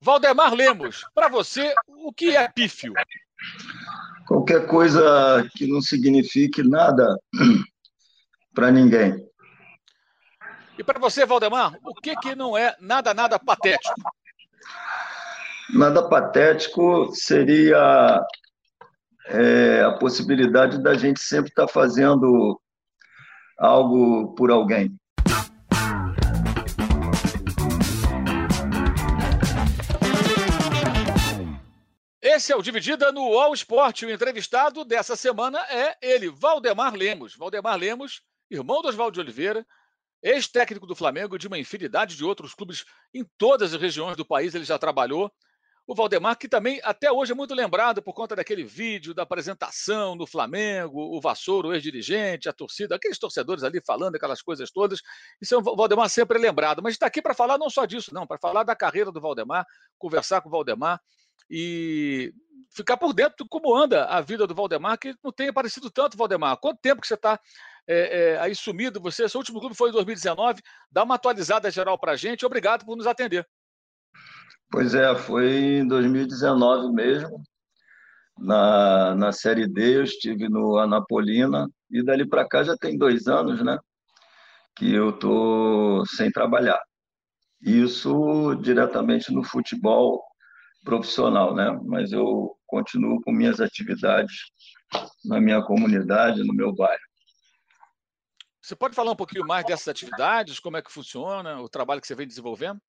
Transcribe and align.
Valdemar 0.00 0.54
Lemos, 0.54 1.04
para 1.14 1.28
você, 1.28 1.74
o 1.86 2.12
que 2.12 2.36
é 2.36 2.48
pífio? 2.48 2.92
Qualquer 4.26 4.66
coisa 4.66 5.48
que 5.56 5.66
não 5.66 5.80
signifique 5.80 6.62
nada 6.62 7.18
para 8.54 8.70
ninguém. 8.70 9.26
E 10.78 10.84
para 10.84 11.00
você, 11.00 11.26
Valdemar, 11.26 11.76
o 11.82 11.94
que, 11.94 12.14
que 12.16 12.36
não 12.36 12.56
é 12.56 12.76
nada, 12.80 13.12
nada 13.12 13.38
patético? 13.38 14.00
Nada 15.74 16.08
patético 16.08 17.10
seria 17.12 18.24
é, 19.26 19.82
a 19.82 19.92
possibilidade 19.92 20.80
da 20.80 20.94
gente 20.94 21.20
sempre 21.20 21.50
estar 21.50 21.66
tá 21.66 21.72
fazendo 21.72 22.60
algo 23.58 24.34
por 24.36 24.52
alguém. 24.52 24.96
Esse 32.38 32.52
é 32.52 32.56
o 32.56 32.62
Dividida 32.62 33.10
no 33.10 33.36
All 33.36 33.52
Sport. 33.52 34.02
O 34.02 34.10
entrevistado 34.10 34.84
dessa 34.84 35.16
semana 35.16 35.58
é 35.68 35.98
ele, 36.00 36.30
Valdemar 36.30 36.94
Lemos. 36.94 37.34
Valdemar 37.34 37.76
Lemos, 37.76 38.22
irmão 38.48 38.80
do 38.80 38.86
Oswaldo 38.86 39.14
de 39.14 39.20
Oliveira, 39.20 39.66
ex-técnico 40.22 40.86
do 40.86 40.94
Flamengo, 40.94 41.36
de 41.36 41.48
uma 41.48 41.58
infinidade 41.58 42.14
de 42.14 42.24
outros 42.24 42.54
clubes 42.54 42.84
em 43.12 43.26
todas 43.36 43.74
as 43.74 43.80
regiões 43.80 44.16
do 44.16 44.24
país, 44.24 44.54
ele 44.54 44.64
já 44.64 44.78
trabalhou. 44.78 45.32
O 45.84 45.96
Valdemar, 45.96 46.38
que 46.38 46.48
também 46.48 46.80
até 46.84 47.10
hoje 47.10 47.32
é 47.32 47.34
muito 47.34 47.56
lembrado 47.56 48.00
por 48.00 48.14
conta 48.14 48.36
daquele 48.36 48.62
vídeo 48.62 49.12
da 49.12 49.24
apresentação 49.24 50.16
do 50.16 50.24
Flamengo, 50.24 51.16
o 51.16 51.20
Vassouro, 51.20 51.70
o 51.70 51.74
ex-dirigente, 51.74 52.48
a 52.48 52.52
torcida, 52.52 52.94
aqueles 52.94 53.18
torcedores 53.18 53.64
ali 53.64 53.82
falando 53.84 54.14
aquelas 54.14 54.40
coisas 54.40 54.70
todas. 54.70 55.00
Isso 55.42 55.56
é 55.56 55.58
o 55.58 55.62
Valdemar 55.62 56.08
sempre 56.08 56.38
lembrado. 56.38 56.84
Mas 56.84 56.94
está 56.94 57.06
aqui 57.06 57.20
para 57.20 57.34
falar 57.34 57.58
não 57.58 57.68
só 57.68 57.84
disso, 57.84 58.14
não, 58.14 58.28
para 58.28 58.38
falar 58.38 58.62
da 58.62 58.76
carreira 58.76 59.10
do 59.10 59.20
Valdemar, 59.20 59.66
conversar 59.98 60.40
com 60.40 60.48
o 60.48 60.52
Valdemar 60.52 61.00
e 61.50 62.32
ficar 62.70 62.96
por 62.96 63.12
dentro 63.12 63.44
de 63.44 63.48
como 63.48 63.74
anda 63.74 64.04
a 64.04 64.20
vida 64.20 64.46
do 64.46 64.54
Valdemar, 64.54 64.98
que 64.98 65.14
não 65.22 65.32
tem 65.32 65.48
aparecido 65.48 65.90
tanto, 65.90 66.16
Valdemar. 66.16 66.56
Quanto 66.58 66.80
tempo 66.80 67.00
que 67.00 67.08
você 67.08 67.14
está 67.14 67.40
é, 67.86 68.34
é, 68.34 68.40
aí 68.40 68.54
sumido? 68.54 69.00
Você, 69.00 69.28
seu 69.28 69.38
último 69.38 69.60
clube 69.60 69.74
foi 69.74 69.90
em 69.90 69.92
2019. 69.92 70.62
Dá 70.90 71.02
uma 71.02 71.14
atualizada 71.14 71.70
geral 71.70 71.98
para 71.98 72.12
a 72.12 72.16
gente. 72.16 72.46
Obrigado 72.46 72.84
por 72.84 72.96
nos 72.96 73.06
atender. 73.06 73.46
Pois 74.70 74.94
é, 74.94 75.14
foi 75.14 75.78
em 75.78 75.88
2019 75.88 76.92
mesmo. 76.92 77.42
Na, 78.38 79.14
na 79.16 79.32
Série 79.32 79.66
D, 79.66 79.96
eu 79.96 80.04
estive 80.04 80.48
no 80.48 80.78
Anapolina, 80.78 81.68
e 81.90 82.04
dali 82.04 82.24
para 82.24 82.46
cá 82.46 82.62
já 82.62 82.76
tem 82.76 82.96
dois 82.96 83.26
anos, 83.26 83.64
né? 83.64 83.78
Que 84.76 84.94
eu 84.94 85.10
estou 85.10 86.06
sem 86.06 86.30
trabalhar. 86.30 86.80
Isso 87.60 88.54
diretamente 88.62 89.32
no 89.32 89.42
futebol 89.42 90.22
profissional, 90.84 91.54
né? 91.54 91.78
Mas 91.84 92.12
eu 92.12 92.56
continuo 92.66 93.20
com 93.22 93.32
minhas 93.32 93.60
atividades 93.60 94.50
na 95.24 95.40
minha 95.40 95.62
comunidade, 95.62 96.44
no 96.44 96.54
meu 96.54 96.74
bairro. 96.74 97.00
Você 98.62 98.76
pode 98.76 98.94
falar 98.94 99.12
um 99.12 99.16
pouquinho 99.16 99.46
mais 99.46 99.64
dessas 99.64 99.88
atividades, 99.88 100.60
como 100.60 100.76
é 100.76 100.82
que 100.82 100.92
funciona, 100.92 101.60
o 101.60 101.68
trabalho 101.68 102.00
que 102.00 102.06
você 102.06 102.14
vem 102.14 102.26
desenvolvendo? 102.26 102.80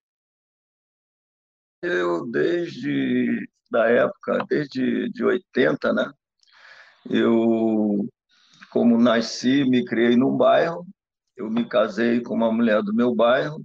Eu, 1.82 2.30
desde 2.30 3.48
da 3.72 3.88
época, 3.90 4.46
desde 4.50 5.10
de 5.10 5.24
80, 5.24 5.94
né? 5.94 6.12
Eu, 7.10 8.10
como 8.72 8.98
nasci, 8.98 9.64
me 9.64 9.86
criei 9.86 10.18
num 10.18 10.36
bairro, 10.36 10.86
eu 11.38 11.50
me 11.50 11.66
casei 11.68 12.22
com 12.22 12.34
uma 12.34 12.52
mulher 12.52 12.84
do 12.84 12.94
meu 12.94 13.16
bairro, 13.16 13.64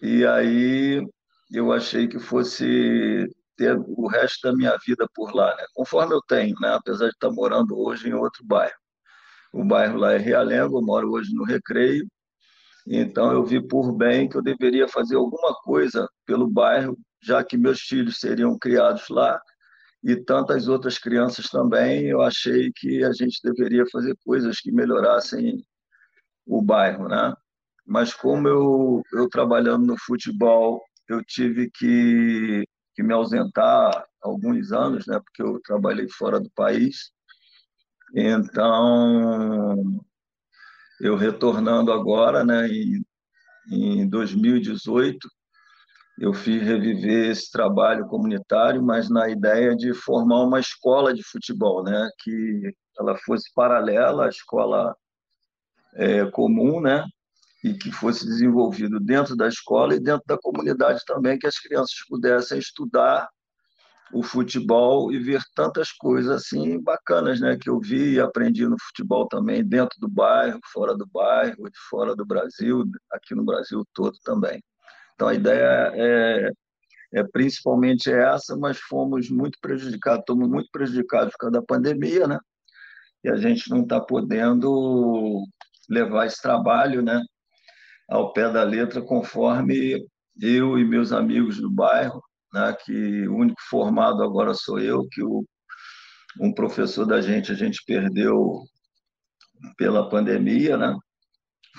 e 0.00 0.24
aí 0.24 1.04
eu 1.50 1.72
achei 1.72 2.08
que 2.08 2.18
fosse 2.18 3.26
ter 3.56 3.76
o 3.76 4.06
resto 4.06 4.48
da 4.48 4.54
minha 4.54 4.76
vida 4.86 5.06
por 5.14 5.34
lá, 5.34 5.54
né? 5.56 5.64
conforme 5.74 6.14
eu 6.14 6.22
tenho, 6.28 6.54
né? 6.60 6.74
apesar 6.74 7.06
de 7.06 7.14
estar 7.14 7.30
morando 7.30 7.76
hoje 7.78 8.08
em 8.08 8.14
outro 8.14 8.44
bairro. 8.44 8.76
O 9.52 9.64
bairro 9.64 9.98
lá 9.98 10.12
é 10.12 10.18
Realengo, 10.18 10.78
eu 10.78 10.82
moro 10.82 11.10
hoje 11.10 11.34
no 11.34 11.44
Recreio, 11.44 12.06
então 12.86 13.32
eu 13.32 13.44
vi 13.44 13.60
por 13.66 13.92
bem 13.92 14.28
que 14.28 14.36
eu 14.36 14.42
deveria 14.42 14.86
fazer 14.88 15.16
alguma 15.16 15.54
coisa 15.62 16.08
pelo 16.24 16.48
bairro, 16.48 16.96
já 17.22 17.42
que 17.42 17.56
meus 17.56 17.80
filhos 17.80 18.20
seriam 18.20 18.56
criados 18.58 19.08
lá 19.08 19.40
e 20.02 20.16
tantas 20.16 20.68
outras 20.68 20.98
crianças 20.98 21.50
também, 21.50 22.06
eu 22.06 22.22
achei 22.22 22.70
que 22.74 23.02
a 23.02 23.12
gente 23.12 23.40
deveria 23.42 23.84
fazer 23.90 24.16
coisas 24.24 24.60
que 24.60 24.70
melhorassem 24.70 25.64
o 26.46 26.62
bairro, 26.62 27.08
né? 27.08 27.34
Mas 27.84 28.14
como 28.14 28.46
eu, 28.46 29.02
eu 29.12 29.28
trabalhando 29.28 29.86
no 29.86 29.96
futebol 29.98 30.80
eu 31.08 31.24
tive 31.24 31.70
que, 31.70 32.64
que 32.94 33.02
me 33.02 33.14
ausentar 33.14 34.06
alguns 34.22 34.72
anos, 34.72 35.06
né, 35.06 35.18
porque 35.24 35.42
eu 35.42 35.60
trabalhei 35.60 36.08
fora 36.08 36.38
do 36.38 36.50
país. 36.50 37.10
Então, 38.14 40.02
eu 41.00 41.16
retornando 41.16 41.92
agora, 41.92 42.44
né, 42.44 42.68
em, 42.68 43.04
em 43.70 44.08
2018, 44.08 45.28
eu 46.20 46.34
fiz 46.34 46.62
reviver 46.62 47.30
esse 47.30 47.50
trabalho 47.50 48.06
comunitário, 48.06 48.82
mas 48.82 49.08
na 49.08 49.28
ideia 49.28 49.76
de 49.76 49.94
formar 49.94 50.42
uma 50.42 50.58
escola 50.58 51.14
de 51.14 51.22
futebol, 51.22 51.82
né, 51.82 52.10
que 52.18 52.74
ela 52.98 53.16
fosse 53.18 53.52
paralela 53.54 54.26
à 54.26 54.28
escola 54.28 54.96
é, 55.94 56.26
comum, 56.30 56.80
né, 56.80 57.04
e 57.62 57.74
que 57.74 57.90
fosse 57.90 58.24
desenvolvido 58.24 59.00
dentro 59.00 59.36
da 59.36 59.48
escola 59.48 59.94
e 59.94 60.00
dentro 60.00 60.22
da 60.26 60.38
comunidade 60.38 61.04
também, 61.04 61.38
que 61.38 61.46
as 61.46 61.58
crianças 61.58 61.96
pudessem 62.08 62.58
estudar 62.58 63.28
o 64.12 64.22
futebol 64.22 65.12
e 65.12 65.18
ver 65.18 65.42
tantas 65.54 65.92
coisas 65.92 66.30
assim 66.30 66.80
bacanas, 66.82 67.40
né, 67.40 67.56
que 67.60 67.68
eu 67.68 67.78
vi 67.78 68.14
e 68.14 68.20
aprendi 68.20 68.66
no 68.66 68.76
futebol 68.80 69.26
também, 69.28 69.62
dentro 69.64 70.00
do 70.00 70.08
bairro, 70.08 70.58
fora 70.72 70.96
do 70.96 71.06
bairro, 71.06 71.68
de 71.68 71.78
fora 71.90 72.16
do 72.16 72.24
Brasil, 72.24 72.84
aqui 73.12 73.34
no 73.34 73.44
Brasil 73.44 73.84
todo 73.92 74.16
também. 74.24 74.62
Então 75.14 75.28
a 75.28 75.34
ideia 75.34 75.92
é, 75.94 76.50
é 77.12 77.24
principalmente 77.24 78.10
essa, 78.10 78.56
mas 78.56 78.78
fomos 78.78 79.28
muito 79.28 79.58
prejudicados, 79.60 80.20
estamos 80.20 80.48
muito 80.48 80.68
prejudicados 80.72 81.32
por 81.32 81.38
causa 81.38 81.60
da 81.60 81.62
pandemia, 81.62 82.26
né? 82.26 82.38
E 83.24 83.28
a 83.28 83.36
gente 83.36 83.68
não 83.68 83.82
está 83.82 84.00
podendo 84.00 85.44
levar 85.88 86.26
esse 86.26 86.40
trabalho, 86.40 87.02
né? 87.02 87.20
Ao 88.08 88.32
pé 88.32 88.50
da 88.50 88.62
letra, 88.62 89.02
conforme 89.02 90.06
eu 90.40 90.78
e 90.78 90.84
meus 90.84 91.12
amigos 91.12 91.60
do 91.60 91.70
bairro, 91.70 92.22
né, 92.52 92.74
que 92.84 93.28
o 93.28 93.36
único 93.36 93.60
formado 93.68 94.22
agora 94.22 94.54
sou 94.54 94.78
eu, 94.80 95.06
que 95.10 95.22
o, 95.22 95.44
um 96.40 96.52
professor 96.52 97.04
da 97.04 97.20
gente 97.20 97.52
a 97.52 97.54
gente 97.54 97.82
perdeu 97.86 98.62
pela 99.76 100.08
pandemia, 100.08 100.76
né? 100.76 100.96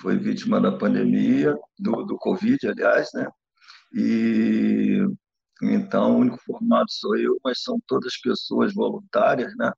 Foi 0.02 0.18
vítima 0.18 0.62
da 0.62 0.78
pandemia, 0.78 1.56
do, 1.78 2.04
do 2.04 2.18
Covid, 2.18 2.68
aliás, 2.68 3.10
né? 3.14 3.28
E 3.94 5.00
então 5.62 6.16
o 6.16 6.20
único 6.20 6.38
formado 6.46 6.90
sou 6.90 7.18
eu, 7.18 7.40
mas 7.44 7.62
são 7.62 7.80
todas 7.88 8.20
pessoas 8.22 8.74
voluntárias, 8.74 9.54
né? 9.58 9.72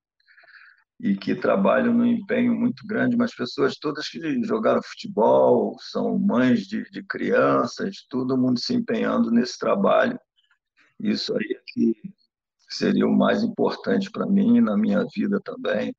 E 1.02 1.16
que 1.16 1.34
trabalham 1.34 1.96
num 1.96 2.06
empenho 2.06 2.54
muito 2.54 2.86
grande, 2.86 3.18
mas 3.18 3.34
pessoas 3.34 3.76
todas 3.76 4.08
que 4.08 4.20
jogaram 4.44 4.84
futebol, 4.84 5.76
são 5.80 6.20
mães 6.20 6.68
de, 6.68 6.84
de 6.92 7.02
crianças, 7.04 8.06
todo 8.08 8.38
mundo 8.38 8.60
se 8.60 8.76
empenhando 8.76 9.32
nesse 9.32 9.58
trabalho. 9.58 10.20
Isso 11.00 11.36
aí 11.36 11.58
é 11.58 11.62
que 11.66 11.96
seria 12.70 13.08
o 13.08 13.18
mais 13.18 13.42
importante 13.42 14.12
para 14.12 14.28
mim, 14.28 14.62
na 14.62 14.78
minha 14.78 15.04
vida 15.16 15.42
também, 15.44 15.92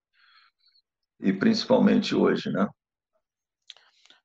e 1.19 1.33
principalmente 1.33 2.15
hoje, 2.15 2.51
né? 2.51 2.69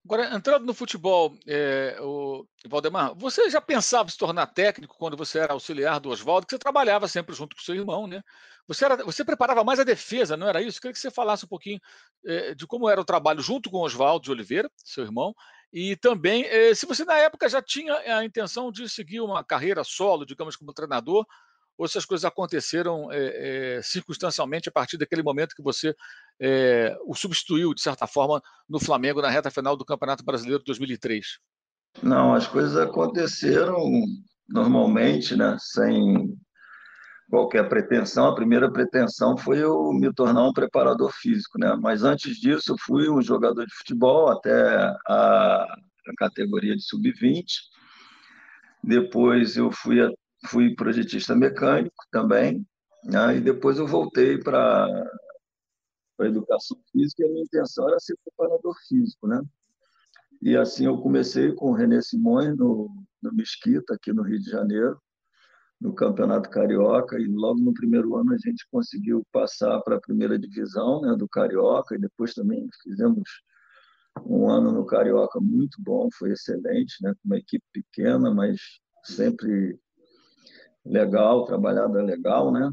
Agora, 0.07 0.33
entrando 0.33 0.65
no 0.65 0.73
futebol, 0.73 1.37
é, 1.45 1.97
o 1.99 2.47
Valdemar, 2.65 3.13
você 3.13 3.49
já 3.49 3.59
pensava 3.59 4.09
se 4.09 4.17
tornar 4.17 4.47
técnico 4.47 4.95
quando 4.97 5.17
você 5.17 5.37
era 5.37 5.51
auxiliar 5.51 5.99
do 5.99 6.09
Oswaldo, 6.09 6.47
que 6.47 6.55
você 6.55 6.57
trabalhava 6.57 7.09
sempre 7.09 7.35
junto 7.35 7.53
com 7.53 7.61
seu 7.61 7.75
irmão, 7.75 8.07
né? 8.07 8.23
Você, 8.69 8.85
era, 8.85 9.03
você 9.03 9.25
preparava 9.25 9.65
mais 9.65 9.81
a 9.81 9.83
defesa, 9.83 10.37
não 10.37 10.47
era 10.47 10.61
isso? 10.61 10.77
Eu 10.77 10.81
queria 10.83 10.93
que 10.93 10.99
você 10.99 11.11
falasse 11.11 11.43
um 11.43 11.49
pouquinho 11.49 11.77
é, 12.25 12.55
de 12.55 12.65
como 12.65 12.89
era 12.89 13.01
o 13.01 13.03
trabalho 13.03 13.41
junto 13.41 13.69
com 13.69 13.79
o 13.79 13.83
Oswaldo 13.83 14.23
de 14.23 14.31
Oliveira, 14.31 14.71
seu 14.77 15.03
irmão, 15.03 15.35
e 15.73 15.97
também 15.97 16.45
é, 16.45 16.73
se 16.73 16.85
você 16.85 17.03
na 17.03 17.17
época 17.17 17.49
já 17.49 17.61
tinha 17.61 17.93
a 17.93 18.23
intenção 18.23 18.71
de 18.71 18.87
seguir 18.87 19.19
uma 19.19 19.43
carreira 19.43 19.83
solo, 19.83 20.25
digamos, 20.25 20.55
como 20.55 20.71
treinador, 20.71 21.25
ou 21.77 21.87
se 21.87 21.97
as 21.97 22.05
coisas 22.05 22.25
aconteceram 22.25 23.11
é, 23.11 23.77
é, 23.77 23.81
circunstancialmente 23.81 24.69
a 24.69 24.71
partir 24.71 24.97
daquele 24.97 25.21
momento 25.21 25.55
que 25.55 25.61
você 25.61 25.95
é, 26.39 26.97
o 27.05 27.13
substituiu, 27.13 27.73
de 27.73 27.81
certa 27.81 28.07
forma, 28.07 28.41
no 28.67 28.79
Flamengo 28.79 29.21
na 29.21 29.29
reta 29.29 29.51
final 29.51 29.77
do 29.77 29.85
Campeonato 29.85 30.23
Brasileiro 30.23 30.59
de 30.59 30.65
2003? 30.65 31.39
Não, 32.01 32.33
as 32.33 32.47
coisas 32.47 32.75
aconteceram 32.77 33.77
normalmente, 34.49 35.35
né, 35.35 35.57
sem 35.59 36.35
qualquer 37.29 37.67
pretensão. 37.67 38.27
A 38.27 38.35
primeira 38.35 38.71
pretensão 38.71 39.37
foi 39.37 39.61
eu 39.61 39.91
me 39.93 40.11
tornar 40.13 40.47
um 40.47 40.53
preparador 40.53 41.11
físico, 41.11 41.59
né? 41.59 41.75
Mas 41.79 42.03
antes 42.03 42.37
disso, 42.37 42.71
eu 42.71 42.77
fui 42.79 43.09
um 43.09 43.21
jogador 43.21 43.65
de 43.65 43.75
futebol 43.75 44.29
até 44.29 44.77
a, 45.07 45.63
a 46.07 46.13
categoria 46.17 46.75
de 46.75 46.83
sub-20. 46.83 47.45
Depois 48.83 49.57
eu 49.57 49.71
fui 49.71 49.99
fui 50.45 50.75
projetista 50.75 51.35
mecânico 51.35 52.03
também, 52.11 52.65
né? 53.03 53.37
e 53.37 53.41
depois 53.41 53.77
eu 53.77 53.87
voltei 53.87 54.37
para 54.37 54.87
a 56.19 56.25
educação 56.25 56.77
física, 56.91 57.23
e 57.23 57.25
a 57.25 57.29
minha 57.29 57.43
intenção 57.43 57.87
era 57.87 57.99
ser 57.99 58.15
preparador 58.23 58.75
físico, 58.87 59.27
né? 59.27 59.41
E 60.41 60.55
assim 60.55 60.85
eu 60.85 60.97
comecei 60.99 61.51
com 61.53 61.71
o 61.71 61.73
René 61.73 62.01
Simões 62.01 62.55
no, 62.55 62.89
no 63.21 63.33
Mesquita, 63.33 63.95
aqui 63.95 64.13
no 64.13 64.23
Rio 64.23 64.39
de 64.39 64.49
Janeiro, 64.49 64.99
no 65.79 65.93
Campeonato 65.93 66.49
Carioca, 66.49 67.19
e 67.19 67.25
logo 67.27 67.59
no 67.59 67.73
primeiro 67.73 68.15
ano 68.15 68.33
a 68.33 68.37
gente 68.37 68.67
conseguiu 68.71 69.23
passar 69.31 69.79
para 69.81 69.97
a 69.97 70.01
primeira 70.01 70.37
divisão 70.37 71.01
né, 71.01 71.15
do 71.15 71.27
Carioca, 71.27 71.95
e 71.95 71.99
depois 71.99 72.33
também 72.33 72.67
fizemos 72.83 73.23
um 74.25 74.49
ano 74.49 74.71
no 74.71 74.85
Carioca 74.85 75.39
muito 75.39 75.81
bom, 75.81 76.09
foi 76.17 76.31
excelente, 76.31 76.95
né, 77.01 77.13
com 77.13 77.25
uma 77.25 77.37
equipe 77.37 77.65
pequena, 77.71 78.33
mas 78.33 78.59
sempre 79.03 79.79
legal, 80.89 81.45
trabalhada 81.45 82.01
legal, 82.01 82.51
né? 82.51 82.69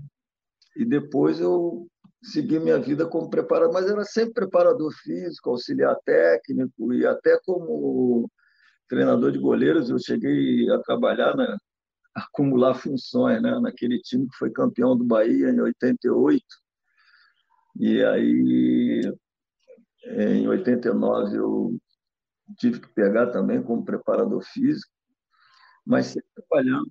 E 0.76 0.84
depois 0.84 1.40
eu 1.40 1.86
segui 2.22 2.58
minha 2.58 2.78
vida 2.78 3.06
como 3.06 3.30
preparador, 3.30 3.72
mas 3.72 3.86
era 3.86 4.04
sempre 4.04 4.34
preparador 4.34 4.90
físico, 4.92 5.50
auxiliar 5.50 5.96
técnico 6.04 6.92
e 6.92 7.06
até 7.06 7.38
como 7.44 8.30
treinador 8.88 9.30
de 9.30 9.38
goleiros 9.38 9.90
eu 9.90 9.98
cheguei 9.98 10.70
a 10.70 10.78
trabalhar, 10.78 11.36
né, 11.36 11.56
acumular 12.14 12.74
funções, 12.74 13.42
né, 13.42 13.58
naquele 13.60 14.00
time 14.00 14.26
que 14.28 14.36
foi 14.36 14.50
campeão 14.50 14.96
do 14.96 15.04
Bahia 15.04 15.50
em 15.50 15.60
88. 15.60 16.42
E 17.80 18.04
aí 18.04 19.00
em 20.06 20.48
89 20.48 21.36
eu 21.36 21.78
tive 22.58 22.80
que 22.80 22.88
pegar 22.88 23.30
também 23.30 23.62
como 23.62 23.84
preparador 23.84 24.42
físico, 24.42 24.92
mas 25.84 26.06
sempre 26.06 26.28
trabalhando 26.34 26.88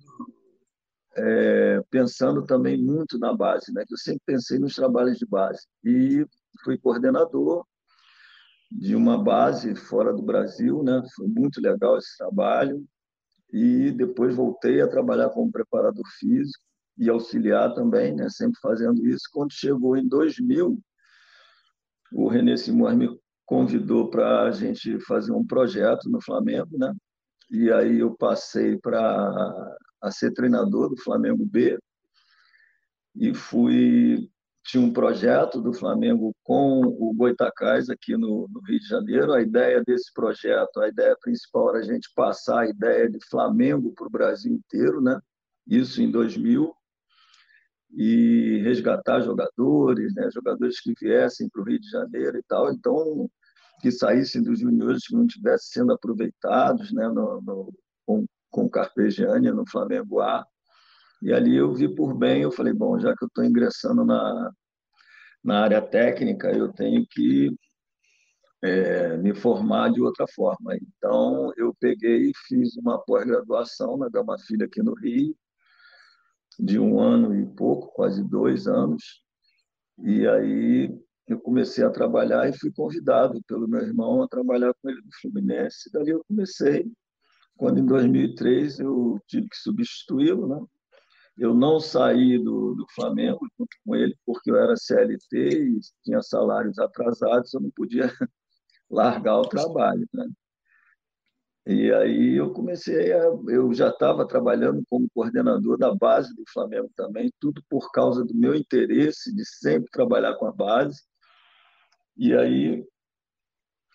é, 1.16 1.80
pensando 1.90 2.44
também 2.44 2.76
muito 2.76 3.18
na 3.18 3.34
base, 3.34 3.72
né? 3.72 3.84
Eu 3.88 3.96
sempre 3.96 4.22
pensei 4.26 4.58
nos 4.58 4.74
trabalhos 4.74 5.18
de 5.18 5.26
base 5.26 5.66
e 5.84 6.26
fui 6.62 6.78
coordenador 6.78 7.64
de 8.70 8.96
uma 8.96 9.22
base 9.22 9.74
fora 9.74 10.12
do 10.12 10.22
Brasil, 10.22 10.82
né? 10.82 11.02
Foi 11.14 11.28
muito 11.28 11.60
legal 11.60 11.96
esse 11.96 12.16
trabalho 12.18 12.84
e 13.52 13.92
depois 13.92 14.34
voltei 14.34 14.80
a 14.80 14.88
trabalhar 14.88 15.30
como 15.30 15.52
preparador 15.52 16.04
físico 16.18 16.62
e 16.98 17.08
auxiliar 17.08 17.72
também, 17.74 18.14
né? 18.14 18.28
Sempre 18.28 18.58
fazendo 18.60 19.06
isso. 19.06 19.28
Quando 19.32 19.52
chegou 19.52 19.96
em 19.96 20.08
2000, 20.08 20.78
o 22.12 22.28
René 22.28 22.56
Simões 22.56 22.96
me 22.96 23.08
convidou 23.46 24.10
para 24.10 24.42
a 24.42 24.50
gente 24.50 24.98
fazer 25.00 25.32
um 25.32 25.46
projeto 25.46 26.08
no 26.08 26.20
Flamengo, 26.20 26.78
né? 26.78 26.92
E 27.54 27.70
aí 27.70 28.00
eu 28.00 28.12
passei 28.16 28.76
para 28.76 29.76
a 30.02 30.10
ser 30.10 30.32
treinador 30.32 30.88
do 30.88 30.96
Flamengo 30.96 31.46
B 31.46 31.78
e 33.14 33.32
fui 33.32 34.28
tinha 34.64 34.82
um 34.82 34.92
projeto 34.92 35.60
do 35.60 35.72
Flamengo 35.72 36.34
com 36.42 36.80
o 36.80 37.14
Goitacás 37.14 37.88
aqui 37.88 38.16
no, 38.16 38.48
no, 38.50 38.60
Rio 38.62 38.80
de 38.80 38.88
Janeiro. 38.88 39.32
A 39.32 39.40
ideia 39.40 39.84
desse 39.86 40.12
projeto, 40.12 40.80
a 40.80 40.88
ideia 40.88 41.16
principal 41.20 41.68
era 41.70 41.78
a 41.78 41.82
gente 41.82 42.10
passar 42.16 42.62
a 42.62 42.68
ideia 42.68 43.08
de 43.08 43.18
Flamengo 43.30 43.92
para 43.94 44.06
o 44.08 44.10
Brasil 44.10 44.52
inteiro, 44.52 45.00
né? 45.00 45.20
Isso 45.64 46.02
em 46.02 46.10
2000 46.10 46.74
e 47.92 48.62
resgatar 48.64 49.20
jogadores, 49.20 50.12
né? 50.16 50.28
Jogadores 50.32 50.80
que 50.80 50.92
viessem 51.00 51.48
para 51.48 51.62
o 51.62 51.64
Rio 51.64 51.78
de 51.78 51.88
Janeiro 51.88 52.36
e 52.36 52.42
tal. 52.42 52.72
Então 52.72 53.30
que 53.84 53.92
saíssem 53.92 54.42
dos 54.42 54.60
juniores 54.60 55.06
que 55.06 55.14
não 55.14 55.26
estivessem 55.26 55.82
sendo 55.82 55.92
aproveitados, 55.92 56.90
né? 56.90 57.06
No, 57.06 57.42
no, 57.42 57.70
com 58.06 58.24
com 58.50 58.70
Carpegiani 58.70 59.50
no 59.50 59.68
Flamengo 59.68 60.20
A. 60.20 60.46
E 61.20 61.32
ali 61.34 61.56
eu 61.56 61.74
vi 61.74 61.94
por 61.94 62.16
bem, 62.16 62.42
eu 62.42 62.50
falei, 62.50 62.72
bom, 62.72 62.98
já 62.98 63.14
que 63.14 63.24
eu 63.24 63.28
estou 63.28 63.44
ingressando 63.44 64.06
na, 64.06 64.52
na 65.42 65.64
área 65.64 65.82
técnica, 65.82 66.50
eu 66.50 66.72
tenho 66.72 67.04
que 67.06 67.50
é, 68.62 69.18
me 69.18 69.34
formar 69.34 69.90
de 69.90 70.00
outra 70.00 70.24
forma. 70.28 70.76
Então, 70.76 71.52
eu 71.58 71.74
peguei 71.78 72.30
e 72.30 72.32
fiz 72.46 72.76
uma 72.76 72.98
pós-graduação 73.04 73.98
na 73.98 74.08
Gama 74.08 74.38
Filha 74.38 74.66
aqui 74.66 74.82
no 74.82 74.94
Rio, 74.94 75.36
de 76.58 76.78
um 76.78 77.00
ano 77.00 77.34
e 77.34 77.44
pouco, 77.44 77.92
quase 77.92 78.22
dois 78.22 78.66
anos. 78.66 79.20
E 79.98 80.26
aí 80.26 80.96
eu 81.26 81.40
comecei 81.40 81.82
a 81.84 81.90
trabalhar 81.90 82.48
e 82.48 82.58
fui 82.58 82.70
convidado 82.72 83.42
pelo 83.46 83.66
meu 83.66 83.80
irmão 83.80 84.22
a 84.22 84.28
trabalhar 84.28 84.74
com 84.74 84.90
ele 84.90 85.00
no 85.00 85.10
Fluminense. 85.20 85.90
Dali 85.90 86.10
eu 86.10 86.24
comecei 86.28 86.90
quando 87.56 87.78
em 87.78 87.86
2003 87.86 88.80
eu 88.80 89.18
tive 89.26 89.48
que 89.48 89.56
substituí-lo, 89.56 90.46
né? 90.46 90.60
Eu 91.36 91.52
não 91.52 91.80
saí 91.80 92.38
do, 92.38 92.74
do 92.74 92.86
Flamengo 92.94 93.40
junto 93.58 93.76
com 93.84 93.96
ele 93.96 94.16
porque 94.24 94.50
eu 94.50 94.56
era 94.56 94.76
CLT 94.76 95.48
e 95.48 95.80
tinha 96.04 96.22
salários 96.22 96.78
atrasados, 96.78 97.52
eu 97.54 97.60
não 97.60 97.70
podia 97.70 98.04
largar 98.90 99.38
o 99.38 99.48
trabalho, 99.48 100.06
né? 100.12 100.28
E 101.66 101.90
aí 101.92 102.34
eu 102.34 102.52
comecei 102.52 103.12
a, 103.12 103.24
eu 103.48 103.72
já 103.72 103.88
estava 103.88 104.28
trabalhando 104.28 104.84
como 104.88 105.08
coordenador 105.14 105.78
da 105.78 105.94
base 105.94 106.34
do 106.34 106.44
Flamengo 106.52 106.90
também, 106.94 107.32
tudo 107.40 107.62
por 107.70 107.90
causa 107.90 108.22
do 108.22 108.34
meu 108.34 108.54
interesse 108.54 109.34
de 109.34 109.44
sempre 109.46 109.90
trabalhar 109.90 110.34
com 110.34 110.46
a 110.46 110.52
base. 110.52 111.02
E 112.16 112.34
aí 112.34 112.86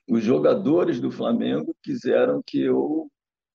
os 0.08 0.24
jogadores 0.24 1.00
do 1.00 1.12
Flamengo 1.12 1.76
quiseram 1.84 2.42
que 2.46 2.60
eu 2.60 3.10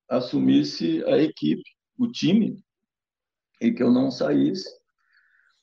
assumisse 0.08 1.04
a 1.04 1.18
equipe, 1.18 1.64
o 1.98 2.10
time, 2.10 2.62
e 3.60 3.72
que 3.72 3.82
eu 3.82 3.90
não 3.90 4.10
saísse. 4.10 4.68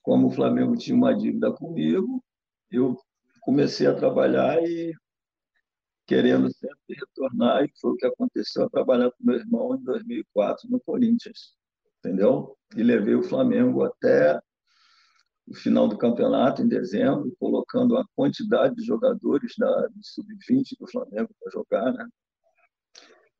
Como 0.02 0.28
o 0.28 0.32
Flamengo 0.32 0.76
tinha 0.76 0.96
uma 0.96 1.16
dívida 1.16 1.52
comigo, 1.54 2.24
eu 2.70 2.98
comecei 3.42 3.88
a 3.88 3.96
trabalhar 3.96 4.62
e 4.64 4.94
querendo 6.06 6.52
sempre 6.52 6.76
retornar, 6.90 7.64
e 7.64 7.72
foi 7.80 7.92
o 7.92 7.96
que 7.96 8.06
aconteceu 8.06 8.66
a 8.66 8.70
trabalhar 8.70 9.12
com 9.12 9.24
meu 9.24 9.38
irmão 9.38 9.76
em 9.76 9.84
2004 9.84 10.70
no 10.70 10.80
Corinthians, 10.82 11.56
entendeu? 12.00 12.58
E 12.76 12.84
levei 12.84 13.16
o 13.16 13.24
Flamengo 13.24 13.84
até 13.84 14.42
final 15.54 15.88
do 15.88 15.98
campeonato, 15.98 16.62
em 16.62 16.68
dezembro, 16.68 17.36
colocando 17.40 17.98
a 17.98 18.06
quantidade 18.16 18.76
de 18.76 18.86
jogadores 18.86 19.54
da 19.58 19.90
sub-20 20.02 20.78
do 20.80 20.88
Flamengo 20.88 21.30
para 21.40 21.52
jogar, 21.52 21.94
né? 21.94 22.08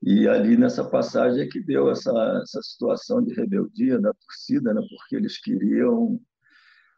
E 0.04 0.28
ali 0.28 0.58
nessa 0.58 0.84
passagem 0.84 1.44
é 1.44 1.48
que 1.48 1.60
deu 1.60 1.90
essa, 1.92 2.12
essa 2.42 2.62
situação 2.64 3.24
de 3.24 3.36
rebeldia 3.36 4.00
da 4.00 4.12
torcida, 4.14 4.74
né? 4.74 4.82
porque 4.90 5.16
eles 5.16 5.40
queriam. 5.40 6.20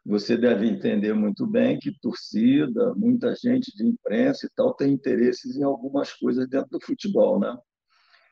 Você 0.06 0.38
deve 0.38 0.68
entender 0.68 1.14
muito 1.14 1.46
bem 1.46 1.80
que 1.80 1.98
torcida, 2.00 2.94
muita 2.94 3.34
gente 3.36 3.76
de 3.76 3.86
imprensa 3.86 4.46
e 4.46 4.50
tal 4.54 4.74
tem 4.74 4.92
interesses 4.92 5.56
em 5.56 5.64
algumas 5.64 6.14
coisas 6.14 6.48
dentro 6.48 6.72
do 6.72 6.82
futebol, 6.82 7.40
né? 7.40 7.58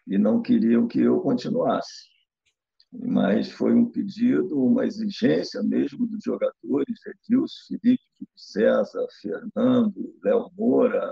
E 0.05 0.17
não 0.17 0.41
queriam 0.41 0.87
que 0.87 0.99
eu 0.99 1.21
continuasse. 1.21 2.09
Mas 2.91 3.49
foi 3.49 3.73
um 3.73 3.89
pedido, 3.89 4.61
uma 4.61 4.85
exigência 4.85 5.63
mesmo 5.63 6.05
dos 6.05 6.21
jogadores, 6.23 6.99
Edilson, 7.05 7.55
Felipe, 7.67 8.03
César, 8.35 9.05
Fernando, 9.21 10.13
Léo 10.21 10.51
Moura, 10.57 11.09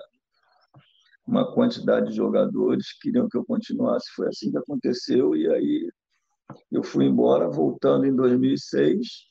uma 1.26 1.54
quantidade 1.54 2.10
de 2.10 2.16
jogadores 2.16 2.92
que 2.94 3.04
queriam 3.04 3.30
que 3.30 3.38
eu 3.38 3.46
continuasse. 3.46 4.12
Foi 4.14 4.28
assim 4.28 4.52
que 4.52 4.58
aconteceu 4.58 5.36
e 5.36 5.48
aí 5.48 5.90
eu 6.72 6.84
fui 6.84 7.06
embora, 7.06 7.48
voltando 7.48 8.06
em 8.06 8.16
2006, 8.16 9.30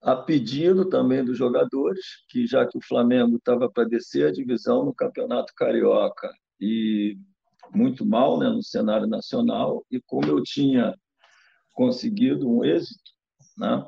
a 0.00 0.14
pedido 0.14 0.88
também 0.88 1.24
dos 1.24 1.36
jogadores, 1.36 2.24
que 2.28 2.46
já 2.46 2.66
que 2.66 2.78
o 2.78 2.84
Flamengo 2.86 3.36
estava 3.36 3.70
para 3.70 3.84
descer 3.88 4.28
a 4.28 4.32
divisão 4.32 4.84
no 4.84 4.94
Campeonato 4.94 5.52
Carioca 5.56 6.30
e 6.60 7.18
muito 7.74 8.06
mal 8.06 8.38
né, 8.38 8.48
no 8.48 8.62
cenário 8.62 9.06
nacional, 9.06 9.84
e 9.90 10.00
como 10.06 10.26
eu 10.26 10.42
tinha 10.42 10.94
conseguido 11.72 12.48
um 12.48 12.64
êxito, 12.64 13.10
né, 13.56 13.84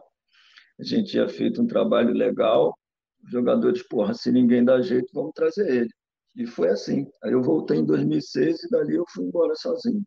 a 0.78 0.84
gente 0.84 1.10
tinha 1.10 1.28
feito 1.28 1.62
um 1.62 1.66
trabalho 1.66 2.12
legal, 2.12 2.76
os 3.24 3.30
jogadores, 3.30 3.82
porra, 3.82 4.12
se 4.14 4.30
ninguém 4.30 4.64
dá 4.64 4.80
jeito, 4.80 5.10
vamos 5.12 5.32
trazer 5.34 5.68
ele. 5.68 5.90
E 6.36 6.46
foi 6.46 6.68
assim. 6.68 7.06
Aí 7.24 7.32
eu 7.32 7.42
voltei 7.42 7.78
em 7.78 7.84
2006 7.84 8.64
e 8.64 8.70
dali 8.70 8.94
eu 8.94 9.04
fui 9.08 9.24
embora 9.24 9.54
sozinho. 9.54 10.02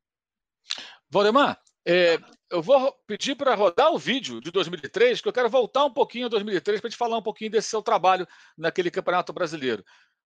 Valdemar, 1.09 1.59
é, 1.85 2.19
eu 2.51 2.61
vou 2.61 2.93
pedir 3.07 3.35
para 3.35 3.55
rodar 3.55 3.91
o 3.91 3.97
vídeo 3.97 4.39
de 4.39 4.51
2003, 4.51 5.21
que 5.21 5.27
eu 5.27 5.33
quero 5.33 5.49
voltar 5.49 5.85
um 5.85 5.93
pouquinho 5.93 6.27
a 6.27 6.29
2003 6.29 6.79
para 6.79 6.89
te 6.89 6.95
falar 6.95 7.17
um 7.17 7.23
pouquinho 7.23 7.49
desse 7.49 7.69
seu 7.69 7.81
trabalho 7.81 8.27
naquele 8.55 8.91
Campeonato 8.91 9.33
Brasileiro. 9.33 9.83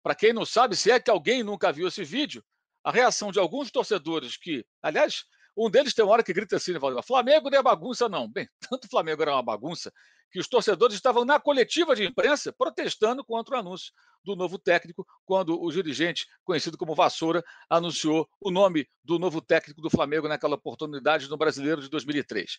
Para 0.02 0.14
quem 0.14 0.34
não 0.34 0.44
sabe, 0.44 0.76
se 0.76 0.90
é 0.90 1.00
que 1.00 1.10
alguém 1.10 1.42
nunca 1.42 1.72
viu 1.72 1.88
esse 1.88 2.04
vídeo, 2.04 2.44
a 2.86 2.92
reação 2.92 3.32
de 3.32 3.40
alguns 3.40 3.68
torcedores 3.68 4.36
que, 4.36 4.64
aliás, 4.80 5.24
Um 5.58 5.70
deles 5.70 5.94
tem 5.94 6.04
uma 6.04 6.12
hora 6.12 6.22
que 6.22 6.34
grita 6.34 6.56
assim, 6.56 6.78
Valdemar, 6.78 7.02
Flamengo 7.02 7.48
não 7.48 7.58
é 7.58 7.62
bagunça, 7.62 8.10
não. 8.10 8.30
Bem, 8.30 8.46
tanto 8.60 8.84
o 8.84 8.90
Flamengo 8.90 9.22
era 9.22 9.32
uma 9.32 9.42
bagunça 9.42 9.90
que 10.30 10.38
os 10.38 10.46
torcedores 10.46 10.94
estavam 10.94 11.24
na 11.24 11.40
coletiva 11.40 11.96
de 11.96 12.04
imprensa 12.04 12.52
protestando 12.52 13.24
contra 13.24 13.56
o 13.56 13.58
anúncio 13.58 13.90
do 14.22 14.36
novo 14.36 14.58
técnico, 14.58 15.06
quando 15.24 15.58
o 15.58 15.72
dirigente, 15.72 16.26
conhecido 16.44 16.76
como 16.76 16.94
Vassoura, 16.94 17.42
anunciou 17.70 18.28
o 18.38 18.50
nome 18.50 18.86
do 19.02 19.18
novo 19.18 19.40
técnico 19.40 19.80
do 19.80 19.88
Flamengo 19.88 20.28
naquela 20.28 20.56
oportunidade 20.56 21.28
no 21.30 21.38
Brasileiro 21.38 21.80
de 21.80 21.88
2003. 21.88 22.58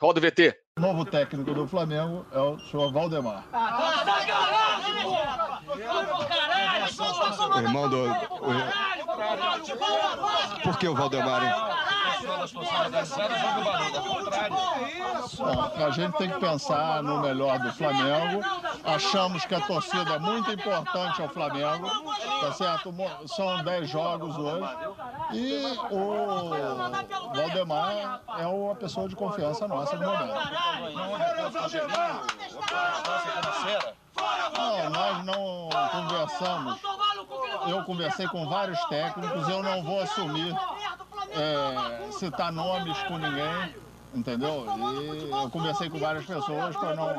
Roda 0.00 0.20
o 0.20 0.22
VT. 0.22 0.54
O 0.78 0.80
novo 0.80 1.04
técnico 1.04 1.52
do 1.52 1.66
Flamengo 1.66 2.24
é 2.32 2.38
o 2.38 2.58
senhor 2.58 2.92
Valdemar. 2.92 3.48
O 7.54 7.58
irmão 7.58 7.88
do. 7.88 8.06
Por 10.62 10.78
que 10.78 10.88
o 10.88 10.94
Valdemar? 10.94 11.42
Bom, 15.38 15.84
a 15.84 15.90
gente 15.90 16.16
tem 16.18 16.30
que 16.30 16.38
pensar 16.38 17.02
no 17.02 17.20
melhor 17.20 17.58
do 17.58 17.72
Flamengo. 17.72 18.42
Achamos 18.84 19.44
que 19.44 19.54
a 19.54 19.60
torcida 19.60 20.14
é 20.14 20.18
muito 20.18 20.50
importante 20.52 21.22
ao 21.22 21.28
Flamengo, 21.28 21.88
tá 22.40 22.52
certo? 22.52 22.94
São 23.26 23.62
10 23.62 23.88
jogos 23.88 24.36
hoje. 24.36 24.68
E 25.32 25.78
o 25.90 26.50
Valdemar 27.34 28.20
é 28.38 28.46
uma 28.46 28.74
pessoa 28.74 29.08
de 29.08 29.16
confiança 29.16 29.66
nossa 29.66 29.96
no 29.96 30.06
momento. 30.06 30.34
Não, 34.16 34.90
nós 34.90 35.24
não 35.24 35.68
conversamos. 35.90 36.80
Eu 37.68 37.84
conversei 37.84 38.26
com 38.28 38.48
vários 38.48 38.82
técnicos, 38.86 39.48
eu 39.48 39.62
não 39.62 39.82
vou 39.82 40.00
assumir 40.00 40.54
é, 41.30 42.12
citar 42.12 42.52
nomes 42.52 42.98
com 43.04 43.18
ninguém, 43.18 43.74
entendeu? 44.14 44.66
E 44.66 45.30
eu 45.30 45.50
conversei 45.50 45.88
com 45.88 45.98
várias 45.98 46.26
pessoas 46.26 46.76
para 46.76 46.94
não. 46.94 47.14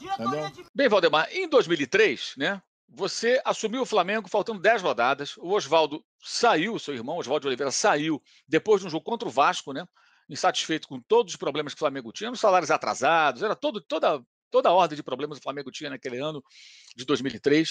Entendeu? 0.00 0.66
Bem, 0.74 0.88
Valdemar, 0.88 1.28
em 1.32 1.48
2003, 1.48 2.34
né? 2.36 2.62
Você 2.90 3.40
assumiu 3.44 3.82
o 3.82 3.86
Flamengo 3.86 4.30
faltando 4.30 4.60
10 4.60 4.80
rodadas. 4.80 5.36
O 5.36 5.52
Oswaldo 5.52 6.02
saiu, 6.22 6.78
seu 6.78 6.94
irmão, 6.94 7.18
Oswaldo 7.18 7.42
de 7.42 7.48
Oliveira, 7.48 7.70
saiu 7.70 8.22
depois 8.46 8.80
de 8.80 8.86
um 8.86 8.90
jogo 8.90 9.04
contra 9.04 9.28
o 9.28 9.30
Vasco, 9.30 9.74
né? 9.74 9.84
Insatisfeito 10.28 10.88
com 10.88 11.00
todos 11.00 11.34
os 11.34 11.36
problemas 11.36 11.74
que 11.74 11.78
o 11.78 11.80
Flamengo 11.80 12.12
tinha, 12.12 12.30
os 12.30 12.40
salários 12.40 12.70
atrasados, 12.70 13.42
era 13.42 13.54
todo, 13.54 13.80
toda, 13.80 14.22
toda 14.50 14.68
a 14.68 14.72
ordem 14.72 14.96
de 14.96 15.02
problemas 15.02 15.38
o 15.38 15.42
Flamengo 15.42 15.70
tinha 15.70 15.90
naquele 15.90 16.18
ano 16.18 16.42
de 16.96 17.04
2003. 17.04 17.70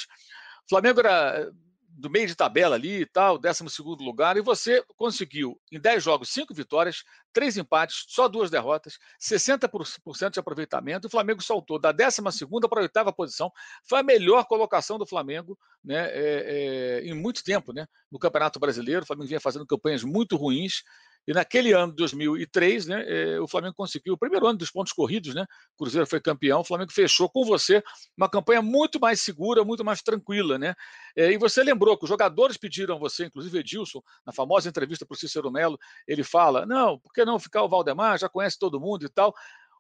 O 0.66 0.70
Flamengo 0.70 1.00
era 1.00 1.50
do 1.98 2.12
meio 2.12 2.28
de 2.28 2.36
tabela 2.36 2.76
ali 2.76 3.02
e 3.02 3.06
tal, 3.08 3.40
12 3.40 3.64
lugar, 4.00 4.38
e 4.38 4.42
você 4.42 4.84
conseguiu, 4.96 5.60
em 5.72 5.80
10 5.80 6.04
jogos, 6.04 6.30
5 6.30 6.54
vitórias, 6.54 7.04
3 7.34 7.58
empates, 7.58 8.06
só 8.08 8.28
duas 8.28 8.52
derrotas, 8.52 9.00
60% 9.20 10.34
de 10.34 10.40
aproveitamento. 10.40 11.08
O 11.08 11.10
Flamengo 11.10 11.42
saltou 11.42 11.80
da 11.80 11.92
12 11.92 12.22
para 12.70 12.80
a 12.80 12.84
oitava 12.84 13.12
posição. 13.12 13.52
Foi 13.90 14.00
a 14.00 14.04
melhor 14.04 14.46
colocação 14.46 15.00
do 15.00 15.08
Flamengo 15.08 15.58
né, 15.84 16.08
é, 16.12 17.02
é, 17.02 17.02
em 17.04 17.16
muito 17.16 17.44
tempo 17.44 17.74
né, 17.74 17.88
no 18.12 18.20
Campeonato 18.20 18.60
Brasileiro. 18.60 19.02
O 19.02 19.08
Flamengo 19.08 19.28
vinha 19.28 19.42
fazendo 19.42 19.66
campanhas 19.66 20.04
muito 20.04 20.36
ruins 20.38 20.84
e 21.28 21.34
naquele 21.34 21.74
ano 21.74 21.92
de 21.92 21.98
2003, 21.98 22.88
né, 22.88 23.04
eh, 23.06 23.40
o 23.40 23.48
Flamengo 23.48 23.76
conseguiu 23.76 24.14
o 24.14 24.18
primeiro 24.18 24.48
ano 24.48 24.58
dos 24.58 24.72
pontos 24.72 24.94
corridos, 24.94 25.36
né? 25.36 25.46
O 25.76 25.84
Cruzeiro 25.84 26.08
foi 26.08 26.22
campeão, 26.22 26.62
o 26.62 26.64
Flamengo 26.64 26.92
fechou 26.94 27.30
com 27.30 27.44
você 27.44 27.84
uma 28.18 28.30
campanha 28.30 28.62
muito 28.62 28.98
mais 28.98 29.22
segura, 29.22 29.64
muito 29.66 29.84
mais 29.84 30.02
tranquila, 30.02 30.58
né? 30.58 30.74
Eh, 31.18 31.34
e 31.34 31.38
você 31.38 31.62
lembrou 31.64 31.98
que 31.98 32.06
os 32.06 32.10
jogadores 32.10 32.56
pediram 32.56 32.96
a 32.96 33.00
você, 33.00 33.26
inclusive 33.26 33.60
Edilson, 33.60 34.02
na 34.26 34.32
famosa 34.32 34.70
entrevista 34.70 35.06
para 35.06 35.16
o 35.16 35.18
Cícero 35.18 35.52
Melo, 35.52 35.78
ele 36.08 36.24
fala: 36.24 36.66
não, 36.66 36.98
por 36.98 37.12
que 37.12 37.26
não 37.26 37.38
ficar 37.38 37.64
o 37.64 37.70
Valdemar? 37.70 38.18
Já 38.18 38.30
conhece 38.30 38.58
todo 38.58 38.80
mundo 38.80 39.06
e 39.06 39.10
tal. 39.10 39.36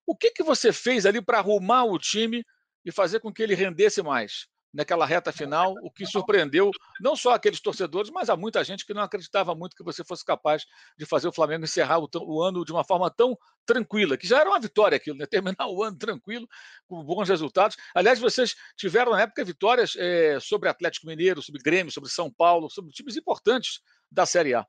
O 0.05 0.15
que, 0.15 0.31
que 0.31 0.43
você 0.43 0.73
fez 0.73 1.05
ali 1.05 1.21
para 1.21 1.39
arrumar 1.39 1.85
o 1.85 1.97
time 1.97 2.43
e 2.85 2.91
fazer 2.91 3.19
com 3.21 3.31
que 3.31 3.41
ele 3.41 3.55
rendesse 3.55 4.01
mais? 4.01 4.47
Naquela 4.77 5.07
reta 5.07 5.31
final, 5.31 5.73
o 5.81 5.89
que 5.89 6.05
surpreendeu 6.05 6.69
não 7.01 7.15
só 7.15 7.33
aqueles 7.33 7.59
torcedores, 7.59 8.11
mas 8.11 8.29
a 8.29 8.37
muita 8.37 8.63
gente 8.63 8.85
que 8.85 8.93
não 8.93 9.01
acreditava 9.01 9.55
muito 9.55 9.75
que 9.75 9.83
você 9.83 10.03
fosse 10.03 10.23
capaz 10.23 10.67
de 10.95 11.03
fazer 11.03 11.27
o 11.27 11.31
Flamengo 11.31 11.63
encerrar 11.63 11.97
o, 11.97 12.07
o 12.21 12.43
ano 12.43 12.63
de 12.63 12.71
uma 12.71 12.83
forma 12.83 13.09
tão 13.09 13.35
tranquila, 13.65 14.15
que 14.15 14.27
já 14.27 14.39
era 14.39 14.47
uma 14.47 14.59
vitória 14.59 14.95
aquilo, 14.95 15.17
né? 15.17 15.25
terminar 15.57 15.67
o 15.67 15.83
ano 15.83 15.97
tranquilo, 15.97 16.47
com 16.87 17.03
bons 17.03 17.27
resultados. 17.27 17.75
Aliás, 17.95 18.19
vocês 18.19 18.55
tiveram 18.75 19.13
na 19.13 19.21
época 19.21 19.43
vitórias 19.43 19.95
é, 19.97 20.39
sobre 20.39 20.69
Atlético 20.69 21.07
Mineiro, 21.07 21.41
sobre 21.41 21.59
Grêmio, 21.63 21.91
sobre 21.91 22.11
São 22.11 22.31
Paulo, 22.31 22.69
sobre 22.69 22.91
times 22.91 23.17
importantes 23.17 23.81
da 24.11 24.27
Série 24.27 24.53
A. 24.53 24.63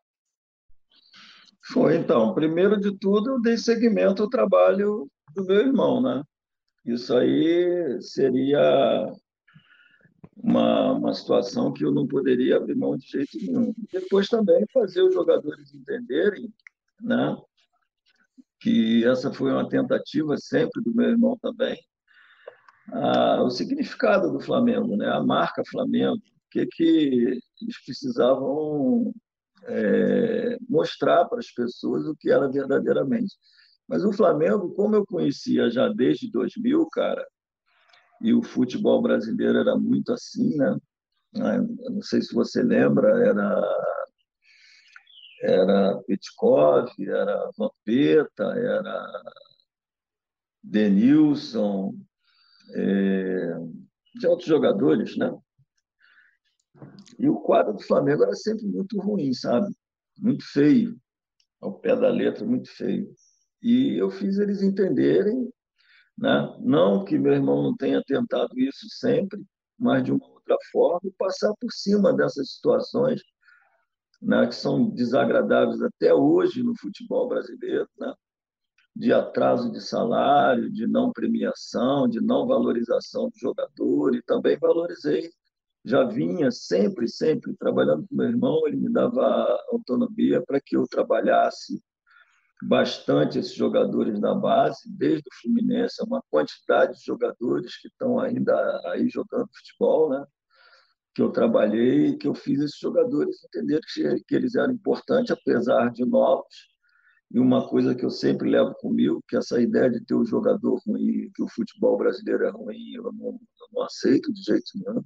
Foi, 1.71 1.97
então. 1.97 2.33
Primeiro 2.33 2.81
de 2.81 2.97
tudo, 2.99 3.33
eu 3.33 3.43
dei 3.43 3.59
seguimento 3.59 4.23
ao 4.23 4.31
trabalho 4.31 5.07
do 5.35 5.45
meu 5.45 5.61
irmão, 5.61 6.01
né? 6.01 6.23
Isso 6.83 7.15
aí 7.15 8.01
seria 8.01 9.15
uma, 10.43 10.93
uma 10.93 11.15
situação 11.15 11.73
que 11.73 11.85
eu 11.85 11.93
não 11.93 12.07
poderia 12.07 12.57
abrir 12.57 12.75
mão 12.75 12.97
de 12.97 13.07
jeito 13.07 13.37
nenhum. 13.39 13.75
Depois 13.93 14.29
também 14.29 14.65
fazer 14.73 15.03
os 15.03 15.13
jogadores 15.13 15.75
entenderem 15.75 16.53
né, 17.01 17.37
que 18.61 19.05
essa 19.05 19.33
foi 19.33 19.53
uma 19.53 19.69
tentativa 19.69 20.37
sempre 20.37 20.83
do 20.83 20.95
meu 20.95 21.11
irmão 21.11 21.37
também, 21.41 21.79
ah, 22.93 23.43
o 23.43 23.51
significado 23.51 24.33
do 24.33 24.41
Flamengo, 24.41 24.97
né, 24.97 25.09
a 25.09 25.23
marca 25.23 25.63
Flamengo, 25.69 26.17
o 26.17 26.51
que, 26.51 26.67
que 26.67 27.41
eles 27.61 27.85
precisavam 27.85 29.13
é, 29.65 30.57
mostrar 30.69 31.27
para 31.27 31.39
as 31.39 31.51
pessoas 31.51 32.07
o 32.07 32.17
que 32.17 32.31
era 32.31 32.49
verdadeiramente. 32.49 33.35
Mas 33.87 34.05
o 34.05 34.13
Flamengo, 34.13 34.75
como 34.75 34.97
eu 34.97 35.05
conhecia 35.05 35.71
já 35.71 35.89
desde 35.89 36.31
2000, 36.31 36.87
cara, 36.89 37.27
e 38.21 38.33
o 38.33 38.43
futebol 38.43 39.01
brasileiro 39.03 39.59
era 39.59 39.77
muito 39.77 40.13
assim, 40.13 40.57
né? 40.57 40.77
Ah, 41.37 41.59
não 41.59 42.03
sei 42.03 42.23
se 42.23 42.35
você 42.35 42.63
lembra, 42.63 43.09
era 43.27 43.89
era 45.43 46.03
Petkov, 46.03 46.89
era 46.99 47.51
Vampeta, 47.57 48.45
era 48.45 49.23
Denilson, 50.63 51.95
é, 52.75 53.57
outros 54.27 54.49
jogadores, 54.49 55.17
né? 55.17 55.33
E 57.19 57.29
o 57.29 57.41
quadro 57.41 57.75
do 57.75 57.83
Flamengo 57.83 58.25
era 58.25 58.35
sempre 58.35 58.67
muito 58.67 59.01
ruim, 59.01 59.33
sabe? 59.33 59.73
Muito 60.19 60.45
feio, 60.53 60.97
ao 61.61 61.79
pé 61.79 61.95
da 61.95 62.09
letra, 62.09 62.45
muito 62.45 62.71
feio. 62.71 63.13
E 63.63 63.97
eu 63.97 64.11
fiz 64.11 64.39
eles 64.39 64.63
entenderem 64.63 65.53
né? 66.19 66.57
Não 66.61 67.05
que 67.05 67.19
meu 67.19 67.33
irmão 67.33 67.63
não 67.63 67.77
tenha 67.77 68.03
tentado 68.05 68.59
isso 68.59 68.87
sempre, 68.91 69.43
mas 69.79 70.03
de 70.03 70.13
uma 70.13 70.27
outra 70.29 70.57
forma, 70.73 71.11
passar 71.17 71.55
por 71.61 71.71
cima 71.73 72.13
dessas 72.13 72.55
situações 72.55 73.23
né, 74.21 74.47
que 74.47 74.55
são 74.55 74.91
desagradáveis 74.91 75.81
até 75.81 76.13
hoje 76.13 76.63
no 76.63 76.77
futebol 76.77 77.29
brasileiro, 77.29 77.89
né? 77.99 78.13
de 78.97 79.13
atraso 79.13 79.71
de 79.71 79.81
salário, 79.81 80.73
de 80.73 80.85
não 80.89 81.13
premiação, 81.13 82.09
de 82.09 82.21
não 82.21 82.49
valorização 82.49 83.29
do 83.29 83.39
jogador, 83.39 84.13
e 84.17 84.23
também 84.23 84.59
valorizei, 84.59 85.31
já 85.85 86.03
vinha 86.03 86.51
sempre, 86.51 87.07
sempre 87.07 87.55
trabalhando 87.57 88.07
com 88.09 88.17
meu 88.17 88.27
irmão, 88.27 88.61
ele 88.67 88.77
me 88.77 88.93
dava 88.93 89.57
autonomia 89.71 90.43
para 90.45 90.61
que 90.61 90.77
eu 90.77 90.85
trabalhasse 90.89 91.81
bastante 92.63 93.39
esses 93.39 93.55
jogadores 93.55 94.21
da 94.21 94.35
base, 94.35 94.81
desde 94.87 95.29
o 95.29 95.41
Fluminense, 95.43 96.03
uma 96.03 96.23
quantidade 96.31 96.99
de 96.99 97.05
jogadores 97.05 97.81
que 97.81 97.89
estão 97.89 98.19
ainda 98.19 98.55
aí 98.87 99.09
jogando 99.09 99.49
futebol, 99.55 100.11
né? 100.11 100.25
que 101.15 101.23
eu 101.23 101.31
trabalhei 101.31 102.09
e 102.09 102.17
que 102.17 102.29
eu 102.29 102.35
fiz 102.35 102.61
esses 102.61 102.79
jogadores 102.79 103.43
entenderem 103.45 103.83
que, 103.93 104.25
que 104.25 104.35
eles 104.37 104.55
eram 104.55 104.73
importantes, 104.73 105.33
apesar 105.33 105.91
de 105.91 106.05
novos. 106.05 106.69
E 107.31 107.41
uma 107.41 107.69
coisa 107.69 107.95
que 107.95 108.05
eu 108.05 108.11
sempre 108.11 108.49
levo 108.49 108.73
comigo, 108.75 109.23
que 109.29 109.37
essa 109.37 109.61
ideia 109.61 109.91
de 109.91 110.01
ter 110.05 110.15
um 110.15 110.25
jogador 110.25 110.81
ruim, 110.87 111.29
que 111.35 111.43
o 111.43 111.49
futebol 111.49 111.99
brasileiro 111.99 112.45
é 112.45 112.51
ruim, 112.51 112.95
eu 112.95 113.13
não, 113.13 113.27
eu 113.31 113.67
não 113.73 113.83
aceito 113.83 114.33
de 114.33 114.43
jeito 114.43 114.71
nenhum. 114.77 115.03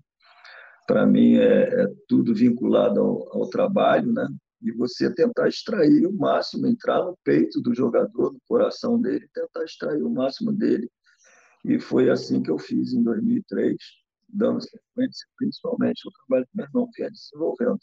Para 0.86 1.06
mim 1.06 1.36
é, 1.36 1.82
é, 1.82 1.86
tudo 2.06 2.34
vinculado 2.34 3.00
ao, 3.00 3.40
ao 3.40 3.48
trabalho, 3.48 4.12
né? 4.12 4.28
E 4.62 4.72
você 4.72 5.12
tentar 5.12 5.48
extrair 5.48 6.06
o 6.06 6.12
máximo, 6.12 6.66
entrar 6.66 7.04
no 7.04 7.16
peito 7.24 7.60
do 7.60 7.74
jogador, 7.74 8.32
no 8.32 8.40
coração 8.46 9.00
dele, 9.00 9.28
tentar 9.34 9.64
extrair 9.64 10.02
o 10.02 10.10
máximo 10.10 10.52
dele. 10.52 10.90
E 11.64 11.78
foi 11.78 12.10
assim 12.10 12.42
que 12.42 12.50
eu 12.50 12.58
fiz 12.58 12.92
em 12.92 13.02
2003, 13.02 13.76
dando 14.28 14.60
sequência 14.60 15.26
principalmente 15.36 16.02
ao 16.06 16.12
trabalho 16.12 16.46
que 16.46 16.56
meu 16.56 16.66
irmão 16.66 16.90
vinha 16.96 17.10
desenvolvendo. 17.10 17.80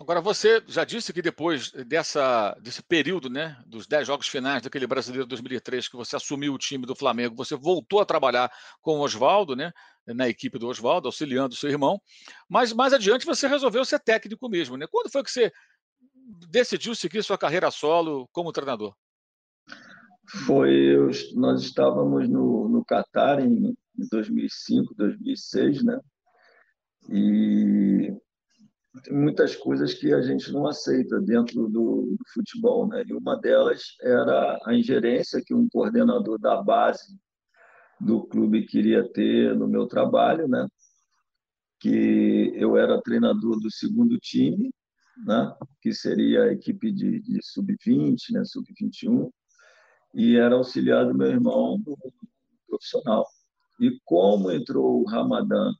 Agora, 0.00 0.22
você 0.22 0.62
já 0.66 0.82
disse 0.82 1.12
que 1.12 1.20
depois 1.20 1.72
dessa, 1.86 2.56
desse 2.62 2.82
período, 2.82 3.28
né, 3.28 3.62
dos 3.66 3.86
10 3.86 4.06
jogos 4.06 4.28
finais 4.28 4.62
daquele 4.62 4.86
brasileiro 4.86 5.26
2003, 5.26 5.88
que 5.88 5.96
você 5.96 6.16
assumiu 6.16 6.54
o 6.54 6.58
time 6.58 6.86
do 6.86 6.96
Flamengo, 6.96 7.36
você 7.36 7.54
voltou 7.54 8.00
a 8.00 8.06
trabalhar 8.06 8.50
com 8.80 8.98
o 8.98 9.02
Oswaldo, 9.02 9.54
né, 9.54 9.70
na 10.14 10.28
equipe 10.28 10.58
do 10.58 10.68
Oswaldo, 10.68 11.08
auxiliando 11.08 11.54
seu 11.54 11.70
irmão, 11.70 12.00
mas 12.48 12.72
mais 12.72 12.92
adiante 12.92 13.26
você 13.26 13.46
resolveu 13.46 13.84
ser 13.84 14.00
técnico 14.00 14.48
mesmo. 14.48 14.76
Né? 14.76 14.86
Quando 14.90 15.10
foi 15.10 15.22
que 15.22 15.30
você 15.30 15.52
decidiu 16.48 16.94
seguir 16.94 17.22
sua 17.22 17.38
carreira 17.38 17.70
solo 17.70 18.28
como 18.32 18.52
treinador? 18.52 18.94
Foi, 20.46 20.96
nós 21.34 21.62
estávamos 21.62 22.28
no, 22.28 22.68
no 22.68 22.84
Catar 22.84 23.40
em 23.40 23.74
2005, 24.10 24.94
2006, 24.94 25.82
né? 25.82 26.00
E 27.08 28.14
tem 29.02 29.14
muitas 29.14 29.56
coisas 29.56 29.94
que 29.94 30.12
a 30.12 30.20
gente 30.22 30.52
não 30.52 30.66
aceita 30.66 31.20
dentro 31.20 31.68
do, 31.68 32.16
do, 32.16 32.18
futebol, 32.32 32.86
né? 32.88 33.02
E 33.06 33.12
uma 33.12 33.36
delas 33.36 33.96
era 34.00 34.58
a 34.64 34.74
ingerência 34.74 35.42
que 35.44 35.54
um 35.54 35.68
coordenador 35.68 36.38
da 36.38 36.62
base 36.62 37.18
do 38.00 38.24
clube 38.26 38.66
queria 38.66 39.06
ter 39.12 39.54
no 39.54 39.68
meu 39.68 39.86
trabalho, 39.86 40.48
né? 40.48 40.66
Que 41.78 42.52
eu 42.54 42.76
era 42.76 43.00
treinador 43.00 43.60
do 43.60 43.70
segundo 43.70 44.18
time, 44.18 44.72
né? 45.24 45.54
Que 45.82 45.92
seria 45.92 46.44
a 46.44 46.52
equipe 46.52 46.90
de, 46.90 47.20
de 47.20 47.38
sub-20, 47.42 48.16
né? 48.32 48.42
Sub-21, 48.44 49.30
e 50.14 50.36
era 50.36 50.54
auxiliar 50.54 51.06
do 51.06 51.14
meu 51.14 51.28
irmão 51.28 51.78
no 51.86 51.96
profissional. 52.66 53.26
E 53.80 53.98
como 54.04 54.50
entrou 54.50 55.00
o 55.00 55.06
Ramadã 55.06 55.72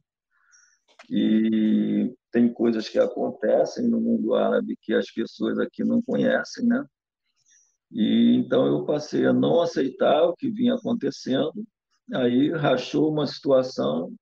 e 1.11 2.15
tem 2.31 2.53
coisas 2.53 2.89
que 2.89 2.99
acontecem 2.99 3.89
no 3.89 4.01
mundo 4.01 4.35
árabe 4.35 4.79
que 4.81 4.95
as 4.95 5.11
pessoas 5.11 5.59
aqui 5.59 5.83
não 5.83 6.01
conhecem, 6.03 6.67
né? 6.67 6.85
E 7.91 8.37
então 8.37 8.67
eu 8.67 8.85
passei 8.85 9.27
a 9.27 9.33
não 9.33 9.61
aceitar 9.61 10.23
o 10.23 10.37
que 10.37 10.49
vinha 10.49 10.75
acontecendo. 10.75 11.67
Aí 12.15 12.51
rachou 12.51 13.11
uma 13.11 13.27
situação. 13.27 14.13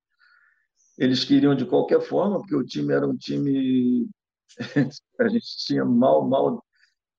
Eles 0.97 1.23
queriam 1.23 1.55
de 1.55 1.65
qualquer 1.65 2.01
forma, 2.01 2.39
porque 2.39 2.55
o 2.55 2.65
time 2.65 2.93
era 2.93 3.07
um 3.07 3.15
time 3.15 4.09
a 5.19 5.27
gente 5.27 5.57
tinha 5.65 5.85
mal, 5.85 6.27
mal 6.27 6.63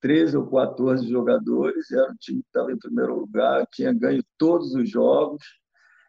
13 0.00 0.36
ou 0.36 0.46
14 0.50 1.08
jogadores, 1.08 1.90
era 1.90 2.10
um 2.10 2.16
time 2.16 2.42
que 2.42 2.48
estava 2.48 2.72
em 2.72 2.78
primeiro 2.78 3.18
lugar, 3.18 3.66
tinha 3.72 3.92
ganho 3.92 4.22
todos 4.38 4.74
os 4.74 4.88
jogos 4.88 5.42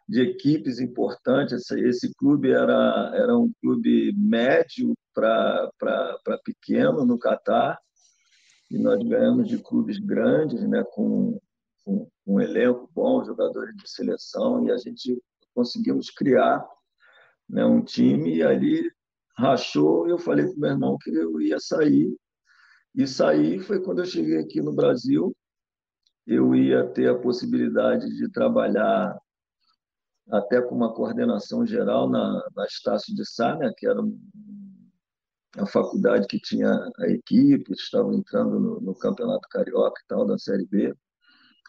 de 0.08 0.20
equipes 0.20 0.78
importantes. 0.78 1.52
Esse, 1.52 1.80
esse 1.80 2.14
clube 2.14 2.50
era, 2.50 3.12
era 3.14 3.36
um 3.36 3.52
clube 3.60 4.12
médio 4.16 4.94
para 5.14 5.70
pequeno 6.44 7.04
no 7.04 7.18
Catar, 7.18 7.78
e 8.70 8.78
nós 8.78 9.02
ganhamos 9.02 9.48
de 9.48 9.58
clubes 9.58 9.98
grandes, 9.98 10.66
né, 10.66 10.82
com, 10.92 11.38
com, 11.84 12.08
um 12.26 12.40
elenco 12.40 12.88
bom, 12.94 13.24
jogadores 13.24 13.74
de 13.76 13.90
seleção, 13.90 14.66
e 14.66 14.70
a 14.70 14.76
gente 14.76 15.20
conseguimos 15.54 16.10
criar 16.10 16.66
né, 17.48 17.64
um 17.64 17.82
time, 17.82 18.36
e 18.36 18.42
ali 18.42 18.90
rachou, 19.36 20.06
e 20.06 20.10
eu 20.10 20.18
falei 20.18 20.46
para 20.46 20.54
o 20.54 20.60
meu 20.60 20.70
irmão 20.70 20.98
que 20.98 21.10
eu 21.10 21.40
ia 21.40 21.58
sair, 21.58 22.16
e 22.94 23.06
sair 23.06 23.60
foi 23.60 23.82
quando 23.82 24.00
eu 24.00 24.06
cheguei 24.06 24.38
aqui 24.38 24.60
no 24.60 24.72
Brasil, 24.72 25.34
eu 26.26 26.54
ia 26.54 26.86
ter 26.86 27.08
a 27.08 27.18
possibilidade 27.18 28.08
de 28.16 28.30
trabalhar 28.30 29.18
até 30.30 30.60
com 30.62 30.74
uma 30.74 30.94
coordenação 30.94 31.66
geral 31.66 32.08
na, 32.08 32.48
na 32.54 32.64
Estácio 32.64 33.14
de 33.14 33.24
Sá, 33.26 33.56
né, 33.56 33.72
que 33.76 33.86
era 33.86 34.00
a 35.58 35.66
faculdade 35.66 36.26
que 36.26 36.38
tinha 36.38 36.70
a 36.98 37.08
equipe, 37.08 37.72
estavam 37.72 38.14
entrando 38.14 38.58
no, 38.58 38.80
no, 38.80 38.94
Campeonato 38.94 39.48
Carioca 39.50 40.00
e 40.02 40.06
tal, 40.06 40.26
da 40.26 40.38
Série 40.38 40.66
B. 40.66 40.94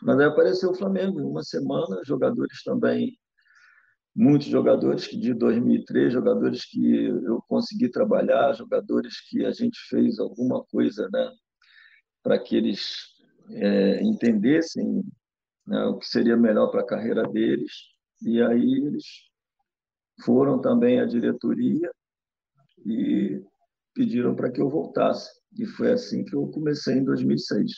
Mas 0.01 0.19
aí 0.19 0.25
apareceu 0.25 0.71
o 0.71 0.75
Flamengo 0.75 1.19
em 1.19 1.23
uma 1.23 1.43
semana, 1.43 2.01
jogadores 2.03 2.63
também, 2.63 3.17
muitos 4.15 4.47
jogadores 4.47 5.07
que 5.07 5.17
de 5.17 5.33
2003, 5.33 6.13
jogadores 6.13 6.65
que 6.65 7.05
eu 7.05 7.41
consegui 7.47 7.89
trabalhar, 7.89 8.53
jogadores 8.53 9.21
que 9.29 9.45
a 9.45 9.51
gente 9.51 9.79
fez 9.89 10.19
alguma 10.19 10.63
coisa 10.65 11.07
né, 11.11 11.31
para 12.21 12.39
que 12.39 12.55
eles 12.55 13.05
é, 13.51 14.01
entendessem 14.01 15.03
né, 15.65 15.85
o 15.85 15.97
que 15.97 16.07
seria 16.07 16.37
melhor 16.37 16.67
para 16.67 16.81
a 16.81 16.85
carreira 16.85 17.23
deles 17.23 17.71
e 18.21 18.41
aí 18.41 18.73
eles 18.85 19.05
foram 20.23 20.61
também 20.61 20.99
à 20.99 21.05
diretoria 21.05 21.91
e 22.85 23.41
pediram 23.93 24.35
para 24.35 24.49
que 24.49 24.61
eu 24.61 24.69
voltasse. 24.69 25.29
E 25.57 25.65
foi 25.65 25.91
assim 25.91 26.23
que 26.23 26.35
eu 26.35 26.47
comecei 26.47 26.95
em 26.95 27.03
2006. 27.03 27.71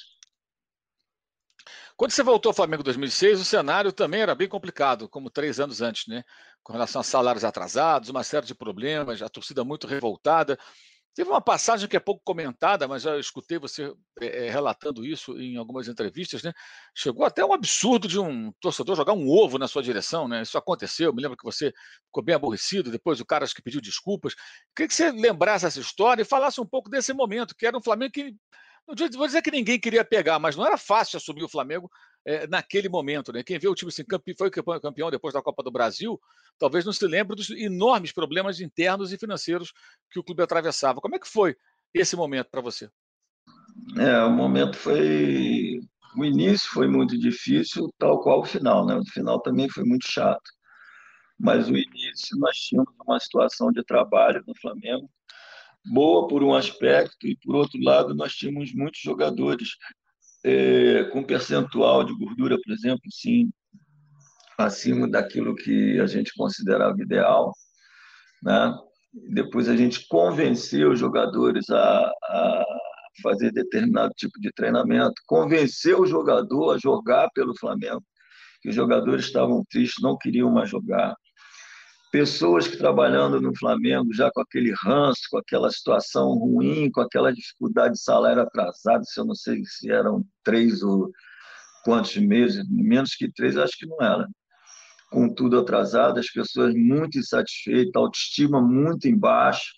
Quando 1.97 2.11
você 2.11 2.23
voltou 2.23 2.49
ao 2.49 2.53
Flamengo 2.53 2.81
em 2.81 2.85
2006, 2.85 3.39
o 3.39 3.45
cenário 3.45 3.91
também 3.91 4.21
era 4.21 4.35
bem 4.35 4.49
complicado, 4.49 5.07
como 5.07 5.29
três 5.29 5.59
anos 5.61 5.81
antes, 5.81 6.07
né? 6.07 6.23
Com 6.61 6.73
relação 6.73 6.99
a 6.99 7.03
salários 7.03 7.45
atrasados, 7.45 8.09
uma 8.09 8.23
série 8.23 8.45
de 8.45 8.53
problemas, 8.53 9.21
a 9.21 9.29
torcida 9.29 9.63
muito 9.63 9.87
revoltada. 9.87 10.57
Teve 11.13 11.29
uma 11.29 11.39
passagem 11.39 11.87
que 11.87 11.95
é 11.95 11.99
pouco 11.99 12.21
comentada, 12.25 12.85
mas 12.89 13.03
já 13.03 13.17
escutei 13.17 13.57
você 13.57 13.93
é, 14.19 14.49
relatando 14.49 15.05
isso 15.05 15.39
em 15.39 15.55
algumas 15.55 15.87
entrevistas, 15.87 16.43
né? 16.43 16.51
Chegou 16.93 17.25
até 17.25 17.45
um 17.45 17.53
absurdo 17.53 18.05
de 18.09 18.19
um 18.19 18.51
torcedor 18.59 18.97
jogar 18.97 19.13
um 19.13 19.29
ovo 19.29 19.57
na 19.57 19.69
sua 19.69 19.81
direção, 19.81 20.27
né? 20.27 20.41
Isso 20.41 20.57
aconteceu, 20.57 21.13
me 21.13 21.21
lembro 21.21 21.37
que 21.37 21.45
você 21.45 21.71
ficou 22.07 22.21
bem 22.21 22.35
aborrecido, 22.35 22.91
depois 22.91 23.21
o 23.21 23.25
cara 23.25 23.45
acho 23.45 23.55
que 23.55 23.61
pediu 23.61 23.79
desculpas. 23.79 24.35
Queria 24.75 24.89
que 24.89 24.93
você 24.93 25.09
lembrasse 25.11 25.65
essa 25.65 25.79
história 25.79 26.23
e 26.23 26.25
falasse 26.25 26.59
um 26.59 26.65
pouco 26.65 26.89
desse 26.89 27.13
momento, 27.13 27.55
que 27.55 27.65
era 27.65 27.77
um 27.77 27.81
Flamengo 27.81 28.11
que 28.11 28.35
não 28.87 28.95
vou 29.17 29.25
dizer 29.25 29.41
que 29.41 29.51
ninguém 29.51 29.79
queria 29.79 30.05
pegar, 30.05 30.37
mas 30.39 30.55
não 30.55 30.65
era 30.65 30.77
fácil 30.77 31.17
assumir 31.17 31.43
o 31.43 31.49
Flamengo 31.49 31.89
é, 32.25 32.47
naquele 32.47 32.87
momento. 32.87 33.33
Né? 33.33 33.43
Quem 33.43 33.57
vê 33.57 33.67
o 33.67 33.75
time 33.75 33.89
assim, 33.89 34.03
foi 34.37 34.51
campeão 34.51 35.09
depois 35.09 35.33
da 35.33 35.41
Copa 35.41 35.63
do 35.63 35.71
Brasil, 35.71 36.19
talvez 36.59 36.85
não 36.85 36.93
se 36.93 37.05
lembre 37.07 37.35
dos 37.35 37.49
enormes 37.49 38.11
problemas 38.11 38.59
internos 38.59 39.11
e 39.11 39.17
financeiros 39.17 39.73
que 40.11 40.19
o 40.19 40.23
clube 40.23 40.43
atravessava. 40.43 41.01
Como 41.01 41.15
é 41.15 41.19
que 41.19 41.27
foi 41.27 41.55
esse 41.93 42.15
momento 42.15 42.49
para 42.49 42.61
você? 42.61 42.89
É, 43.97 44.23
o 44.23 44.31
momento 44.31 44.77
foi. 44.77 45.79
O 46.17 46.23
início 46.23 46.69
foi 46.69 46.87
muito 46.87 47.17
difícil, 47.17 47.93
tal 47.97 48.21
qual 48.21 48.39
o 48.39 48.45
final. 48.45 48.85
Né? 48.85 48.95
O 48.95 49.05
final 49.05 49.41
também 49.41 49.67
foi 49.69 49.83
muito 49.83 50.09
chato. 50.09 50.49
Mas 51.37 51.67
o 51.67 51.75
início 51.75 52.37
nós 52.37 52.55
tínhamos 52.57 52.93
uma 53.05 53.19
situação 53.19 53.71
de 53.71 53.83
trabalho 53.83 54.41
no 54.47 54.53
Flamengo 54.61 55.09
boa 55.91 56.27
por 56.27 56.43
um 56.43 56.53
aspecto 56.53 57.27
e 57.27 57.37
por 57.37 57.55
outro 57.55 57.81
lado 57.81 58.13
nós 58.13 58.33
tínhamos 58.33 58.73
muitos 58.73 58.99
jogadores 59.01 59.69
é, 60.43 61.05
com 61.05 61.23
percentual 61.23 62.03
de 62.03 62.15
gordura, 62.15 62.57
por 62.63 62.71
exemplo, 62.71 63.11
sim, 63.11 63.51
acima 64.57 65.09
daquilo 65.09 65.55
que 65.55 65.99
a 65.99 66.05
gente 66.05 66.31
considerava 66.35 67.01
ideal, 67.01 67.51
né? 68.43 68.73
Depois 69.31 69.69
a 69.69 69.75
gente 69.75 70.07
convenceu 70.07 70.91
os 70.91 70.99
jogadores 70.99 71.69
a, 71.69 72.11
a 72.29 72.65
fazer 73.23 73.51
determinado 73.51 74.13
tipo 74.15 74.39
de 74.39 74.51
treinamento, 74.51 75.15
convenceu 75.25 76.01
o 76.01 76.05
jogador 76.05 76.73
a 76.73 76.77
jogar 76.77 77.29
pelo 77.33 77.57
Flamengo, 77.57 78.03
que 78.61 78.69
os 78.69 78.75
jogadores 78.75 79.25
estavam 79.25 79.63
tristes, 79.69 80.03
não 80.03 80.17
queriam 80.17 80.51
mais 80.51 80.69
jogar 80.69 81.15
pessoas 82.15 82.65
que 82.65 82.77
trabalhando 82.77 83.41
no 83.41 83.53
Flamengo 83.53 84.13
já 84.13 84.31
com 84.31 84.39
aquele 84.39 84.73
ranço, 84.81 85.23
com 85.29 85.37
aquela 85.37 85.69
situação 85.69 86.29
ruim, 86.35 86.89
com 86.89 87.01
aquela 87.01 87.33
dificuldade 87.33 87.95
de 87.95 88.01
salário 88.01 88.41
atrasado, 88.41 89.05
se 89.05 89.19
eu 89.19 89.25
não 89.25 89.35
sei 89.35 89.61
se 89.65 89.91
eram 89.91 90.25
três 90.41 90.81
ou 90.81 91.11
quantos 91.83 92.15
meses, 92.15 92.65
menos 92.69 93.15
que 93.15 93.29
três, 93.29 93.57
acho 93.57 93.77
que 93.77 93.85
não 93.85 94.01
era. 94.01 94.29
Com 95.11 95.27
tudo 95.27 95.59
atrasado, 95.59 96.17
as 96.17 96.31
pessoas 96.31 96.73
muito 96.73 97.19
insatisfeitas, 97.19 97.91
autoestima 97.93 98.61
muito 98.61 99.09
embaixo. 99.09 99.73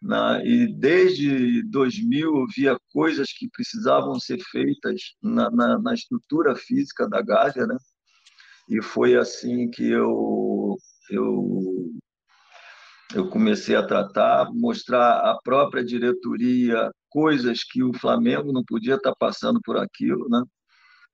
Né? 0.00 0.42
E 0.46 0.74
desde 0.78 1.62
2000 1.64 2.36
eu 2.38 2.46
via 2.56 2.78
coisas 2.90 3.34
que 3.34 3.50
precisavam 3.50 4.18
ser 4.18 4.38
feitas 4.50 5.14
na, 5.22 5.50
na, 5.50 5.78
na 5.78 5.92
estrutura 5.92 6.56
física 6.56 7.06
da 7.06 7.20
Gávea, 7.20 7.66
né? 7.66 7.76
E 8.66 8.80
foi 8.80 9.14
assim 9.14 9.68
que 9.70 9.90
eu 9.90 10.78
eu, 11.10 11.90
eu 13.14 13.28
comecei 13.28 13.76
a 13.76 13.86
tratar, 13.86 14.50
mostrar 14.52 15.18
à 15.18 15.38
própria 15.42 15.84
diretoria 15.84 16.90
coisas 17.08 17.64
que 17.64 17.82
o 17.82 17.92
Flamengo 17.92 18.52
não 18.52 18.64
podia 18.64 18.94
estar 18.94 19.14
passando 19.18 19.60
por 19.64 19.76
aquilo, 19.76 20.28
né? 20.28 20.42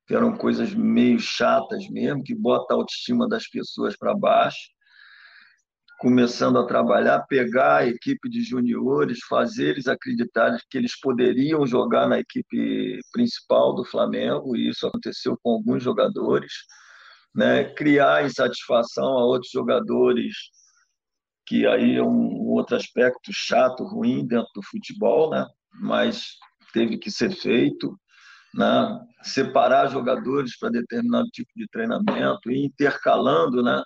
que 0.06 0.14
eram 0.14 0.36
coisas 0.36 0.72
meio 0.72 1.18
chatas 1.18 1.88
mesmo, 1.90 2.22
que 2.22 2.34
bota 2.34 2.72
a 2.72 2.76
autoestima 2.76 3.28
das 3.28 3.48
pessoas 3.48 3.96
para 3.96 4.14
baixo. 4.14 4.70
Começando 5.98 6.58
a 6.58 6.66
trabalhar, 6.66 7.26
pegar 7.26 7.78
a 7.78 7.86
equipe 7.86 8.28
de 8.28 8.42
juniores, 8.42 9.18
fazer 9.28 9.70
eles 9.70 9.88
acreditarem 9.88 10.60
que 10.70 10.76
eles 10.76 10.98
poderiam 11.00 11.66
jogar 11.66 12.06
na 12.06 12.20
equipe 12.20 13.00
principal 13.10 13.74
do 13.74 13.84
Flamengo, 13.84 14.54
e 14.54 14.68
isso 14.68 14.86
aconteceu 14.86 15.36
com 15.42 15.52
alguns 15.52 15.82
jogadores 15.82 16.52
né, 17.36 17.64
criar 17.74 18.24
insatisfação 18.24 19.18
a 19.18 19.24
outros 19.24 19.52
jogadores, 19.52 20.34
que 21.44 21.66
aí 21.66 21.96
é 21.96 22.02
um 22.02 22.48
outro 22.48 22.74
aspecto 22.74 23.30
chato, 23.32 23.84
ruim 23.84 24.26
dentro 24.26 24.50
do 24.54 24.62
futebol, 24.62 25.30
né, 25.30 25.46
mas 25.80 26.30
teve 26.72 26.96
que 26.96 27.10
ser 27.10 27.30
feito, 27.30 27.94
né, 28.54 29.00
separar 29.22 29.90
jogadores 29.90 30.58
para 30.58 30.70
determinado 30.70 31.28
tipo 31.28 31.50
de 31.54 31.68
treinamento 31.68 32.50
e 32.50 32.64
intercalando, 32.64 33.62
né, 33.62 33.82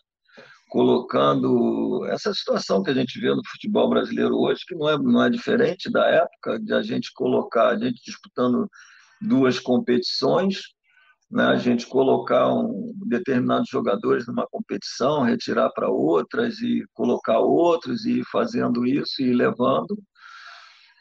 colocando 0.69 2.07
essa 2.07 2.33
situação 2.33 2.85
que 2.85 2.91
a 2.91 2.95
gente 2.95 3.19
vê 3.19 3.35
no 3.35 3.43
futebol 3.45 3.91
brasileiro 3.91 4.37
hoje, 4.37 4.65
que 4.65 4.77
não 4.77 4.89
é, 4.89 4.97
não 4.97 5.25
é 5.25 5.29
diferente 5.29 5.91
da 5.91 6.07
época 6.07 6.61
de 6.61 6.73
a 6.73 6.81
gente 6.81 7.13
colocar, 7.13 7.71
a 7.71 7.79
gente 7.79 8.01
disputando 8.05 8.71
duas 9.21 9.59
competições, 9.59 10.61
né, 11.31 11.45
a 11.45 11.57
gente 11.57 11.87
colocar 11.87 12.53
um, 12.53 12.93
determinados 13.07 13.69
jogadores 13.69 14.27
numa 14.27 14.47
competição, 14.47 15.23
retirar 15.23 15.71
para 15.71 15.89
outras 15.89 16.59
e 16.61 16.85
colocar 16.93 17.39
outros 17.39 18.05
e 18.05 18.23
fazendo 18.31 18.87
isso 18.87 19.23
e 19.23 19.33
levando 19.33 19.97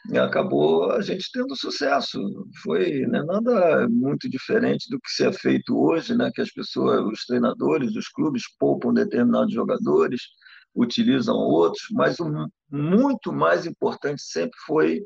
e 0.08 0.18
acabou 0.18 0.90
a 0.92 1.02
gente 1.02 1.30
tendo 1.32 1.54
sucesso. 1.56 2.18
Foi 2.62 3.00
né, 3.06 3.22
nada 3.22 3.88
muito 3.88 4.28
diferente 4.28 4.88
do 4.88 4.98
que 5.00 5.10
se 5.10 5.26
é 5.26 5.32
feito 5.32 5.78
hoje, 5.78 6.16
né, 6.16 6.30
que 6.34 6.40
as 6.40 6.50
pessoas, 6.50 7.04
os 7.04 7.24
treinadores, 7.26 7.94
os 7.94 8.08
clubes 8.08 8.44
poupam 8.58 8.94
determinados 8.94 9.52
jogadores, 9.52 10.22
utilizam 10.74 11.36
outros, 11.36 11.86
mas 11.92 12.18
o 12.20 12.48
muito 12.70 13.32
mais 13.32 13.66
importante 13.66 14.22
sempre 14.22 14.58
foi 14.66 15.02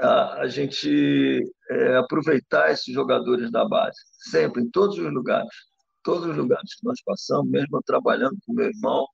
a, 0.00 0.40
a 0.42 0.48
gente 0.48 1.42
é, 1.70 1.96
aproveitar 1.96 2.70
esses 2.70 2.92
jogadores 2.92 3.50
da 3.50 3.66
base, 3.68 3.98
sempre, 4.30 4.62
em 4.62 4.70
todos 4.70 4.98
os 4.98 5.12
lugares. 5.12 5.54
Todos 6.02 6.26
os 6.26 6.36
lugares 6.36 6.74
que 6.74 6.84
nós 6.86 7.00
passamos, 7.04 7.50
mesmo 7.50 7.82
trabalhando 7.84 8.36
com 8.46 8.52
meu 8.52 8.66
irmão, 8.66 9.06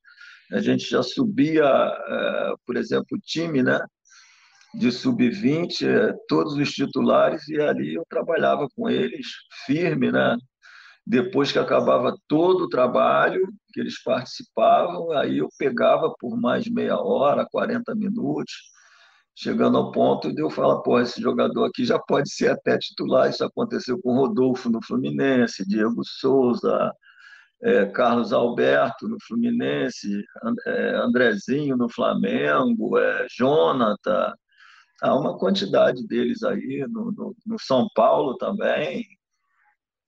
a 0.52 0.60
gente 0.60 0.88
já 0.88 1.02
subia, 1.02 1.64
é, 1.64 2.54
por 2.66 2.76
exemplo, 2.76 3.16
o 3.16 3.20
time, 3.20 3.62
né? 3.62 3.80
de 4.74 4.90
sub-20, 4.90 5.86
é, 5.86 6.14
todos 6.28 6.54
os 6.54 6.72
titulares, 6.72 7.46
e 7.48 7.60
ali 7.60 7.94
eu 7.94 8.04
trabalhava 8.08 8.66
com 8.74 8.88
eles 8.88 9.26
firme, 9.66 10.10
né? 10.10 10.36
Depois 11.06 11.52
que 11.52 11.58
acabava 11.58 12.16
todo 12.28 12.64
o 12.64 12.68
trabalho 12.68 13.46
que 13.72 13.80
eles 13.80 14.02
participavam, 14.02 15.10
aí 15.12 15.38
eu 15.38 15.48
pegava 15.58 16.14
por 16.18 16.40
mais 16.40 16.68
meia 16.68 16.96
hora, 16.96 17.46
40 17.50 17.94
minutos, 17.94 18.52
chegando 19.34 19.78
ao 19.78 19.92
ponto 19.92 20.32
de 20.32 20.42
eu 20.42 20.50
falar, 20.50 20.80
pô, 20.82 21.00
esse 21.00 21.20
jogador 21.20 21.64
aqui 21.64 21.84
já 21.84 21.98
pode 21.98 22.30
ser 22.32 22.50
até 22.50 22.78
titular. 22.78 23.30
Isso 23.30 23.44
aconteceu 23.44 24.00
com 24.00 24.16
Rodolfo 24.16 24.70
no 24.70 24.82
Fluminense, 24.84 25.66
Diego 25.66 26.02
Souza, 26.04 26.92
é, 27.62 27.86
Carlos 27.86 28.32
Alberto 28.32 29.08
no 29.08 29.16
Fluminense, 29.26 30.24
é, 30.66 30.96
Andrezinho 30.96 31.76
no 31.76 31.88
Flamengo, 31.88 32.98
é, 32.98 33.26
Jonathan, 33.30 34.32
há 35.00 35.14
uma 35.14 35.38
quantidade 35.38 36.06
deles 36.06 36.42
aí, 36.42 36.84
no, 36.88 37.12
no, 37.12 37.36
no 37.46 37.58
São 37.58 37.88
Paulo 37.94 38.36
também, 38.36 39.06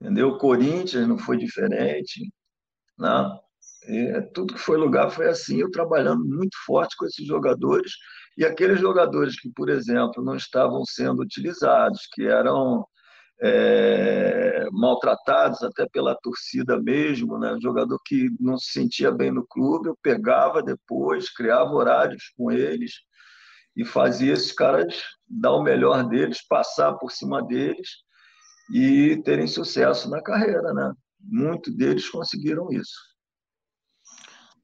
entendeu? 0.00 0.30
O 0.30 0.38
Corinthians 0.38 1.08
não 1.08 1.18
foi 1.18 1.36
diferente, 1.36 2.28
né? 2.98 3.38
E 3.88 4.22
tudo 4.32 4.54
que 4.54 4.60
foi 4.60 4.76
lugar 4.78 5.10
foi 5.10 5.28
assim, 5.28 5.58
eu 5.58 5.70
trabalhando 5.70 6.24
muito 6.24 6.56
forte 6.64 6.96
com 6.96 7.06
esses 7.06 7.26
jogadores 7.26 7.92
e 8.36 8.44
aqueles 8.44 8.80
jogadores 8.80 9.38
que, 9.40 9.50
por 9.50 9.68
exemplo, 9.68 10.22
não 10.22 10.36
estavam 10.36 10.84
sendo 10.84 11.22
utilizados, 11.22 12.08
que 12.12 12.26
eram 12.26 12.84
é, 13.42 14.66
maltratados 14.72 15.62
até 15.62 15.86
pela 15.88 16.16
torcida 16.16 16.80
mesmo, 16.80 17.38
né? 17.38 17.56
jogador 17.60 17.98
que 18.04 18.28
não 18.40 18.56
se 18.56 18.72
sentia 18.72 19.10
bem 19.10 19.30
no 19.30 19.46
clube, 19.46 19.88
eu 19.88 19.98
pegava 20.02 20.62
depois, 20.62 21.30
criava 21.30 21.70
horários 21.72 22.32
com 22.36 22.50
eles 22.50 22.92
e 23.76 23.84
fazia 23.84 24.32
esses 24.32 24.52
caras 24.52 24.94
dar 25.28 25.52
o 25.52 25.62
melhor 25.62 26.08
deles, 26.08 26.46
passar 26.46 26.94
por 26.94 27.10
cima 27.10 27.42
deles 27.42 27.88
e 28.72 29.20
terem 29.24 29.46
sucesso 29.46 30.08
na 30.08 30.22
carreira, 30.22 30.72
né? 30.72 30.92
Muitos 31.20 31.74
deles 31.74 32.08
conseguiram 32.08 32.70
isso. 32.70 33.13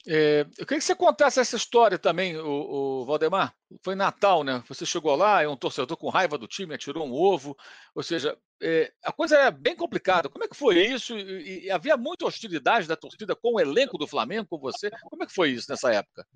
É, 0.06 0.46
eu 0.56 0.64
queria 0.66 0.78
que 0.78 0.84
você 0.84 0.94
contasse 0.94 1.40
essa 1.40 1.56
história 1.56 1.98
também, 1.98 2.36
o, 2.36 3.02
o, 3.02 3.04
Valdemar. 3.04 3.54
Foi 3.82 3.94
Natal, 3.94 4.42
né? 4.42 4.62
Você 4.66 4.86
chegou 4.86 5.14
lá, 5.14 5.42
é 5.42 5.48
um 5.48 5.56
torcedor 5.56 5.96
com 5.96 6.08
raiva 6.08 6.38
do 6.38 6.48
time, 6.48 6.74
atirou 6.74 7.06
um 7.06 7.12
ovo. 7.12 7.56
Ou 7.94 8.02
seja, 8.02 8.36
é, 8.62 8.90
a 9.04 9.12
coisa 9.12 9.36
é 9.36 9.50
bem 9.50 9.76
complicada. 9.76 10.28
Como 10.28 10.42
é 10.42 10.48
que 10.48 10.56
foi 10.56 10.80
isso? 10.80 11.16
E, 11.16 11.66
e, 11.66 11.70
havia 11.70 11.96
muita 11.96 12.24
hostilidade 12.24 12.88
da 12.88 12.96
torcida 12.96 13.36
com 13.36 13.54
o 13.54 13.60
elenco 13.60 13.98
do 13.98 14.06
Flamengo, 14.06 14.48
com 14.48 14.58
você. 14.58 14.90
Como 15.02 15.22
é 15.22 15.26
que 15.26 15.34
foi 15.34 15.50
isso 15.50 15.66
nessa 15.70 15.92
época? 15.92 16.26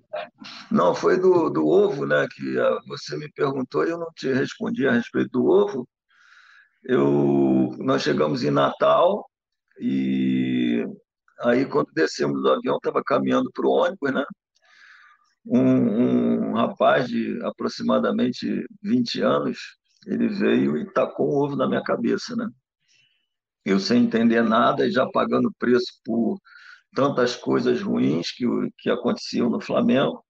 Não, 0.71 0.93
foi 0.93 1.19
do, 1.19 1.49
do 1.49 1.67
ovo, 1.67 2.05
né? 2.05 2.27
Que 2.33 2.57
uh, 2.59 2.79
você 2.87 3.17
me 3.17 3.31
perguntou 3.31 3.85
e 3.85 3.89
eu 3.89 3.97
não 3.97 4.11
te 4.15 4.31
respondi 4.31 4.87
a 4.87 4.91
respeito 4.91 5.31
do 5.31 5.45
ovo. 5.45 5.87
Eu, 6.83 7.75
nós 7.79 8.03
chegamos 8.03 8.43
em 8.43 8.51
Natal 8.51 9.27
e 9.79 10.54
Aí, 11.41 11.65
quando 11.65 11.91
descemos 11.93 12.41
do 12.41 12.51
avião, 12.51 12.77
estava 12.77 13.03
caminhando 13.03 13.51
para 13.51 13.65
o 13.65 13.71
ônibus, 13.71 14.13
né? 14.13 14.25
Um, 15.45 16.49
um, 16.49 16.53
rapaz 16.53 17.07
de 17.07 17.39
aproximadamente 17.43 18.65
20 18.81 19.21
anos, 19.21 19.59
ele 20.07 20.27
veio 20.27 20.77
e 20.77 20.91
tacou 20.91 21.31
um 21.31 21.37
ovo 21.45 21.55
na 21.55 21.67
minha 21.67 21.83
cabeça, 21.83 22.35
né? 22.35 22.49
Eu 23.63 23.79
sem 23.79 24.03
entender 24.03 24.43
nada 24.43 24.87
e 24.87 24.91
já 24.91 25.07
pagando 25.07 25.53
preço 25.59 25.99
por 26.03 26.39
tantas 26.95 27.35
coisas 27.35 27.81
ruins 27.81 28.31
que, 28.31 28.45
que 28.77 28.89
aconteciam 28.89 29.49
no 29.49 29.59
Flamengo. 29.59 30.23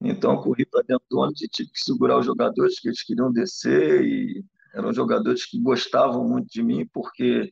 Então, 0.00 0.42
corri 0.42 0.64
para 0.66 0.82
dentro 0.82 1.04
do 1.10 1.18
ônibus 1.18 1.42
e 1.42 1.48
tive 1.48 1.70
que 1.70 1.84
segurar 1.84 2.18
os 2.18 2.26
jogadores 2.26 2.80
que 2.80 2.88
eles 2.88 3.02
queriam 3.02 3.32
descer 3.32 4.02
e 4.02 4.44
eram 4.74 4.92
jogadores 4.92 5.44
que 5.46 5.60
gostavam 5.60 6.28
muito 6.28 6.48
de 6.48 6.62
mim 6.62 6.86
porque 6.92 7.50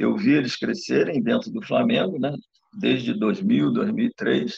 eu 0.00 0.16
vi 0.16 0.32
eles 0.32 0.56
crescerem 0.56 1.22
dentro 1.22 1.50
do 1.50 1.62
Flamengo, 1.62 2.18
né? 2.18 2.34
Desde 2.72 3.12
2000, 3.12 3.70
2003. 3.72 4.54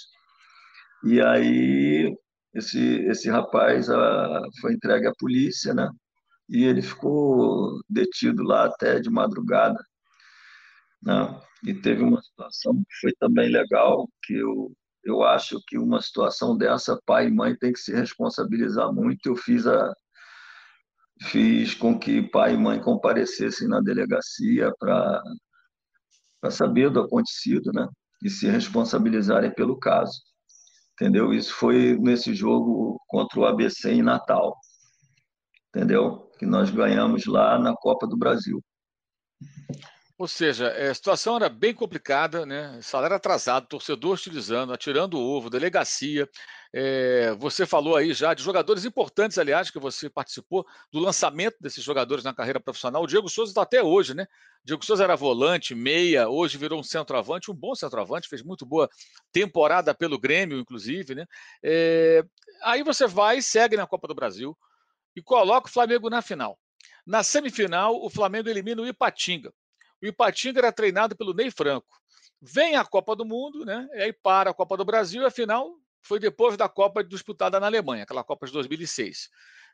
E 1.04 1.20
aí 1.20 2.14
esse 2.54 2.80
esse 3.06 3.28
rapaz 3.28 3.90
a, 3.90 3.96
ah, 3.96 4.48
foi 4.60 4.74
entregue 4.74 5.08
à 5.08 5.12
polícia, 5.18 5.74
né? 5.74 5.90
E 6.48 6.64
ele 6.64 6.82
ficou 6.82 7.80
detido 7.88 8.42
lá 8.44 8.66
até 8.66 9.00
de 9.00 9.10
madrugada, 9.10 9.82
né? 11.02 11.40
E 11.66 11.74
teve 11.74 12.02
uma 12.02 12.22
situação 12.22 12.74
que 12.74 12.94
foi 13.00 13.12
também 13.18 13.50
legal, 13.50 14.08
que 14.24 14.34
eu 14.34 14.72
eu 15.04 15.22
acho 15.24 15.60
que 15.66 15.76
uma 15.78 16.00
situação 16.00 16.56
dessa, 16.56 17.00
pai 17.04 17.26
e 17.26 17.30
mãe 17.30 17.56
tem 17.56 17.72
que 17.72 17.80
se 17.80 17.92
responsabilizar 17.92 18.92
muito. 18.92 19.26
Eu 19.26 19.36
fiz 19.36 19.66
a, 19.66 19.92
fiz 21.22 21.74
com 21.74 21.98
que 21.98 22.22
pai 22.22 22.54
e 22.54 22.58
mãe 22.58 22.80
comparecessem 22.80 23.68
na 23.68 23.80
delegacia 23.80 24.72
para 24.78 25.22
saber 26.50 26.90
do 26.90 27.00
acontecido, 27.00 27.72
né? 27.72 27.88
E 28.22 28.30
se 28.30 28.48
responsabilizarem 28.48 29.52
pelo 29.54 29.78
caso. 29.78 30.20
Entendeu? 30.94 31.32
Isso 31.32 31.54
foi 31.54 31.98
nesse 31.98 32.34
jogo 32.34 33.00
contra 33.08 33.40
o 33.40 33.44
ABC 33.44 33.92
em 33.92 34.02
Natal. 34.02 34.56
Entendeu? 35.68 36.30
Que 36.38 36.46
nós 36.46 36.70
ganhamos 36.70 37.26
lá 37.26 37.58
na 37.58 37.74
Copa 37.74 38.06
do 38.06 38.16
Brasil. 38.16 38.62
Ou 40.22 40.28
seja, 40.28 40.68
a 40.88 40.94
situação 40.94 41.34
era 41.34 41.48
bem 41.48 41.74
complicada, 41.74 42.46
né? 42.46 42.78
Salário 42.80 43.16
atrasado, 43.16 43.66
torcedor 43.66 44.14
utilizando, 44.14 44.72
atirando 44.72 45.18
o 45.18 45.20
ovo, 45.20 45.50
delegacia. 45.50 46.30
É, 46.72 47.32
você 47.40 47.66
falou 47.66 47.96
aí 47.96 48.14
já 48.14 48.32
de 48.32 48.40
jogadores 48.40 48.84
importantes, 48.84 49.36
aliás, 49.36 49.68
que 49.68 49.80
você 49.80 50.08
participou 50.08 50.64
do 50.92 51.00
lançamento 51.00 51.56
desses 51.60 51.82
jogadores 51.82 52.22
na 52.22 52.32
carreira 52.32 52.60
profissional. 52.60 53.02
O 53.02 53.06
Diego 53.08 53.28
Souza 53.28 53.50
está 53.50 53.62
até 53.62 53.82
hoje, 53.82 54.14
né? 54.14 54.22
O 54.62 54.66
Diego 54.66 54.84
Souza 54.84 55.02
era 55.02 55.16
volante, 55.16 55.74
meia, 55.74 56.28
hoje 56.28 56.56
virou 56.56 56.78
um 56.78 56.84
centroavante, 56.84 57.50
um 57.50 57.54
bom 57.54 57.74
centroavante, 57.74 58.28
fez 58.28 58.44
muito 58.44 58.64
boa 58.64 58.88
temporada 59.32 59.92
pelo 59.92 60.20
Grêmio, 60.20 60.56
inclusive, 60.56 61.16
né? 61.16 61.26
É, 61.64 62.22
aí 62.62 62.84
você 62.84 63.08
vai 63.08 63.38
e 63.38 63.42
segue 63.42 63.76
na 63.76 63.88
Copa 63.88 64.06
do 64.06 64.14
Brasil 64.14 64.56
e 65.16 65.20
coloca 65.20 65.68
o 65.68 65.72
Flamengo 65.72 66.08
na 66.08 66.22
final. 66.22 66.56
Na 67.04 67.24
semifinal, 67.24 67.96
o 68.00 68.08
Flamengo 68.08 68.48
elimina 68.48 68.80
o 68.82 68.86
Ipatinga. 68.86 69.52
O 70.02 70.06
Ipatinga 70.06 70.60
era 70.60 70.72
treinado 70.72 71.16
pelo 71.16 71.32
Ney 71.32 71.50
Franco. 71.50 71.86
Vem 72.40 72.74
a 72.74 72.84
Copa 72.84 73.14
do 73.14 73.24
Mundo, 73.24 73.64
né? 73.64 73.88
E 73.92 74.02
aí 74.02 74.12
para 74.12 74.50
a 74.50 74.54
Copa 74.54 74.76
do 74.76 74.84
Brasil, 74.84 75.24
afinal, 75.24 75.76
foi 76.02 76.18
depois 76.18 76.56
da 76.56 76.68
Copa 76.68 77.04
disputada 77.04 77.60
na 77.60 77.66
Alemanha, 77.66 78.02
aquela 78.02 78.24
Copa 78.24 78.46
de 78.46 78.52
2006. 78.52 79.30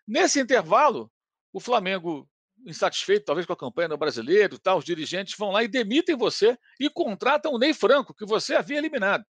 Nesse 0.06 0.38
intervalo, 0.38 1.10
o 1.52 1.60
Flamengo, 1.60 2.28
insatisfeito 2.66 3.24
talvez 3.24 3.46
com 3.46 3.54
a 3.54 3.56
campanha 3.56 3.88
do 3.88 3.96
brasileiro, 3.96 4.58
tal, 4.58 4.78
os 4.78 4.84
dirigentes 4.84 5.34
vão 5.38 5.50
lá 5.50 5.64
e 5.64 5.68
demitem 5.68 6.14
você 6.14 6.58
e 6.78 6.90
contratam 6.90 7.52
o 7.52 7.58
Ney 7.58 7.72
Franco, 7.72 8.14
que 8.14 8.26
você 8.26 8.54
havia 8.54 8.76
eliminado. 8.76 9.24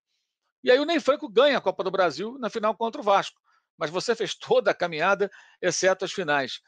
E 0.64 0.70
aí 0.70 0.78
o 0.80 0.84
Ney 0.84 0.98
Franco 0.98 1.28
ganha 1.28 1.58
a 1.58 1.60
Copa 1.60 1.84
do 1.84 1.90
Brasil 1.92 2.36
na 2.40 2.50
final 2.50 2.76
contra 2.76 3.00
o 3.00 3.04
Vasco. 3.04 3.40
Mas 3.78 3.90
você 3.90 4.16
fez 4.16 4.34
toda 4.34 4.72
a 4.72 4.74
caminhada, 4.74 5.30
exceto 5.62 6.04
as 6.04 6.12
finais. 6.12 6.60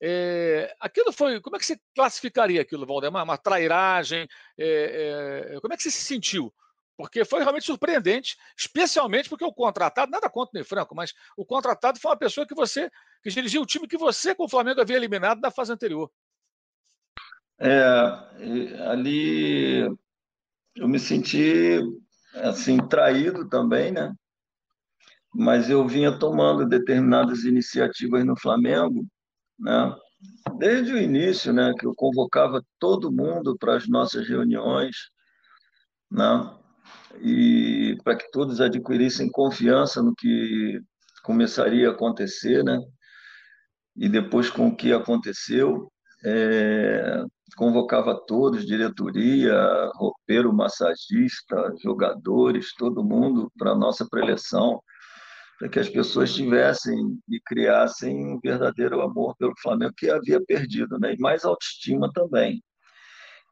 É, 0.00 0.74
aquilo 0.80 1.12
foi. 1.12 1.40
Como 1.40 1.56
é 1.56 1.58
que 1.58 1.66
você 1.66 1.80
classificaria 1.94 2.60
aquilo, 2.60 2.86
Valdemar? 2.86 3.24
Uma 3.24 3.38
trairagem? 3.38 4.28
É, 4.58 5.54
é, 5.54 5.60
como 5.60 5.72
é 5.72 5.76
que 5.76 5.82
você 5.82 5.90
se 5.90 6.04
sentiu? 6.04 6.52
Porque 6.96 7.24
foi 7.24 7.40
realmente 7.40 7.66
surpreendente, 7.66 8.36
especialmente 8.56 9.28
porque 9.28 9.44
o 9.44 9.52
contratado, 9.52 10.10
nada 10.10 10.30
contra 10.30 10.60
o 10.60 10.64
Franco, 10.64 10.94
mas 10.94 11.14
o 11.36 11.44
contratado 11.44 12.00
foi 12.00 12.10
uma 12.10 12.16
pessoa 12.16 12.46
que 12.46 12.54
você, 12.54 12.90
que 13.22 13.28
dirigia 13.28 13.60
o 13.60 13.66
time 13.66 13.86
que 13.86 13.98
você, 13.98 14.34
com 14.34 14.44
o 14.44 14.48
Flamengo, 14.48 14.80
havia 14.80 14.96
eliminado 14.96 15.40
da 15.40 15.50
fase 15.50 15.72
anterior. 15.72 16.10
É, 17.58 17.76
ali 18.88 19.82
eu 20.74 20.88
me 20.88 20.98
senti 20.98 21.80
assim 22.34 22.78
traído 22.86 23.48
também, 23.48 23.92
né? 23.92 24.14
Mas 25.34 25.68
eu 25.68 25.86
vinha 25.86 26.18
tomando 26.18 26.66
determinadas 26.66 27.44
iniciativas 27.44 28.24
no 28.24 28.38
Flamengo, 28.38 29.06
né? 29.58 29.94
Desde 30.58 30.92
o 30.92 30.98
início, 30.98 31.52
né, 31.52 31.72
que 31.78 31.86
eu 31.86 31.94
convocava 31.94 32.62
todo 32.78 33.12
mundo 33.12 33.56
para 33.58 33.76
as 33.76 33.88
nossas 33.88 34.26
reuniões, 34.28 34.96
né? 36.10 36.54
E 37.20 37.98
para 38.04 38.16
que 38.16 38.30
todos 38.30 38.60
adquirissem 38.60 39.30
confiança 39.30 40.02
no 40.02 40.14
que 40.14 40.80
começaria 41.22 41.88
a 41.88 41.92
acontecer, 41.92 42.62
né? 42.62 42.80
E 43.96 44.08
depois 44.08 44.50
com 44.50 44.68
o 44.68 44.76
que 44.76 44.92
aconteceu, 44.92 45.90
é, 46.24 47.24
convocava 47.56 48.14
todos, 48.26 48.66
diretoria, 48.66 49.54
roupeiro, 49.94 50.52
massagista, 50.52 51.74
jogadores, 51.82 52.74
todo 52.76 53.04
mundo 53.04 53.50
para 53.58 53.72
a 53.72 53.78
nossa 53.78 54.06
preleção, 54.08 54.80
para 55.58 55.68
que 55.68 55.78
as 55.78 55.88
pessoas 55.88 56.34
tivessem 56.34 57.18
e 57.28 57.40
criassem 57.40 58.14
um 58.14 58.38
verdadeiro 58.40 59.00
amor 59.00 59.34
pelo 59.36 59.54
Flamengo 59.60 59.94
que 59.96 60.10
havia 60.10 60.40
perdido, 60.44 60.98
né? 60.98 61.14
e 61.14 61.18
mais 61.18 61.44
autoestima 61.44 62.10
também. 62.12 62.62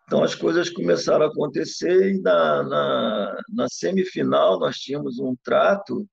Então 0.04 0.22
as 0.22 0.34
coisas 0.34 0.68
começaram 0.68 1.24
a 1.24 1.28
acontecer 1.28 2.14
e 2.14 2.20
na, 2.20 2.62
na, 2.62 3.42
na 3.48 3.68
semifinal 3.68 4.58
nós 4.58 4.76
tínhamos 4.76 5.18
um 5.18 5.34
trato 5.42 6.06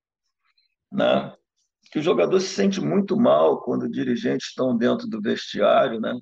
né, 0.92 1.34
que 1.92 2.00
o 2.00 2.02
jogador 2.02 2.40
se 2.40 2.48
sente 2.48 2.80
muito 2.80 3.18
mal 3.18 3.62
quando 3.62 3.90
dirigentes 3.90 4.48
estão 4.48 4.78
dentro 4.78 5.08
do 5.08 5.22
vestiário, 5.22 6.00
né? 6.00 6.18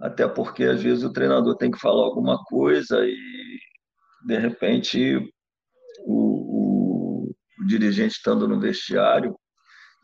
até 0.00 0.26
porque 0.26 0.64
às 0.64 0.82
vezes 0.82 1.04
o 1.04 1.12
treinador 1.12 1.56
tem 1.56 1.70
que 1.70 1.78
falar 1.78 2.02
alguma 2.02 2.42
coisa 2.44 3.04
e 3.04 3.58
de 4.24 4.38
repente 4.38 5.32
o, 6.04 6.51
o, 7.62 7.66
dirigente 7.66 8.16
estando 8.16 8.48
no 8.48 8.60
vestiário 8.60 9.36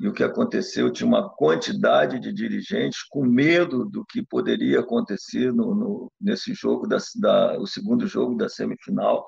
e 0.00 0.06
o 0.06 0.12
que 0.12 0.22
aconteceu 0.22 0.92
tinha 0.92 1.06
uma 1.06 1.28
quantidade 1.28 2.20
de 2.20 2.32
dirigentes 2.32 3.02
com 3.02 3.24
medo 3.24 3.84
do 3.84 4.04
que 4.04 4.22
poderia 4.22 4.80
acontecer 4.80 5.52
no, 5.52 5.74
no 5.74 6.12
nesse 6.20 6.54
jogo 6.54 6.86
da, 6.86 6.98
da, 7.16 7.58
o 7.58 7.66
segundo 7.66 8.06
jogo 8.06 8.36
da 8.36 8.48
semifinal. 8.48 9.26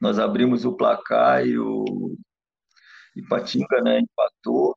Nós 0.00 0.18
abrimos 0.18 0.64
o 0.64 0.76
placar 0.76 1.44
e 1.46 1.58
o 1.58 2.16
Ipatinga 3.16 3.80
né, 3.82 4.00
empatou. 4.00 4.76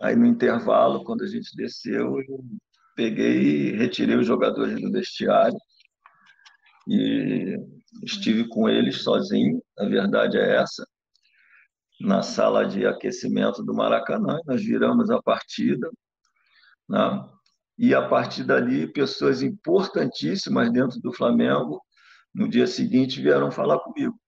Aí 0.00 0.16
no 0.16 0.26
intervalo 0.26 1.04
quando 1.04 1.22
a 1.22 1.28
gente 1.28 1.54
desceu 1.56 2.20
eu 2.20 2.44
peguei 2.96 3.40
e 3.40 3.76
retirei 3.76 4.16
os 4.16 4.26
jogadores 4.26 4.80
do 4.80 4.90
vestiário 4.90 5.58
e 6.88 7.56
estive 8.02 8.48
com 8.48 8.68
eles 8.68 9.02
sozinho, 9.02 9.62
a 9.78 9.84
verdade 9.84 10.36
é 10.36 10.56
essa, 10.56 10.84
na 12.00 12.22
sala 12.22 12.66
de 12.66 12.86
aquecimento 12.86 13.62
do 13.62 13.74
Maracanã, 13.74 14.38
nós 14.46 14.62
viramos 14.62 15.10
a 15.10 15.22
partida, 15.22 15.90
né? 16.88 17.24
e 17.78 17.94
a 17.94 18.08
partir 18.08 18.44
dali, 18.44 18.86
pessoas 18.86 19.42
importantíssimas 19.42 20.70
dentro 20.72 21.00
do 21.00 21.12
Flamengo, 21.12 21.80
no 22.34 22.48
dia 22.48 22.66
seguinte, 22.66 23.20
vieram 23.20 23.50
falar 23.50 23.78
comigo, 23.80 24.18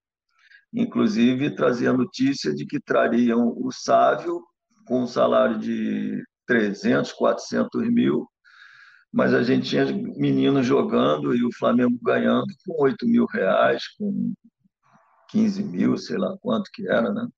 inclusive 0.73 1.55
trazer 1.55 1.89
a 1.89 1.93
notícia 1.93 2.55
de 2.55 2.67
que 2.67 2.81
trariam 2.81 3.55
o 3.57 3.71
Sávio 3.73 4.43
com 4.87 5.03
um 5.03 5.07
salário 5.07 5.59
de 5.59 6.23
300, 6.47 7.13
400 7.13 7.89
mil 7.91 8.29
mas 9.15 9.33
a 9.33 9.45
gente 9.45 9.69
tinha 9.69 9.85
meninos 10.17 10.67
jogando 10.67 11.37
e 11.37 11.45
o 11.45 11.53
Flamengo 11.53 11.97
ganhando 12.03 12.53
com 12.67 12.83
8 12.83 13.07
mil 13.07 13.27
reais, 13.27 13.87
com 13.97 14.35
15 15.31 15.63
mil, 15.63 15.97
sei 15.97 16.19
lá 16.19 16.37
quanto 16.41 16.69
que 16.73 16.89
era, 16.89 17.13
né? 17.13 17.29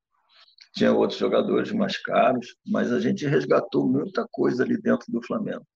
Tinha 0.77 0.93
outros 0.93 1.19
jogadores 1.19 1.73
mais 1.73 1.97
caros, 1.97 2.55
mas 2.67 2.93
a 2.93 3.01
gente 3.01 3.27
resgatou 3.27 3.89
muita 3.89 4.27
coisa 4.31 4.63
ali 4.63 4.81
dentro 4.81 5.11
do 5.11 5.25
Flamengo. 5.27 5.67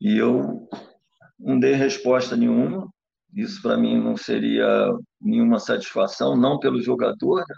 E 0.00 0.18
eu 0.18 0.68
não 1.38 1.58
dei 1.58 1.72
resposta 1.72 2.36
nenhuma, 2.36 2.88
isso 3.34 3.62
para 3.62 3.76
mim 3.76 3.98
não 3.98 4.16
seria 4.16 4.90
nenhuma 5.20 5.58
satisfação, 5.58 6.36
não 6.36 6.58
pelo 6.58 6.82
jogador, 6.82 7.44
né? 7.48 7.56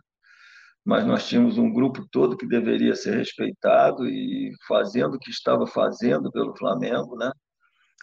mas 0.84 1.04
nós 1.06 1.26
tínhamos 1.28 1.58
um 1.58 1.72
grupo 1.72 2.06
todo 2.10 2.36
que 2.36 2.46
deveria 2.46 2.94
ser 2.94 3.16
respeitado 3.16 4.06
e 4.06 4.52
fazendo 4.66 5.14
o 5.14 5.18
que 5.18 5.30
estava 5.30 5.66
fazendo 5.66 6.30
pelo 6.30 6.56
Flamengo, 6.56 7.16
né? 7.16 7.30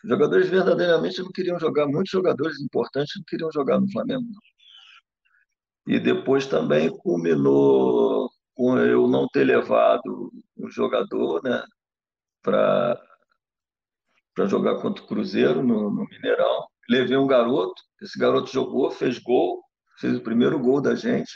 Os 0.03 0.09
jogadores 0.09 0.47
verdadeiramente 0.47 1.21
não 1.21 1.31
queriam 1.31 1.59
jogar, 1.59 1.87
muitos 1.87 2.11
jogadores 2.11 2.59
importantes 2.61 3.15
não 3.17 3.23
queriam 3.27 3.49
jogar 3.51 3.79
no 3.79 3.91
Flamengo. 3.91 4.21
Não. 4.21 4.56
E 5.87 5.99
depois 5.99 6.45
também 6.45 6.89
culminou 6.89 8.29
com 8.53 8.77
eu 8.77 9.07
não 9.07 9.27
ter 9.27 9.43
levado 9.45 10.31
um 10.57 10.69
jogador, 10.69 11.41
né, 11.43 11.63
para 12.41 12.99
jogar 14.47 14.81
contra 14.81 15.03
o 15.03 15.07
Cruzeiro 15.07 15.63
no, 15.63 15.89
no 15.89 16.05
Mineirão. 16.05 16.65
Levei 16.89 17.17
um 17.17 17.27
garoto, 17.27 17.81
esse 18.01 18.17
garoto 18.17 18.51
jogou, 18.51 18.91
fez 18.91 19.19
gol, 19.19 19.63
fez 19.99 20.15
o 20.15 20.21
primeiro 20.21 20.59
gol 20.59 20.81
da 20.81 20.95
gente 20.95 21.31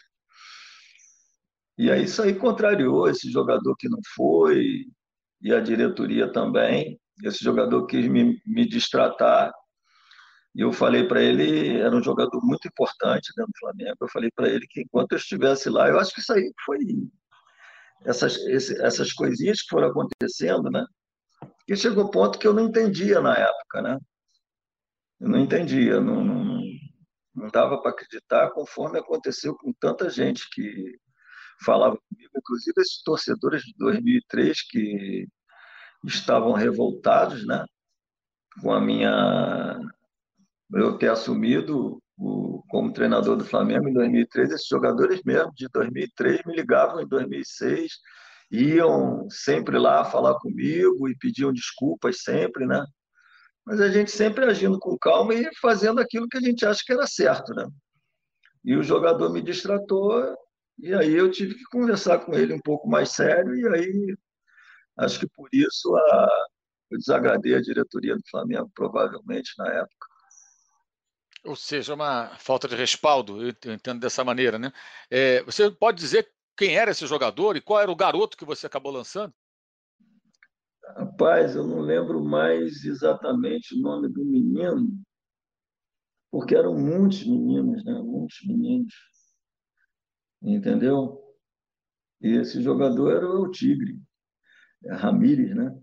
e 1.81 1.89
aí 1.89 2.03
isso 2.03 2.21
aí 2.21 2.35
contrariou 2.35 3.09
esse 3.09 3.31
jogador 3.31 3.75
que 3.75 3.89
não 3.89 3.99
foi, 4.15 4.85
e 5.41 5.51
a 5.51 5.59
diretoria 5.59 6.31
também. 6.31 6.99
Esse 7.23 7.43
jogador 7.43 7.87
quis 7.87 8.07
me, 8.07 8.39
me 8.45 8.69
distratar. 8.69 9.51
E 10.55 10.61
eu 10.61 10.73
falei 10.73 11.07
para 11.07 11.21
ele, 11.21 11.79
era 11.79 11.95
um 11.95 12.03
jogador 12.03 12.41
muito 12.43 12.67
importante 12.67 13.31
dentro 13.35 13.51
do 13.51 13.59
Flamengo. 13.59 13.97
Eu 14.01 14.09
falei 14.09 14.29
para 14.35 14.49
ele 14.49 14.67
que 14.67 14.81
enquanto 14.81 15.13
eu 15.13 15.17
estivesse 15.17 15.69
lá, 15.69 15.87
eu 15.87 15.99
acho 15.99 16.13
que 16.13 16.19
isso 16.19 16.33
aí 16.33 16.51
foi 16.65 16.77
essas, 18.05 18.37
esse, 18.47 18.81
essas 18.81 19.13
coisinhas 19.13 19.61
que 19.61 19.69
foram 19.69 19.89
acontecendo, 19.89 20.69
né? 20.69 20.85
Que 21.65 21.75
chegou 21.75 22.03
ao 22.03 22.11
ponto 22.11 22.37
que 22.37 22.47
eu 22.47 22.53
não 22.53 22.67
entendia 22.67 23.21
na 23.21 23.35
época, 23.35 23.81
né? 23.81 23.97
Eu 25.19 25.29
não 25.29 25.39
entendia, 25.39 26.01
não, 26.01 26.23
não, 26.23 26.61
não 27.35 27.47
dava 27.49 27.81
para 27.81 27.91
acreditar 27.91 28.51
conforme 28.51 28.99
aconteceu 28.99 29.55
com 29.55 29.71
tanta 29.73 30.09
gente 30.09 30.49
que 30.51 30.97
falava 31.63 31.97
comigo, 32.09 32.31
inclusive 32.35 32.81
esses 32.81 33.01
torcedores 33.03 33.61
de 33.61 33.73
2003 33.77 34.61
que 34.67 35.27
estavam 36.05 36.53
revoltados, 36.53 37.45
né, 37.45 37.63
com 38.61 38.71
a 38.71 38.81
minha 38.81 39.79
eu 40.73 40.97
ter 40.97 41.09
assumido 41.09 42.01
o, 42.17 42.63
como 42.69 42.93
treinador 42.93 43.35
do 43.35 43.45
Flamengo 43.45 43.89
em 43.89 43.93
2003, 43.93 44.51
esses 44.51 44.67
jogadores 44.67 45.21
mesmo 45.23 45.51
de 45.55 45.67
2003 45.73 46.41
me 46.45 46.55
ligavam 46.55 47.01
em 47.01 47.07
2006, 47.07 47.91
iam 48.51 49.29
sempre 49.29 49.77
lá 49.77 50.03
falar 50.05 50.35
comigo 50.39 51.09
e 51.09 51.17
pediam 51.17 51.51
desculpas 51.53 52.21
sempre, 52.21 52.65
né? 52.65 52.85
Mas 53.65 53.79
a 53.79 53.89
gente 53.89 54.11
sempre 54.11 54.45
agindo 54.45 54.79
com 54.79 54.97
calma 54.97 55.33
e 55.33 55.49
fazendo 55.61 55.99
aquilo 55.99 56.27
que 56.27 56.37
a 56.37 56.41
gente 56.41 56.65
acha 56.65 56.81
que 56.85 56.93
era 56.93 57.05
certo, 57.07 57.53
né? 57.53 57.67
E 58.63 58.75
o 58.75 58.83
jogador 58.83 59.31
me 59.31 59.41
distratou 59.41 60.35
e 60.81 60.93
aí 60.95 61.13
eu 61.13 61.29
tive 61.29 61.55
que 61.55 61.63
conversar 61.65 62.19
com 62.19 62.33
ele 62.33 62.53
um 62.53 62.59
pouco 62.59 62.89
mais 62.89 63.11
sério, 63.11 63.55
e 63.55 63.67
aí 63.67 64.17
acho 64.97 65.19
que 65.19 65.27
por 65.27 65.47
isso 65.53 65.95
a, 65.95 66.47
eu 66.89 66.97
desagradei 66.97 67.55
a 67.55 67.61
diretoria 67.61 68.15
do 68.15 68.23
Flamengo, 68.29 68.69
provavelmente, 68.73 69.53
na 69.59 69.67
época. 69.67 70.10
Ou 71.43 71.55
seja, 71.55 71.93
uma 71.93 72.37
falta 72.37 72.67
de 72.67 72.75
respaldo, 72.75 73.41
eu 73.41 73.73
entendo 73.73 73.99
dessa 73.99 74.23
maneira, 74.23 74.59
né? 74.59 74.71
É, 75.09 75.43
você 75.43 75.71
pode 75.71 75.97
dizer 75.97 76.31
quem 76.55 76.75
era 76.75 76.91
esse 76.91 77.07
jogador 77.07 77.55
e 77.55 77.61
qual 77.61 77.81
era 77.81 77.91
o 77.91 77.95
garoto 77.95 78.37
que 78.37 78.45
você 78.45 78.67
acabou 78.67 78.91
lançando? 78.91 79.33
Rapaz, 80.95 81.55
eu 81.55 81.65
não 81.65 81.79
lembro 81.79 82.23
mais 82.23 82.83
exatamente 82.83 83.73
o 83.75 83.81
nome 83.81 84.09
do 84.09 84.23
menino, 84.23 84.87
porque 86.29 86.55
eram 86.55 86.75
muitos 86.77 87.25
meninos, 87.25 87.83
né? 87.83 87.93
Muitos 87.93 88.37
meninos 88.45 88.93
entendeu? 90.41 91.21
E 92.19 92.29
esse 92.29 92.61
jogador 92.61 93.11
era 93.11 93.27
o 93.27 93.49
Tigre, 93.49 93.99
é 94.85 94.93
Ramírez, 94.93 95.55
né? 95.55 95.79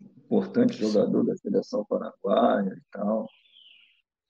Importante 0.00 0.74
jogador 0.74 1.24
da 1.24 1.36
seleção 1.36 1.84
paraguaia 1.84 2.74
e 2.76 2.82
tal. 2.90 3.28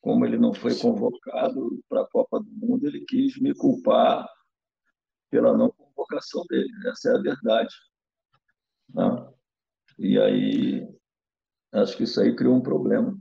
Como 0.07 0.25
ele 0.25 0.39
não 0.39 0.55
foi 0.55 0.73
convocado 0.79 1.83
para 1.89 2.03
a 2.03 2.07
Copa 2.07 2.39
do 2.39 2.49
Mundo, 2.53 2.87
ele 2.87 3.01
quis 3.01 3.37
me 3.41 3.53
culpar 3.53 4.25
pela 5.29 5.53
não 5.57 5.69
convocação 5.69 6.45
dele. 6.49 6.71
Essa 6.87 7.09
é 7.09 7.15
a 7.17 7.21
verdade. 7.21 7.75
Né? 8.95 9.29
E 9.99 10.17
aí, 10.17 10.89
acho 11.73 11.97
que 11.97 12.05
isso 12.05 12.21
aí 12.21 12.37
criou 12.37 12.55
um 12.55 12.61
problema. 12.61 13.19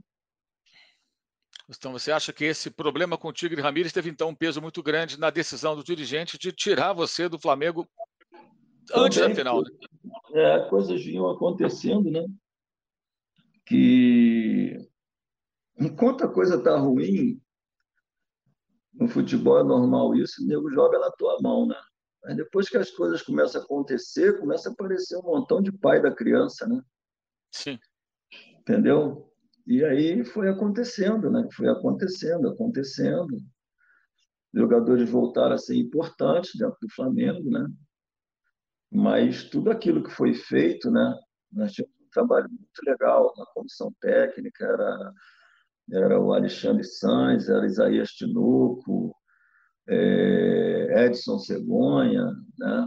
Então, 1.68 1.90
você 1.90 2.12
acha 2.12 2.32
que 2.32 2.44
esse 2.44 2.70
problema 2.70 3.18
com 3.18 3.26
o 3.26 3.32
Tigre 3.32 3.60
Ramírez 3.60 3.92
teve, 3.92 4.08
então, 4.08 4.28
um 4.28 4.34
peso 4.36 4.62
muito 4.62 4.80
grande 4.80 5.18
na 5.18 5.28
decisão 5.28 5.74
do 5.74 5.82
dirigente 5.82 6.38
de 6.38 6.52
tirar 6.52 6.92
você 6.92 7.28
do 7.28 7.36
Flamengo 7.36 7.84
antes 8.94 9.18
Também, 9.18 9.34
da 9.34 9.34
final? 9.34 9.60
Né? 9.60 9.70
É, 10.34 10.68
coisas 10.68 11.04
vinham 11.04 11.28
acontecendo, 11.28 12.12
né? 12.12 12.24
Que 13.66 14.88
enquanto 15.78 16.24
a 16.24 16.32
coisa 16.32 16.56
está 16.56 16.76
ruim, 16.76 17.40
no 18.94 19.08
futebol 19.08 19.60
é 19.60 19.64
normal 19.64 20.14
isso, 20.14 20.42
o 20.42 20.46
nego 20.46 20.70
joga 20.70 20.98
na 20.98 21.10
tua 21.12 21.38
mão, 21.40 21.66
né? 21.66 21.76
Mas 22.24 22.36
depois 22.36 22.68
que 22.68 22.76
as 22.76 22.90
coisas 22.90 23.22
começam 23.22 23.60
a 23.60 23.64
acontecer, 23.64 24.40
começa 24.40 24.68
a 24.68 24.72
aparecer 24.72 25.16
um 25.16 25.22
montão 25.22 25.62
de 25.62 25.70
pai 25.70 26.00
da 26.00 26.12
criança, 26.12 26.66
né? 26.66 26.82
Sim. 27.52 27.78
Entendeu? 28.60 29.32
E 29.66 29.84
aí 29.84 30.24
foi 30.24 30.48
acontecendo, 30.48 31.30
né? 31.30 31.46
Foi 31.52 31.68
acontecendo, 31.68 32.48
acontecendo. 32.48 33.36
Jogadores 34.52 35.08
voltaram 35.10 35.54
a 35.54 35.58
ser 35.58 35.76
importantes 35.76 36.52
dentro 36.58 36.78
do 36.80 36.88
Flamengo, 36.88 37.50
né? 37.50 37.66
Mas 38.90 39.44
tudo 39.44 39.70
aquilo 39.70 40.02
que 40.02 40.10
foi 40.10 40.34
feito, 40.34 40.90
né? 40.90 41.14
Nós 41.52 41.72
tínhamos 41.72 41.94
um 42.00 42.10
trabalho 42.10 42.48
muito 42.48 42.80
legal 42.84 43.32
na 43.36 43.44
comissão 43.46 43.92
técnica, 44.00 44.64
era 44.64 45.12
era 45.92 46.20
o 46.20 46.32
Alexandre 46.32 46.84
Sanz, 46.84 47.48
era 47.48 47.66
Isaías 47.66 48.10
Tinoco, 48.10 49.14
é, 49.88 51.06
Edson 51.06 51.38
Cegonha, 51.38 52.32
né? 52.58 52.86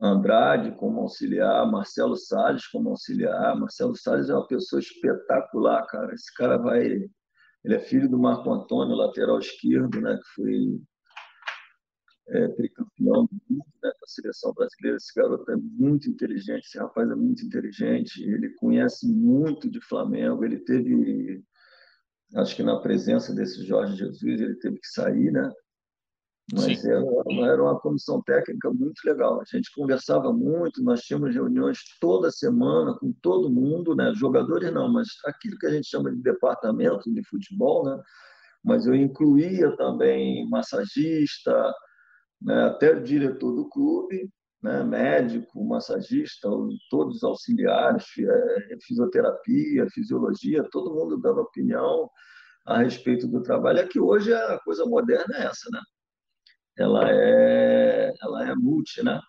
Andrade 0.00 0.72
como 0.72 1.00
auxiliar, 1.00 1.70
Marcelo 1.70 2.16
Salles 2.16 2.66
como 2.66 2.90
auxiliar. 2.90 3.58
Marcelo 3.58 3.96
Salles 3.96 4.28
é 4.28 4.34
uma 4.34 4.46
pessoa 4.46 4.80
espetacular, 4.80 5.86
cara. 5.86 6.12
Esse 6.12 6.32
cara 6.34 6.58
vai. 6.58 6.84
Ele 7.64 7.74
é 7.74 7.78
filho 7.78 8.08
do 8.10 8.18
Marco 8.18 8.52
Antônio, 8.52 8.96
lateral 8.96 9.38
esquerdo, 9.38 10.00
né? 10.00 10.16
que 10.16 10.34
foi 10.34 10.80
é, 12.28 12.48
tricampeão 12.48 13.24
do 13.24 13.40
mundo 13.48 13.64
né? 13.82 13.90
da 13.90 14.06
seleção 14.06 14.52
brasileira. 14.52 14.96
Esse 14.96 15.14
garoto 15.14 15.50
é 15.50 15.56
muito 15.56 16.10
inteligente, 16.10 16.66
esse 16.66 16.78
rapaz 16.78 17.10
é 17.10 17.14
muito 17.14 17.44
inteligente. 17.44 18.22
Ele 18.22 18.50
conhece 18.56 19.06
muito 19.06 19.70
de 19.70 19.80
Flamengo. 19.80 20.44
Ele 20.44 20.58
teve 20.58 21.42
acho 22.34 22.56
que 22.56 22.62
na 22.62 22.78
presença 22.80 23.34
desse 23.34 23.64
Jorge 23.64 23.96
Jesus 23.96 24.40
ele 24.40 24.56
teve 24.56 24.78
que 24.78 24.88
sair, 24.88 25.30
né? 25.30 25.50
Mas 26.52 26.84
era, 26.84 27.02
era, 27.46 27.62
uma 27.62 27.80
comissão 27.80 28.20
técnica 28.22 28.70
muito 28.70 29.00
legal. 29.06 29.40
A 29.40 29.44
gente 29.44 29.72
conversava 29.74 30.30
muito, 30.30 30.82
nós 30.82 31.00
tínhamos 31.00 31.34
reuniões 31.34 31.78
toda 31.98 32.30
semana 32.30 32.94
com 32.98 33.12
todo 33.22 33.50
mundo, 33.50 33.94
né? 33.96 34.12
Jogadores 34.14 34.70
não, 34.70 34.92
mas 34.92 35.08
aquilo 35.24 35.56
que 35.58 35.66
a 35.66 35.70
gente 35.70 35.88
chama 35.88 36.12
de 36.12 36.20
departamento 36.20 37.10
de 37.10 37.24
futebol, 37.24 37.84
né? 37.84 37.98
Mas 38.62 38.86
eu 38.86 38.94
incluía 38.94 39.74
também 39.76 40.46
massagista, 40.50 41.72
né? 42.42 42.64
até 42.64 42.92
o 42.92 43.02
diretor 43.02 43.52
do 43.52 43.68
clube, 43.68 44.30
né? 44.64 44.82
médico, 44.82 45.62
massagista, 45.62 46.48
todos 46.90 47.16
os 47.16 47.22
auxiliares, 47.22 48.06
é, 48.18 48.76
fisioterapia, 48.82 49.86
fisiologia, 49.90 50.66
todo 50.70 50.94
mundo 50.94 51.18
dando 51.18 51.42
opinião 51.42 52.08
a 52.66 52.78
respeito 52.78 53.28
do 53.28 53.42
trabalho. 53.42 53.80
É 53.80 53.86
que 53.86 54.00
hoje 54.00 54.32
a 54.32 54.58
coisa 54.64 54.86
moderna 54.86 55.36
é 55.36 55.44
essa, 55.44 55.68
né? 55.70 55.80
Ela 56.78 57.10
é, 57.10 58.12
ela 58.22 58.48
é 58.50 58.54
multi, 58.54 59.04
né? 59.04 59.20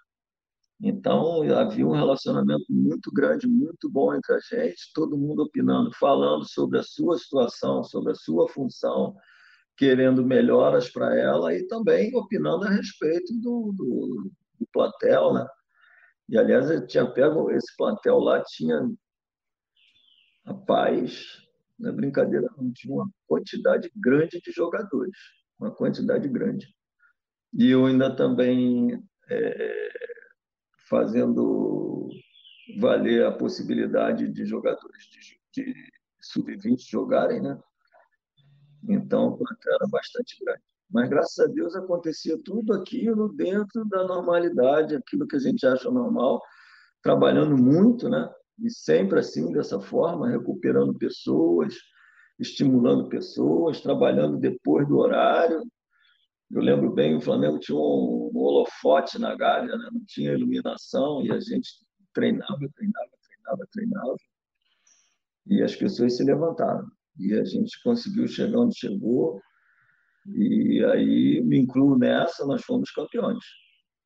Então, 0.81 1.41
havia 1.57 1.85
um 1.85 1.91
relacionamento 1.91 2.65
muito 2.69 3.11
grande, 3.11 3.47
muito 3.47 3.89
bom 3.89 4.13
entre 4.13 4.33
a 4.35 4.39
gente, 4.39 4.91
todo 4.93 5.17
mundo 5.17 5.43
opinando, 5.43 5.91
falando 5.99 6.45
sobre 6.45 6.79
a 6.79 6.83
sua 6.83 7.17
situação, 7.17 7.83
sobre 7.83 8.11
a 8.11 8.15
sua 8.15 8.47
função, 8.49 9.15
querendo 9.77 10.25
melhoras 10.25 10.89
para 10.89 11.17
ela 11.17 11.53
e 11.53 11.67
também 11.67 12.15
opinando 12.15 12.65
a 12.65 12.69
respeito 12.69 13.33
do, 13.39 13.73
do, 13.73 14.31
do 14.59 14.67
plantel, 14.71 15.33
né? 15.33 15.47
E, 16.27 16.37
aliás, 16.37 16.69
eu 16.69 16.85
tinha 16.87 17.09
pego 17.09 17.51
esse 17.51 17.75
plantel 17.77 18.19
lá, 18.19 18.43
tinha, 18.43 18.89
rapaz, 20.45 21.23
não 21.77 21.89
é 21.89 21.93
brincadeira, 21.93 22.47
não, 22.57 22.71
tinha 22.73 22.93
uma 22.93 23.09
quantidade 23.27 23.91
grande 23.95 24.41
de 24.41 24.51
jogadores, 24.51 25.17
uma 25.59 25.73
quantidade 25.73 26.27
grande. 26.27 26.67
E 27.53 27.69
eu 27.69 27.85
ainda 27.85 28.15
também 28.15 29.03
é, 29.29 29.89
fazendo 30.89 32.09
valer 32.79 33.25
a 33.25 33.31
possibilidade 33.31 34.27
de 34.31 34.45
jogadores 34.45 35.05
de, 35.05 35.39
de 35.63 35.91
sub-20 36.21 36.89
jogarem, 36.89 37.41
né? 37.41 37.59
Então, 38.87 39.27
o 39.27 39.37
plantel 39.37 39.73
era 39.75 39.87
bastante 39.87 40.37
grande. 40.43 40.63
Mas, 40.89 41.09
graças 41.09 41.39
a 41.39 41.47
Deus, 41.47 41.75
acontecia 41.75 42.37
tudo 42.43 42.73
aquilo 42.73 43.33
dentro 43.33 43.85
da 43.85 44.03
normalidade, 44.03 44.95
aquilo 44.95 45.27
que 45.27 45.35
a 45.35 45.39
gente 45.39 45.65
acha 45.65 45.89
normal, 45.89 46.41
trabalhando 47.01 47.57
muito, 47.57 48.09
né? 48.09 48.29
E 48.59 48.69
sempre 48.69 49.19
assim, 49.19 49.51
dessa 49.51 49.79
forma, 49.79 50.29
recuperando 50.29 50.97
pessoas, 50.97 51.75
estimulando 52.39 53.09
pessoas, 53.09 53.81
trabalhando 53.81 54.37
depois 54.37 54.87
do 54.87 54.97
horário. 54.97 55.61
Eu 56.51 56.61
lembro 56.61 56.91
bem, 56.91 57.15
o 57.15 57.21
Flamengo 57.21 57.59
tinha 57.59 57.77
um, 57.77 58.31
holofote 58.33 59.19
na 59.19 59.35
galha, 59.35 59.75
né? 59.75 59.89
não 59.91 60.03
tinha 60.05 60.33
iluminação, 60.33 61.25
e 61.25 61.31
a 61.31 61.39
gente 61.39 61.69
treinava, 62.13 62.59
treinava, 62.75 63.09
treinava, 63.23 63.67
treinava. 63.71 64.15
E 65.47 65.61
as 65.61 65.75
pessoas 65.75 66.15
se 66.15 66.23
levantaram. 66.23 66.87
E 67.19 67.33
a 67.33 67.43
gente 67.43 67.81
conseguiu 67.83 68.27
chegar 68.27 68.59
onde 68.59 68.77
chegou, 68.77 69.41
e 70.25 70.83
aí 70.85 71.41
me 71.43 71.59
incluo 71.59 71.97
nessa, 71.97 72.45
nós 72.45 72.63
fomos 72.63 72.91
campeões. 72.91 73.43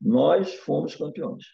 Nós 0.01 0.53
fomos 0.55 0.95
campeões. 0.95 1.45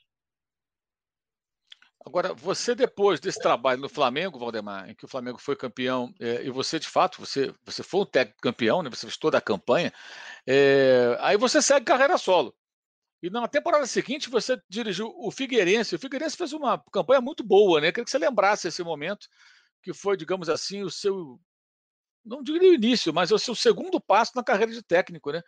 Agora, 2.05 2.33
você 2.35 2.75
depois 2.75 3.19
desse 3.19 3.39
trabalho 3.39 3.81
no 3.81 3.89
Flamengo, 3.89 4.37
Valdemar, 4.37 4.87
em 4.87 4.93
que 4.93 5.05
o 5.05 5.07
Flamengo 5.07 5.39
foi 5.39 5.55
campeão, 5.55 6.13
é, 6.19 6.45
e 6.45 6.51
você 6.51 6.77
de 6.77 6.87
fato, 6.87 7.19
você, 7.19 7.51
você 7.63 7.81
foi 7.81 8.01
um 8.01 8.05
técnico 8.05 8.41
campeão, 8.41 8.83
né, 8.83 8.91
você 8.91 9.07
fez 9.07 9.17
toda 9.17 9.39
a 9.39 9.41
campanha, 9.41 9.91
é, 10.45 11.17
aí 11.19 11.35
você 11.35 11.63
segue 11.63 11.83
carreira 11.83 12.15
solo. 12.19 12.55
E 13.23 13.29
na 13.29 13.47
temporada 13.47 13.87
seguinte 13.87 14.29
você 14.29 14.55
dirigiu 14.69 15.11
o 15.17 15.31
Figueirense. 15.31 15.95
O 15.95 15.99
Figueirense 15.99 16.37
fez 16.37 16.53
uma 16.53 16.77
campanha 16.91 17.19
muito 17.19 17.43
boa, 17.43 17.81
né? 17.81 17.91
Queria 17.91 18.05
que 18.05 18.11
você 18.11 18.19
lembrasse 18.19 18.67
esse 18.67 18.83
momento, 18.83 19.27
que 19.81 19.93
foi, 19.93 20.15
digamos 20.15 20.47
assim, 20.47 20.83
o 20.83 20.91
seu 20.91 21.39
não 22.25 22.41
diria 22.41 22.71
o 22.71 22.73
início, 22.73 23.13
mas 23.13 23.31
é 23.31 23.35
o 23.35 23.39
seu 23.39 23.53
segundo 23.55 24.01
passo 24.01 24.31
na 24.35 24.43
carreira 24.43 24.71
de 24.71 24.81
técnico, 24.81 25.31
né? 25.31 25.41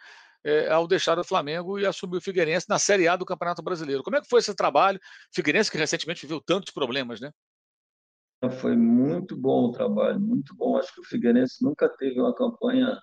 É, 0.43 0.69
ao 0.69 0.87
deixar 0.87 1.17
o 1.17 1.23
Flamengo 1.23 1.79
e 1.79 1.85
assumir 1.85 2.17
o 2.17 2.21
Figueirense 2.21 2.67
na 2.69 2.77
Série 2.77 3.07
A 3.07 3.15
do 3.15 3.25
Campeonato 3.25 3.61
Brasileiro. 3.63 4.03
Como 4.03 4.15
é 4.15 4.21
que 4.21 4.29
foi 4.29 4.39
esse 4.39 4.53
trabalho? 4.55 4.99
Figueirense 5.33 5.71
que 5.71 5.77
recentemente 5.77 6.21
viveu 6.21 6.39
tantos 6.39 6.71
problemas, 6.71 7.19
né? 7.19 7.31
Foi 8.61 8.75
muito 8.75 9.35
bom 9.35 9.65
o 9.65 9.71
trabalho, 9.71 10.19
muito 10.19 10.55
bom. 10.55 10.77
Acho 10.77 10.93
que 10.93 11.01
o 11.01 11.03
Figueirense 11.03 11.63
nunca 11.63 11.89
teve 11.89 12.21
uma 12.21 12.35
campanha 12.35 12.97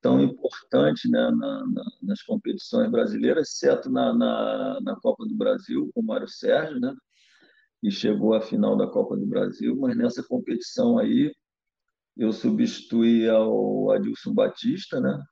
tão 0.00 0.20
importante 0.20 1.08
né, 1.08 1.30
na, 1.30 1.66
na, 1.66 1.84
nas 2.02 2.22
competições 2.22 2.90
brasileiras, 2.90 3.50
exceto 3.50 3.90
na, 3.90 4.12
na 4.80 4.96
Copa 4.96 5.24
do 5.26 5.34
Brasil, 5.34 5.90
com 5.94 6.00
o 6.00 6.04
Mário 6.04 6.28
Sérgio, 6.28 6.80
né? 6.80 6.92
E 7.82 7.90
chegou 7.90 8.34
à 8.34 8.40
final 8.40 8.76
da 8.76 8.86
Copa 8.86 9.16
do 9.16 9.26
Brasil, 9.26 9.76
mas 9.76 9.96
nessa 9.96 10.22
competição 10.22 10.98
aí 10.98 11.32
eu 12.16 12.32
substituí 12.32 13.28
ao 13.28 13.90
Adilson 13.90 14.34
Batista, 14.34 15.00
né? 15.00 15.22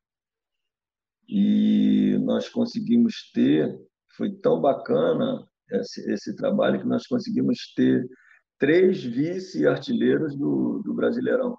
E 1.29 2.19
nós 2.23 2.49
conseguimos 2.49 3.31
ter, 3.33 3.79
foi 4.17 4.33
tão 4.37 4.61
bacana 4.61 5.47
esse, 5.71 6.11
esse 6.13 6.35
trabalho 6.35 6.81
que 6.81 6.87
nós 6.87 7.07
conseguimos 7.07 7.73
ter 7.75 8.09
três 8.59 9.03
vice-artilheiros 9.03 10.37
do, 10.37 10.83
do 10.85 10.95
Brasileirão. 10.95 11.57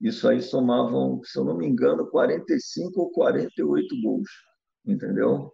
Isso 0.00 0.26
aí 0.28 0.40
somavam, 0.40 1.20
se 1.22 1.38
eu 1.38 1.44
não 1.44 1.56
me 1.56 1.66
engano, 1.66 2.06
45 2.10 3.00
ou 3.00 3.10
48 3.10 4.00
gols, 4.02 4.28
entendeu? 4.86 5.52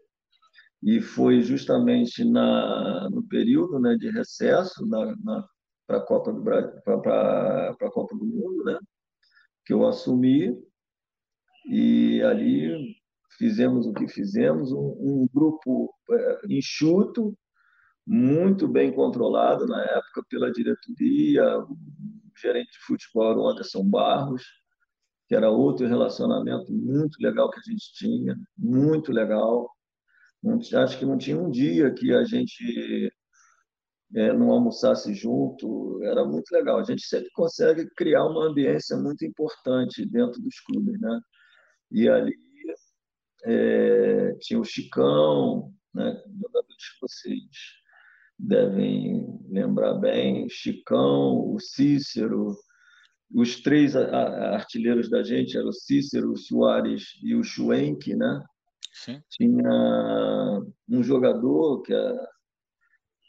E 0.82 1.00
foi 1.00 1.40
justamente 1.42 2.24
na, 2.24 3.10
no 3.10 3.26
período 3.26 3.80
né, 3.80 3.96
de 3.96 4.10
recesso, 4.10 4.86
na, 4.86 5.16
na 5.16 5.48
para 5.86 5.98
a 5.98 6.00
Copa 6.00 6.32
do 6.32 6.40
Brasil, 6.40 6.80
para 6.82 7.70
a 7.70 7.90
Copa 7.90 8.16
do 8.16 8.24
Mundo, 8.24 8.64
né? 8.64 8.78
Que 9.64 9.72
eu 9.72 9.86
assumi 9.86 10.56
e 11.66 12.22
ali 12.22 12.96
fizemos 13.36 13.86
o 13.86 13.92
que 13.92 14.08
fizemos, 14.08 14.72
um, 14.72 14.96
um 14.98 15.28
grupo 15.32 15.92
é, 16.10 16.40
enxuto, 16.48 17.36
muito 18.06 18.68
bem 18.68 18.92
controlado 18.92 19.66
na 19.66 19.82
época 19.82 20.22
pela 20.28 20.50
diretoria, 20.52 21.58
o 21.58 21.76
gerente 22.40 22.70
de 22.70 22.78
futebol 22.86 23.30
era 23.30 23.38
o 23.38 23.48
Anderson 23.48 23.84
Barros, 23.84 24.44
que 25.28 25.34
era 25.34 25.50
outro 25.50 25.88
relacionamento 25.88 26.72
muito 26.72 27.20
legal 27.20 27.50
que 27.50 27.58
a 27.58 27.62
gente 27.62 27.92
tinha, 27.94 28.36
muito 28.56 29.10
legal. 29.10 29.68
Acho 30.76 30.98
que 30.98 31.04
não 31.04 31.18
tinha 31.18 31.36
um 31.36 31.50
dia 31.50 31.92
que 31.92 32.12
a 32.14 32.22
gente 32.24 33.12
é, 34.14 34.32
não 34.32 34.50
almoçasse 34.52 35.12
junto, 35.14 36.02
era 36.04 36.24
muito 36.24 36.50
legal. 36.52 36.78
A 36.78 36.84
gente 36.84 37.06
sempre 37.06 37.30
consegue 37.32 37.88
criar 37.96 38.24
uma 38.26 38.46
ambiência 38.46 38.96
muito 38.96 39.24
importante 39.24 40.06
dentro 40.06 40.40
dos 40.40 40.60
clubes, 40.60 41.00
né? 41.00 41.20
E 41.90 42.08
ali 42.08 42.34
é, 43.44 44.34
tinha 44.40 44.60
o 44.60 44.64
Chicão, 44.64 45.72
né? 45.94 46.22
Jogadores 46.40 46.92
que 46.92 47.00
vocês 47.00 47.42
devem 48.38 49.26
lembrar 49.48 49.94
bem, 49.94 50.48
Chicão, 50.48 51.52
o 51.52 51.58
Cícero, 51.58 52.54
os 53.34 53.60
três 53.60 53.96
artilheiros 53.96 55.10
da 55.10 55.22
gente 55.22 55.56
eram 55.56 55.68
o 55.68 55.72
Cícero, 55.72 56.32
o 56.32 56.36
Soares 56.36 57.18
e 57.22 57.34
o 57.34 57.42
Schwenk, 57.42 58.14
né? 58.14 58.44
Sim. 58.92 59.20
Tinha 59.30 60.62
um 60.88 61.02
jogador 61.02 61.82
que 61.82 61.92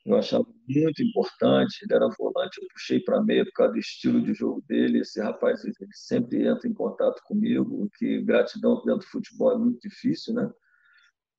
eu 0.05 0.15
achava 0.15 0.45
muito 0.68 1.01
importante, 1.01 1.80
ele 1.84 1.93
era 1.93 2.09
volante, 2.18 2.61
eu 2.61 2.68
puxei 2.74 2.99
para 2.99 3.24
meia 3.24 3.45
por 3.45 3.53
causa 3.53 3.74
do 3.74 3.80
estilo 3.80 4.22
de 4.22 4.34
jogo 4.34 4.61
dele. 4.68 4.99
Esse 4.99 5.22
rapaz 5.22 5.63
ele 5.63 5.74
sempre 5.93 6.45
entra 6.45 6.68
em 6.68 6.74
contato 6.74 7.22
comigo, 7.24 7.89
que 7.97 8.22
gratidão 8.22 8.76
dentro 8.84 8.99
do 8.99 9.05
futebol 9.05 9.53
é 9.53 9.57
muito 9.57 9.80
difícil, 9.82 10.34
né? 10.34 10.51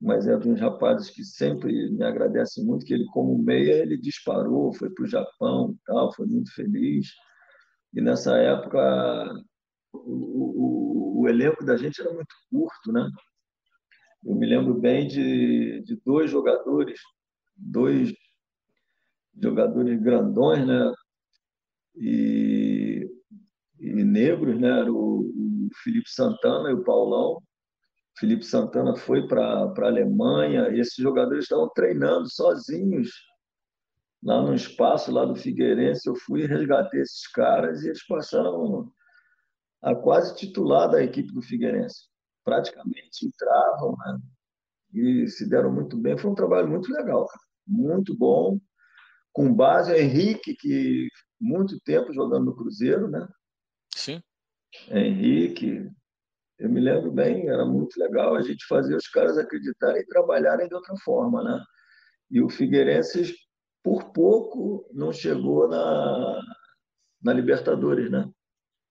Mas 0.00 0.26
é 0.26 0.36
um 0.36 0.40
dos 0.40 0.60
rapazes 0.60 1.10
que 1.10 1.24
sempre 1.24 1.90
me 1.90 2.04
agradece 2.04 2.64
muito, 2.64 2.86
que 2.86 2.94
ele 2.94 3.04
como 3.06 3.36
meia 3.36 3.82
ele 3.82 3.98
disparou, 3.98 4.72
foi 4.72 4.90
para 4.90 5.04
o 5.04 5.08
Japão, 5.08 5.76
tal, 5.84 6.12
foi 6.14 6.26
muito 6.26 6.54
feliz. 6.54 7.08
E 7.92 8.00
nessa 8.00 8.36
época 8.36 9.44
o, 9.92 11.20
o, 11.20 11.20
o, 11.22 11.28
elenco 11.28 11.64
da 11.64 11.76
gente 11.76 12.00
era 12.00 12.12
muito 12.12 12.34
curto, 12.50 12.92
né? 12.92 13.10
Eu 14.24 14.34
me 14.34 14.46
lembro 14.46 14.74
bem 14.74 15.06
de, 15.06 15.82
de 15.82 16.00
dois 16.04 16.30
jogadores, 16.30 17.00
dois 17.56 18.12
jogadores 19.40 20.00
grandões, 20.00 20.66
né? 20.66 20.92
E, 21.96 23.08
e 23.80 24.04
negros, 24.04 24.58
né? 24.60 24.80
Era 24.80 24.92
o, 24.92 25.20
o 25.20 25.68
Felipe 25.82 26.10
Santana 26.10 26.70
e 26.70 26.74
o 26.74 26.84
Paulão. 26.84 27.40
Felipe 28.18 28.44
Santana 28.44 28.96
foi 28.96 29.26
para 29.28 29.44
a 29.44 29.86
Alemanha 29.86 30.68
e 30.70 30.80
esses 30.80 30.96
jogadores 30.96 31.44
estavam 31.44 31.70
treinando 31.70 32.28
sozinhos 32.28 33.10
lá 34.22 34.42
no 34.42 34.54
espaço 34.54 35.12
lá 35.12 35.24
do 35.24 35.36
Figueirense. 35.36 36.08
Eu 36.08 36.16
fui 36.16 36.44
resgatar 36.44 36.96
esses 36.96 37.26
caras 37.28 37.82
e 37.82 37.88
eles 37.88 38.04
passaram 38.06 38.90
a 39.82 39.94
quase 39.94 40.34
titular 40.34 40.90
da 40.90 41.02
equipe 41.02 41.32
do 41.32 41.40
Figueirense. 41.40 42.08
Praticamente 42.44 43.24
entravam 43.24 43.96
né? 43.96 44.18
e 44.94 45.28
se 45.28 45.48
deram 45.48 45.72
muito 45.72 45.96
bem. 45.96 46.18
Foi 46.18 46.30
um 46.30 46.34
trabalho 46.34 46.68
muito 46.68 46.92
legal, 46.92 47.24
cara. 47.24 47.44
muito 47.68 48.16
bom 48.16 48.58
com 49.38 49.54
base 49.54 49.92
é 49.92 50.02
Henrique, 50.02 50.52
que 50.56 51.06
muito 51.40 51.78
tempo 51.82 52.12
jogando 52.12 52.46
no 52.46 52.56
Cruzeiro, 52.56 53.06
né? 53.06 53.24
Sim. 53.94 54.20
Henrique, 54.90 55.88
eu 56.58 56.68
me 56.68 56.80
lembro 56.80 57.12
bem, 57.12 57.48
era 57.48 57.64
muito 57.64 57.96
legal 58.00 58.34
a 58.34 58.42
gente 58.42 58.66
fazer 58.66 58.96
os 58.96 59.06
caras 59.06 59.38
acreditarem 59.38 60.02
e 60.02 60.06
trabalharem 60.06 60.66
de 60.66 60.74
outra 60.74 60.92
forma, 61.04 61.44
né? 61.44 61.64
E 62.28 62.42
o 62.42 62.48
Figueirense, 62.48 63.32
por 63.80 64.10
pouco, 64.12 64.90
não 64.92 65.12
chegou 65.12 65.68
na, 65.68 66.42
na 67.22 67.32
Libertadores, 67.32 68.10
né? 68.10 68.28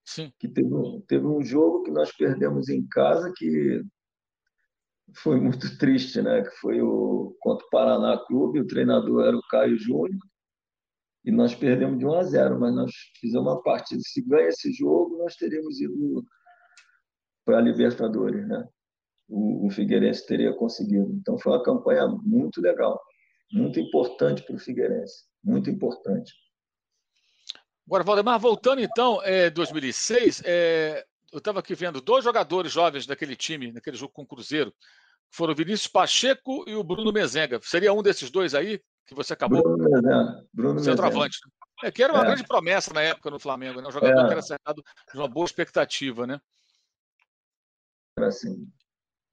Sim. 0.06 0.32
Que 0.38 0.48
teve, 0.48 0.70
teve 1.06 1.26
um 1.26 1.44
jogo 1.44 1.82
que 1.82 1.90
nós 1.90 2.10
perdemos 2.10 2.70
em 2.70 2.88
casa 2.88 3.30
que 3.36 3.84
foi 5.14 5.38
muito 5.38 5.76
triste, 5.76 6.22
né? 6.22 6.40
Que 6.40 6.56
foi 6.56 6.80
o 6.80 7.36
contra 7.38 7.66
o 7.66 7.70
Paraná 7.70 8.16
Clube, 8.26 8.60
o 8.60 8.66
treinador 8.66 9.26
era 9.26 9.36
o 9.36 9.46
Caio 9.50 9.76
Júnior, 9.76 10.18
e 11.24 11.30
nós 11.30 11.54
perdemos 11.54 11.98
de 11.98 12.06
1 12.06 12.14
a 12.14 12.22
0, 12.22 12.60
mas 12.60 12.74
nós 12.74 12.92
fizemos 13.20 13.46
uma 13.46 13.62
partida. 13.62 14.00
Se 14.04 14.22
ganha 14.22 14.48
esse 14.48 14.72
jogo, 14.72 15.18
nós 15.18 15.34
teríamos 15.36 15.80
ido 15.80 16.24
para 17.44 17.58
a 17.58 17.60
Libertadores, 17.60 18.46
né? 18.46 18.66
O, 19.28 19.66
o 19.66 19.70
Figueirense 19.70 20.26
teria 20.26 20.52
conseguido. 20.54 21.10
Então 21.12 21.38
foi 21.38 21.52
uma 21.52 21.62
campanha 21.62 22.06
muito 22.08 22.60
legal, 22.60 23.00
muito 23.52 23.78
importante 23.78 24.42
para 24.42 24.56
o 24.56 24.58
Figueirense, 24.58 25.24
muito 25.42 25.68
importante. 25.68 26.32
Agora, 27.86 28.04
Valdemar, 28.04 28.38
voltando 28.38 28.80
então, 28.82 29.22
é, 29.22 29.48
2006, 29.50 30.42
é, 30.44 31.04
eu 31.32 31.38
estava 31.38 31.60
aqui 31.60 31.74
vendo 31.74 32.00
dois 32.00 32.22
jogadores 32.22 32.72
jovens 32.72 33.06
daquele 33.06 33.34
time, 33.34 33.72
naquele 33.72 33.96
jogo 33.96 34.12
com 34.12 34.22
o 34.22 34.26
Cruzeiro, 34.26 34.74
foram 35.30 35.52
o 35.52 35.56
Vinícius 35.56 35.88
Pacheco 35.88 36.64
e 36.66 36.74
o 36.74 36.84
Bruno 36.84 37.12
Mezenga. 37.12 37.58
Seria 37.62 37.92
um 37.92 38.02
desses 38.02 38.30
dois 38.30 38.54
aí 38.54 38.80
que 39.08 39.14
você 39.14 39.32
acabou? 39.32 39.62
Bruno 39.62 39.84
Mezenga. 39.84 40.46
Bruno 40.52 40.80
Centroavante. 40.80 41.38
É, 41.82 41.90
que 41.90 42.02
era 42.02 42.12
uma 42.12 42.22
é. 42.22 42.26
grande 42.26 42.44
promessa 42.46 42.92
na 42.92 43.00
época 43.00 43.30
no 43.30 43.38
Flamengo, 43.38 43.80
né? 43.80 43.88
um 43.88 43.92
jogador 43.92 44.20
é. 44.20 44.26
que 44.26 44.32
era 44.32 44.42
cercado 44.42 44.84
de 45.12 45.18
uma 45.18 45.28
boa 45.28 45.46
expectativa, 45.46 46.26
né? 46.26 46.40
Era 48.18 48.28
assim. 48.28 48.68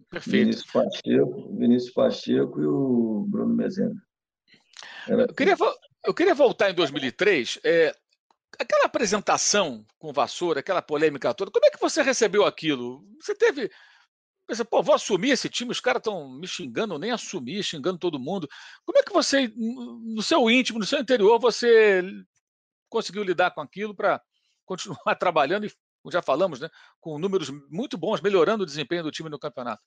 Perfeito. 0.10 0.46
Vinícius 0.46 0.72
Pacheco, 0.72 1.58
Vinícius 1.58 1.94
Pacheco 1.94 2.62
e 2.62 2.66
o 2.66 3.26
Bruno 3.28 3.54
Mezenga. 3.54 4.02
Era 5.08 5.24
eu, 5.24 5.34
queria, 5.34 5.56
eu 6.06 6.14
queria 6.14 6.36
voltar 6.36 6.70
em 6.70 6.74
2003. 6.74 7.60
É, 7.64 7.94
aquela 8.58 8.86
apresentação 8.86 9.86
com 10.00 10.14
Vassoura, 10.14 10.62
aquela 10.62 10.82
polêmica 10.82 11.34
toda, 11.34 11.52
como 11.52 11.66
é 11.66 11.70
que 11.70 11.82
você 11.82 12.02
recebeu 12.02 12.46
aquilo? 12.46 13.04
Você 13.20 13.36
teve. 13.36 13.70
Pensa, 14.48 14.64
pô, 14.64 14.84
vou 14.84 14.94
assumir 14.94 15.32
esse 15.32 15.50
time, 15.50 15.72
os 15.72 15.80
caras 15.80 16.00
estão 16.00 16.30
me 16.30 16.48
xingando, 16.48 17.00
nem 17.00 17.12
assumir, 17.12 17.64
xingando 17.64 17.98
todo 17.98 18.20
mundo. 18.20 18.48
Como 18.86 18.98
é 18.98 19.04
que 19.04 19.12
você, 19.12 19.52
no 19.56 20.22
seu 20.22 20.50
íntimo, 20.50 20.78
no 20.78 20.86
seu 20.86 21.00
interior, 21.00 21.40
você 21.40 22.04
conseguiu 22.88 23.24
lidar 23.24 23.52
com 23.52 23.62
aquilo 23.62 23.96
para 23.96 24.22
continuar 24.66 25.16
trabalhando 25.16 25.66
e, 25.66 25.72
como 26.02 26.12
já 26.12 26.22
falamos, 26.22 26.60
né, 26.60 26.70
com 27.00 27.18
números 27.18 27.50
muito 27.70 27.98
bons, 27.98 28.22
melhorando 28.22 28.64
o 28.64 28.68
desempenho 28.68 29.04
do 29.04 29.12
time 29.12 29.30
no 29.30 29.40
campeonato? 29.40 29.82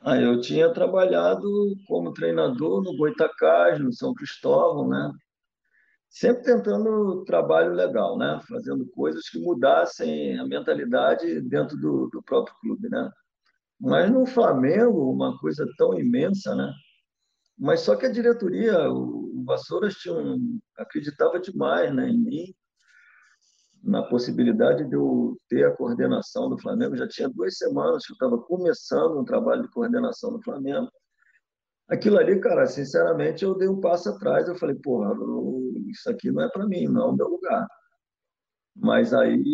Ah, 0.00 0.16
eu 0.16 0.38
tinha 0.40 0.70
trabalhado 0.70 1.48
como 1.86 2.12
treinador 2.12 2.82
no 2.82 2.94
Goitacás, 2.94 3.80
no 3.80 3.90
São 3.90 4.12
Cristóvão, 4.12 4.86
né? 4.86 5.10
sempre 6.14 6.44
tentando 6.44 7.24
trabalho 7.24 7.72
legal, 7.72 8.16
né? 8.16 8.38
Fazendo 8.48 8.86
coisas 8.90 9.28
que 9.28 9.40
mudassem 9.40 10.38
a 10.38 10.46
mentalidade 10.46 11.40
dentro 11.40 11.76
do, 11.76 12.08
do 12.08 12.22
próprio 12.22 12.54
clube, 12.60 12.88
né? 12.88 13.10
Mas 13.80 14.10
no 14.10 14.26
Flamengo, 14.26 15.10
uma 15.12 15.38
coisa 15.38 15.66
tão 15.76 15.98
imensa, 15.98 16.54
né? 16.54 16.72
Mas 17.58 17.80
só 17.80 17.96
que 17.96 18.06
a 18.06 18.12
diretoria, 18.12 18.90
o, 18.90 19.44
Vassouras 19.46 19.94
tinha 19.94 20.14
um, 20.14 20.58
acreditava 20.76 21.38
demais 21.38 21.94
né, 21.94 22.08
em 22.08 22.18
mim, 22.18 22.54
na 23.82 24.02
possibilidade 24.02 24.88
de 24.88 24.94
eu 24.94 25.36
ter 25.48 25.64
a 25.66 25.76
coordenação 25.76 26.48
do 26.48 26.58
Flamengo. 26.58 26.96
Já 26.96 27.06
tinha 27.06 27.28
duas 27.28 27.58
semanas 27.58 28.06
que 28.06 28.12
eu 28.12 28.14
estava 28.14 28.38
começando 28.38 29.20
um 29.20 29.24
trabalho 29.24 29.62
de 29.62 29.70
coordenação 29.70 30.32
do 30.32 30.42
Flamengo. 30.42 30.90
Aquilo 31.88 32.18
ali, 32.18 32.40
cara, 32.40 32.66
sinceramente, 32.66 33.44
eu 33.44 33.54
dei 33.54 33.68
um 33.68 33.80
passo 33.80 34.08
atrás. 34.08 34.48
Eu 34.48 34.56
falei, 34.56 34.74
porra, 34.76 35.14
isso 35.90 36.10
aqui 36.10 36.32
não 36.32 36.42
é 36.42 36.48
para 36.48 36.66
mim, 36.66 36.86
não 36.86 37.02
é 37.02 37.06
o 37.10 37.16
meu 37.16 37.28
lugar. 37.28 37.68
Mas 38.74 39.12
aí 39.12 39.44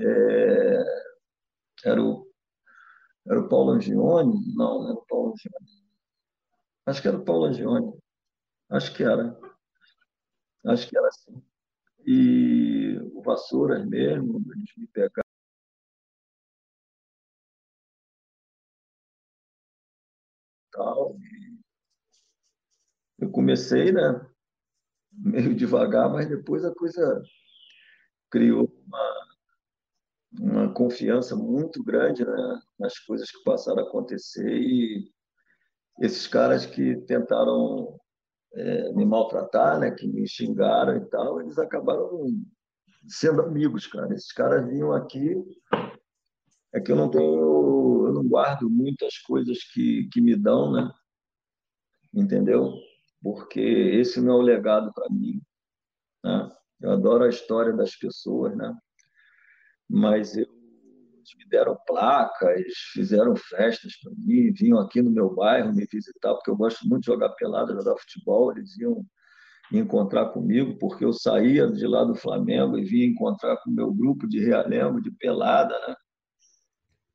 é, 0.00 0.84
era, 1.84 2.02
o, 2.02 2.31
era 3.26 3.40
o 3.40 3.48
Paulo 3.48 3.72
Angione? 3.72 4.54
Não, 4.54 4.82
não 4.82 4.88
era 4.90 4.98
o 4.98 5.06
Paulo 5.06 5.32
Angione. 5.32 5.82
Acho 6.86 7.02
que 7.02 7.08
era 7.08 7.16
o 7.18 7.24
Paulo 7.24 7.46
Angione. 7.46 7.92
Acho 8.70 8.94
que 8.94 9.02
era. 9.04 9.38
Acho 10.66 10.88
que 10.88 10.96
era 10.98 11.08
assim. 11.08 11.42
E 12.06 12.98
o 13.14 13.22
Vassouras 13.22 13.86
mesmo, 13.86 14.42
eles 14.54 14.72
me 14.76 14.86
pegaram. 14.88 15.22
Tal, 20.72 21.16
eu 23.18 23.30
comecei, 23.30 23.92
né? 23.92 24.26
meio 25.12 25.54
devagar, 25.54 26.10
mas 26.10 26.28
depois 26.28 26.64
a 26.64 26.74
coisa 26.74 27.22
criou 28.30 28.68
uma, 28.86 29.31
uma 30.40 30.72
confiança 30.72 31.36
muito 31.36 31.82
grande 31.82 32.24
né, 32.24 32.60
nas 32.78 32.98
coisas 32.98 33.30
que 33.30 33.42
passaram 33.44 33.80
a 33.80 33.88
acontecer 33.88 34.48
e 34.48 35.10
esses 36.00 36.26
caras 36.26 36.64
que 36.64 36.96
tentaram 37.06 37.98
é, 38.54 38.92
me 38.92 39.04
maltratar, 39.04 39.78
né, 39.78 39.90
que 39.90 40.06
me 40.06 40.26
xingaram 40.26 40.96
e 40.96 41.04
tal, 41.06 41.40
eles 41.40 41.58
acabaram 41.58 42.26
sendo 43.08 43.42
amigos, 43.42 43.86
cara. 43.86 44.12
Esses 44.14 44.32
caras 44.32 44.66
vinham 44.66 44.92
aqui, 44.92 45.36
é 46.72 46.80
que 46.80 46.90
eu 46.90 46.96
não 46.96 47.10
tenho, 47.10 48.06
eu 48.06 48.12
não 48.12 48.26
guardo 48.26 48.70
muitas 48.70 49.18
coisas 49.18 49.58
que, 49.72 50.08
que 50.12 50.20
me 50.20 50.34
dão, 50.34 50.72
né? 50.72 50.90
Entendeu? 52.14 52.72
porque 53.22 53.60
esse 53.60 54.20
não 54.20 54.32
é 54.32 54.36
o 54.36 54.42
legado 54.42 54.92
para 54.92 55.08
mim. 55.08 55.40
Né? 56.24 56.52
Eu 56.80 56.90
adoro 56.90 57.24
a 57.24 57.28
história 57.28 57.72
das 57.72 57.94
pessoas, 57.94 58.56
né? 58.56 58.74
Mas 59.92 60.34
eu, 60.38 60.46
eles 60.46 61.36
me 61.36 61.46
deram 61.50 61.76
placas, 61.86 62.72
fizeram 62.94 63.36
festas 63.36 63.94
para 64.02 64.10
mim, 64.16 64.50
vinham 64.52 64.78
aqui 64.78 65.02
no 65.02 65.10
meu 65.10 65.34
bairro 65.34 65.74
me 65.74 65.86
visitar, 65.92 66.32
porque 66.34 66.50
eu 66.50 66.56
gosto 66.56 66.88
muito 66.88 67.02
de 67.02 67.06
jogar 67.08 67.28
pelada, 67.30 67.74
jogar 67.74 67.98
futebol, 67.98 68.50
eles 68.52 68.74
iam 68.78 69.04
me 69.70 69.80
encontrar 69.80 70.30
comigo, 70.30 70.78
porque 70.78 71.04
eu 71.04 71.12
saía 71.12 71.70
de 71.70 71.86
lá 71.86 72.04
do 72.04 72.14
Flamengo 72.14 72.78
e 72.78 72.84
vinha 72.84 73.06
encontrar 73.06 73.58
com 73.58 73.70
o 73.70 73.74
meu 73.74 73.92
grupo 73.92 74.26
de 74.26 74.40
Realengo, 74.40 75.00
de 75.00 75.10
pelada, 75.10 75.78
né? 75.86 75.94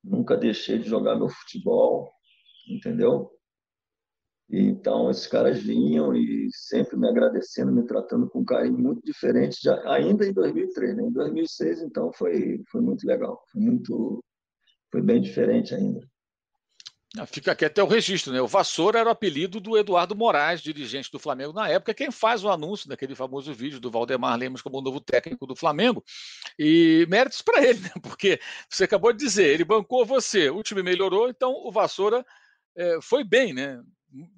Nunca 0.03 0.38
deixei 0.38 0.78
de 0.78 0.88
jogar 0.88 1.15
meu 1.15 1.30
futebol, 1.30 2.11
entendeu? 2.69 3.32
Então, 4.49 5.11
esses 5.11 5.27
caras 5.27 5.61
vinham 5.61 6.15
e 6.15 6.47
sempre 6.53 6.95
me 6.95 7.07
agradecendo, 7.07 7.71
me 7.71 7.85
tratando 7.85 8.29
com 8.29 8.45
carinho 8.45 8.79
muito 8.79 9.01
diferente, 9.03 9.59
já, 9.61 9.77
ainda 9.91 10.25
em 10.25 10.31
2003. 10.31 10.95
Né? 10.95 11.03
Em 11.03 11.11
2006, 11.11 11.81
então, 11.81 12.13
foi, 12.13 12.63
foi 12.71 12.81
muito 12.81 13.05
legal. 13.05 13.43
Foi, 13.51 13.61
muito, 13.61 14.23
foi 14.89 15.01
bem 15.01 15.19
diferente 15.19 15.75
ainda. 15.75 15.99
Ah, 17.17 17.25
fica 17.25 17.51
aqui 17.51 17.65
até 17.65 17.81
o 17.81 17.87
registro, 17.87 18.31
né? 18.31 18.41
O 18.41 18.47
Vassoura 18.47 18.99
era 18.99 19.09
o 19.09 19.11
apelido 19.11 19.59
do 19.59 19.77
Eduardo 19.77 20.15
Moraes, 20.15 20.61
dirigente 20.61 21.11
do 21.11 21.17
Flamengo 21.17 21.53
na 21.53 21.67
época, 21.67 21.93
quem 21.93 22.11
faz 22.11 22.43
o 22.43 22.49
anúncio 22.49 22.87
daquele 22.87 23.15
famoso 23.15 23.53
vídeo 23.53 23.79
do 23.79 23.89
Valdemar 23.89 24.37
Lemos 24.37 24.61
como 24.61 24.81
novo 24.81 24.99
técnico 24.99 25.47
do 25.47 25.55
Flamengo. 25.55 26.03
E 26.59 27.05
méritos 27.09 27.41
para 27.41 27.63
ele, 27.65 27.79
né? 27.79 27.91
Porque 28.01 28.39
você 28.69 28.83
acabou 28.83 29.11
de 29.11 29.19
dizer, 29.19 29.47
ele 29.47 29.65
bancou 29.65 30.05
você, 30.05 30.49
o 30.49 30.61
time 30.61 30.83
melhorou, 30.83 31.29
então 31.29 31.51
o 31.51 31.71
Vassoura 31.71 32.25
é, 32.75 32.99
foi 33.01 33.23
bem, 33.23 33.53
né? 33.53 33.81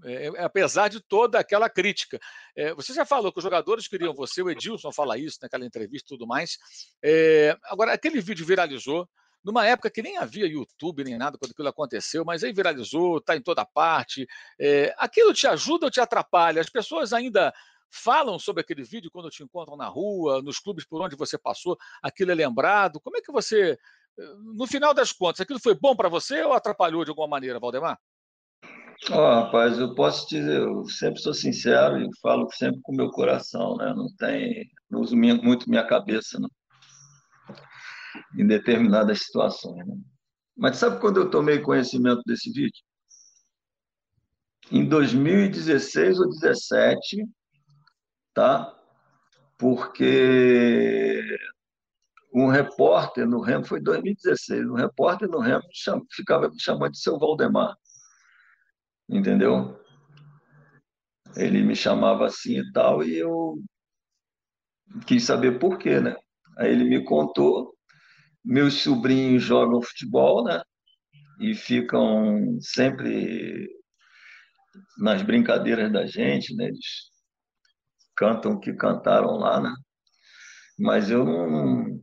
É, 0.03 0.27
é, 0.27 0.43
apesar 0.43 0.87
de 0.87 0.99
toda 0.99 1.39
aquela 1.39 1.69
crítica. 1.69 2.19
É, 2.55 2.73
você 2.73 2.93
já 2.93 3.05
falou 3.05 3.31
que 3.31 3.37
os 3.37 3.43
jogadores 3.43 3.87
queriam 3.87 4.13
você, 4.13 4.41
o 4.41 4.49
Edilson 4.49 4.91
fala 4.91 5.17
isso 5.17 5.37
naquela 5.41 5.65
entrevista 5.65 6.07
e 6.07 6.17
tudo 6.17 6.27
mais. 6.27 6.57
É, 7.03 7.55
agora, 7.65 7.93
aquele 7.93 8.19
vídeo 8.19 8.45
viralizou 8.45 9.07
numa 9.43 9.65
época 9.65 9.89
que 9.89 10.01
nem 10.01 10.17
havia 10.17 10.47
YouTube 10.47 11.03
nem 11.03 11.17
nada 11.17 11.37
quando 11.37 11.51
aquilo 11.51 11.67
aconteceu, 11.67 12.25
mas 12.25 12.43
aí 12.43 12.51
viralizou, 12.51 13.19
está 13.19 13.35
em 13.35 13.41
toda 13.41 13.65
parte. 13.65 14.27
É, 14.59 14.93
aquilo 14.97 15.33
te 15.33 15.47
ajuda 15.47 15.85
ou 15.85 15.91
te 15.91 16.01
atrapalha? 16.01 16.61
As 16.61 16.69
pessoas 16.69 17.13
ainda 17.13 17.53
falam 17.91 18.37
sobre 18.37 18.61
aquele 18.61 18.83
vídeo 18.83 19.09
quando 19.11 19.29
te 19.29 19.43
encontram 19.43 19.77
na 19.77 19.87
rua, 19.87 20.41
nos 20.41 20.59
clubes 20.59 20.85
por 20.85 21.01
onde 21.01 21.15
você 21.15 21.37
passou, 21.37 21.77
aquilo 22.01 22.31
é 22.31 22.35
lembrado. 22.35 22.99
Como 22.99 23.17
é 23.17 23.21
que 23.21 23.31
você, 23.31 23.77
no 24.55 24.67
final 24.67 24.93
das 24.93 25.11
contas, 25.11 25.41
aquilo 25.41 25.59
foi 25.59 25.73
bom 25.73 25.95
para 25.95 26.09
você 26.09 26.43
ou 26.43 26.53
atrapalhou 26.53 27.03
de 27.03 27.09
alguma 27.09 27.27
maneira, 27.27 27.59
Valdemar? 27.59 27.99
Oh, 29.11 29.15
rapaz, 29.15 29.79
eu 29.79 29.95
posso 29.95 30.27
te 30.27 30.37
dizer, 30.39 30.59
eu 30.61 30.85
sempre 30.85 31.21
sou 31.21 31.33
sincero 31.33 31.97
e 31.97 32.09
falo 32.21 32.49
sempre 32.51 32.81
com 32.81 32.91
o 32.91 32.95
meu 32.95 33.09
coração, 33.09 33.77
né? 33.77 33.93
Não 33.95 34.13
tem, 34.17 34.69
não 34.89 34.99
uso 35.01 35.15
muito 35.15 35.69
minha 35.69 35.87
cabeça, 35.87 36.37
não 36.39 36.49
em 38.37 38.45
determinadas 38.45 39.23
situações. 39.23 39.85
Né? 39.85 39.95
Mas 40.57 40.77
sabe 40.77 40.99
quando 40.99 41.17
eu 41.17 41.29
tomei 41.29 41.59
conhecimento 41.59 42.21
desse 42.25 42.51
vídeo? 42.51 42.81
Em 44.71 44.87
2016 44.87 46.19
ou 46.19 46.25
2017, 46.25 47.25
tá? 48.33 48.75
Porque 49.57 51.23
um 52.33 52.47
repórter 52.47 53.27
no 53.27 53.41
Remo, 53.41 53.65
foi 53.65 53.81
2016, 53.81 54.67
um 54.69 54.75
repórter 54.75 55.27
no 55.27 55.39
Remo 55.39 55.63
ficava 56.11 56.47
me 56.49 56.61
chamando 56.61 56.91
de 56.91 56.99
seu 56.99 57.17
Valdemar, 57.17 57.75
entendeu? 59.09 59.79
Ele 61.35 61.63
me 61.63 61.75
chamava 61.75 62.25
assim 62.25 62.59
e 62.59 62.71
tal, 62.71 63.03
e 63.03 63.17
eu 63.17 63.61
quis 65.05 65.23
saber 65.23 65.59
por 65.59 65.77
quê, 65.77 65.99
né? 65.99 66.15
Aí 66.57 66.71
ele 66.71 66.83
me 66.83 67.03
contou 67.03 67.73
meus 68.43 68.81
sobrinhos 68.81 69.43
jogam 69.43 69.81
futebol, 69.81 70.43
né? 70.43 70.61
E 71.39 71.55
ficam 71.55 72.57
sempre 72.61 73.69
nas 74.97 75.21
brincadeiras 75.21 75.91
da 75.91 76.05
gente, 76.05 76.55
né? 76.55 76.65
Eles 76.65 77.11
cantam 78.15 78.53
o 78.53 78.59
que 78.59 78.73
cantaram 78.73 79.37
lá, 79.37 79.61
né? 79.61 79.73
Mas 80.77 81.09
eu 81.09 81.25
não. 81.25 82.01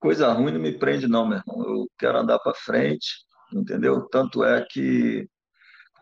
Coisa 0.00 0.32
ruim 0.32 0.52
não 0.52 0.60
me 0.60 0.78
prende, 0.78 1.08
não, 1.08 1.26
meu 1.26 1.38
irmão. 1.38 1.68
Eu 1.68 1.86
quero 1.98 2.18
andar 2.18 2.38
para 2.38 2.54
frente, 2.54 3.08
entendeu? 3.52 4.08
Tanto 4.08 4.44
é 4.44 4.64
que 4.64 5.28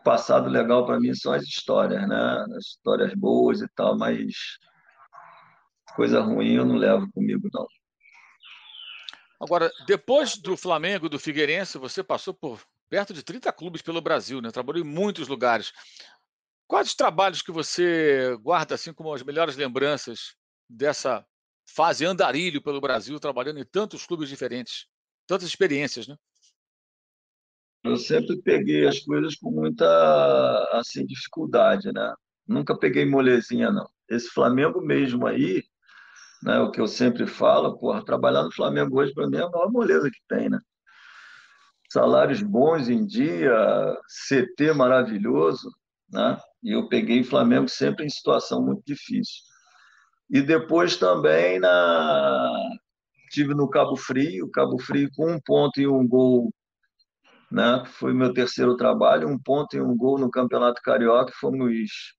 passado 0.07 0.49
legal 0.49 0.85
para 0.85 1.01
mim 1.01 1.13
são 1.13 1.33
as 1.33 1.43
histórias, 1.43 2.07
né? 2.07 2.45
As 2.55 2.67
histórias 2.67 3.13
boas 3.13 3.59
e 3.59 3.67
tal, 3.75 3.97
mas 3.97 4.33
coisa 5.97 6.21
ruim 6.21 6.53
eu 6.53 6.65
não 6.65 6.77
levo 6.77 7.11
comigo, 7.11 7.49
não. 7.53 7.67
Agora, 9.37 9.69
depois 9.85 10.37
do 10.37 10.55
Flamengo 10.55 11.09
do 11.09 11.19
Figueirense, 11.19 11.77
você 11.77 12.01
passou 12.01 12.33
por 12.33 12.63
perto 12.89 13.13
de 13.13 13.21
30 13.21 13.51
clubes 13.51 13.81
pelo 13.81 13.99
Brasil, 13.99 14.39
né? 14.41 14.49
Trabalhou 14.49 14.81
em 14.81 14.87
muitos 14.87 15.27
lugares. 15.27 15.73
Quais 16.65 16.87
os 16.87 16.95
trabalhos 16.95 17.41
que 17.41 17.51
você 17.51 18.33
guarda 18.41 18.75
assim 18.75 18.93
como 18.93 19.13
as 19.13 19.23
melhores 19.23 19.57
lembranças 19.57 20.35
dessa 20.69 21.25
fase 21.65 22.05
andarilho 22.05 22.61
pelo 22.61 22.79
Brasil, 22.79 23.19
trabalhando 23.19 23.59
em 23.59 23.65
tantos 23.65 24.05
clubes 24.05 24.29
diferentes, 24.29 24.87
tantas 25.27 25.49
experiências, 25.49 26.07
né? 26.07 26.15
Eu 27.87 27.97
sempre 27.97 28.41
peguei 28.41 28.87
as 28.87 28.99
coisas 28.99 29.35
com 29.35 29.49
muita 29.49 29.85
assim 30.73 31.05
dificuldade, 31.05 31.91
né? 31.93 32.13
Nunca 32.47 32.77
peguei 32.77 33.05
molezinha 33.05 33.71
não. 33.71 33.87
Esse 34.09 34.29
Flamengo 34.29 34.81
mesmo 34.81 35.25
aí, 35.25 35.63
né? 36.43 36.59
O 36.59 36.71
que 36.71 36.81
eu 36.81 36.87
sempre 36.87 37.25
falo, 37.25 37.77
porra, 37.77 38.03
trabalhar 38.03 38.43
no 38.43 38.51
Flamengo 38.51 38.99
hoje 38.99 39.13
para 39.13 39.27
mim 39.27 39.37
é 39.37 39.43
a 39.43 39.49
maior 39.49 39.71
moleza 39.71 40.09
que 40.09 40.19
tem, 40.27 40.49
né? 40.49 40.59
Salários 41.89 42.41
bons 42.41 42.89
em 42.89 43.05
dia, 43.05 43.53
CT 44.27 44.73
maravilhoso, 44.73 45.71
né? 46.11 46.37
E 46.63 46.73
eu 46.73 46.89
peguei 46.89 47.23
Flamengo 47.23 47.69
sempre 47.69 48.05
em 48.05 48.09
situação 48.09 48.61
muito 48.61 48.83
difícil. 48.85 49.43
E 50.29 50.41
depois 50.41 50.97
também 50.97 51.59
na 51.59 52.51
tive 53.29 53.53
no 53.53 53.69
Cabo 53.69 53.95
Frio, 53.95 54.49
Cabo 54.51 54.77
Frio 54.79 55.09
com 55.15 55.31
um 55.31 55.39
ponto 55.39 55.79
e 55.79 55.87
um 55.87 56.07
gol, 56.07 56.51
né? 57.51 57.83
Foi 57.85 58.13
meu 58.13 58.33
terceiro 58.33 58.75
trabalho, 58.75 59.27
um 59.27 59.39
ponto 59.39 59.75
e 59.75 59.81
um 59.81 59.95
gol 59.95 60.17
no 60.19 60.29
Campeonato 60.29 60.81
Carioca, 60.81 61.31
fomos 61.39 62.15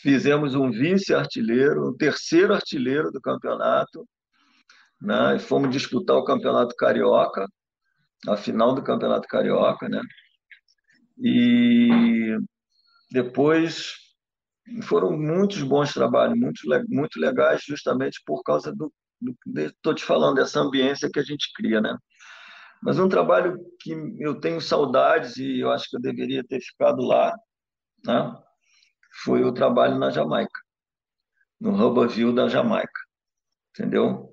fizemos 0.00 0.54
um 0.54 0.70
vice-artilheiro, 0.70 1.88
um 1.88 1.96
terceiro 1.96 2.54
artilheiro 2.54 3.10
do 3.10 3.20
campeonato, 3.20 4.06
né? 5.00 5.36
E 5.36 5.38
fomos 5.38 5.70
disputar 5.70 6.16
o 6.16 6.24
campeonato 6.24 6.74
carioca, 6.76 7.46
a 8.28 8.36
final 8.36 8.74
do 8.74 8.82
campeonato 8.82 9.26
carioca, 9.28 9.88
né? 9.88 10.00
E 11.18 12.36
depois 13.10 13.94
foram 14.82 15.16
muitos 15.16 15.62
bons 15.62 15.92
trabalhos, 15.92 16.38
muito, 16.38 17.18
legais, 17.18 17.62
justamente 17.66 18.20
por 18.26 18.42
causa 18.42 18.72
do, 18.72 18.92
estou 19.56 19.94
te 19.94 20.04
falando 20.04 20.36
dessa 20.36 20.60
ambiência 20.60 21.10
que 21.12 21.18
a 21.18 21.22
gente 21.22 21.52
cria, 21.54 21.80
né? 21.80 21.96
Mas 22.82 22.98
um 22.98 23.08
trabalho 23.08 23.58
que 23.80 23.92
eu 24.18 24.38
tenho 24.40 24.60
saudades 24.60 25.36
e 25.36 25.60
eu 25.60 25.70
acho 25.70 25.88
que 25.88 25.96
eu 25.96 26.00
deveria 26.00 26.44
ter 26.44 26.60
ficado 26.60 27.02
lá, 27.02 27.34
né? 28.04 28.36
foi 29.24 29.44
o 29.44 29.52
trabalho 29.52 29.98
na 29.98 30.10
Jamaica, 30.10 30.60
no 31.60 31.72
Hubberville 31.72 32.34
da 32.34 32.48
Jamaica, 32.48 33.00
entendeu? 33.70 34.30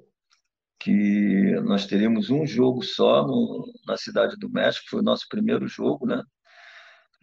Que 0.79 1.59
nós 1.61 1.85
teríamos 1.85 2.29
um 2.29 2.45
jogo 2.45 2.83
só 2.83 3.25
no, 3.25 3.65
na 3.87 3.95
Cidade 3.97 4.35
do 4.37 4.49
México, 4.49 4.85
foi 4.89 4.99
o 4.99 5.03
nosso 5.03 5.27
primeiro 5.29 5.67
jogo, 5.67 6.05
né? 6.05 6.21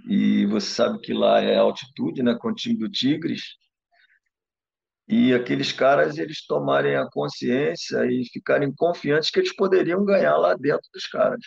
E 0.08 0.46
você 0.46 0.68
sabe 0.68 0.98
que 1.00 1.12
lá 1.12 1.40
é 1.40 1.58
altitude, 1.58 2.22
né? 2.22 2.34
Com 2.34 2.48
o 2.48 2.54
time 2.54 2.78
do 2.78 2.90
Tigres. 2.90 3.42
E 5.12 5.34
aqueles 5.34 5.72
caras, 5.72 6.18
eles 6.18 6.46
tomarem 6.46 6.94
a 6.94 7.04
consciência 7.10 8.06
e 8.06 8.24
ficarem 8.32 8.72
confiantes 8.72 9.28
que 9.28 9.40
eles 9.40 9.52
poderiam 9.52 10.04
ganhar 10.04 10.36
lá 10.36 10.54
dentro 10.54 10.88
dos 10.94 11.04
caras. 11.08 11.40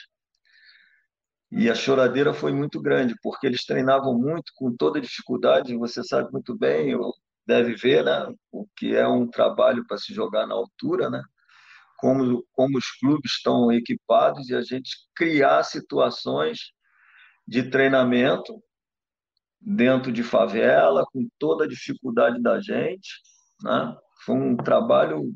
E 1.50 1.70
a 1.70 1.76
choradeira 1.76 2.34
foi 2.34 2.52
muito 2.52 2.82
grande, 2.82 3.16
porque 3.24 3.48
eles 3.48 3.64
treinavam 3.64 4.20
muito, 4.20 4.52
com 4.58 4.76
toda 4.76 5.00
dificuldade, 5.00 5.78
você 5.78 6.04
sabe 6.04 6.30
muito 6.30 6.58
bem, 6.58 6.94
deve 7.48 7.74
ver, 7.76 8.04
né, 8.04 8.28
o 8.52 8.68
que 8.76 8.98
é 8.98 9.08
um 9.08 9.30
trabalho 9.30 9.86
para 9.88 9.98
se 9.98 10.14
jogar 10.14 10.46
na 10.46 10.56
altura, 10.56 11.10
né? 11.10 11.24
Como, 12.00 12.46
como 12.52 12.78
os 12.78 12.92
clubes 13.00 13.32
estão 13.32 13.72
equipados 13.72 14.50
e 14.50 14.56
a 14.56 14.62
gente 14.62 14.92
criar 15.16 15.64
situações 15.64 16.60
de 17.48 17.64
treinamento 17.70 18.62
dentro 19.62 20.12
de 20.12 20.22
favela, 20.22 21.06
com 21.14 21.30
toda 21.40 21.64
a 21.64 21.68
dificuldade 21.68 22.42
da 22.42 22.60
gente, 22.60 23.10
né? 23.64 23.96
Foi 24.26 24.36
um 24.36 24.58
trabalho 24.58 25.34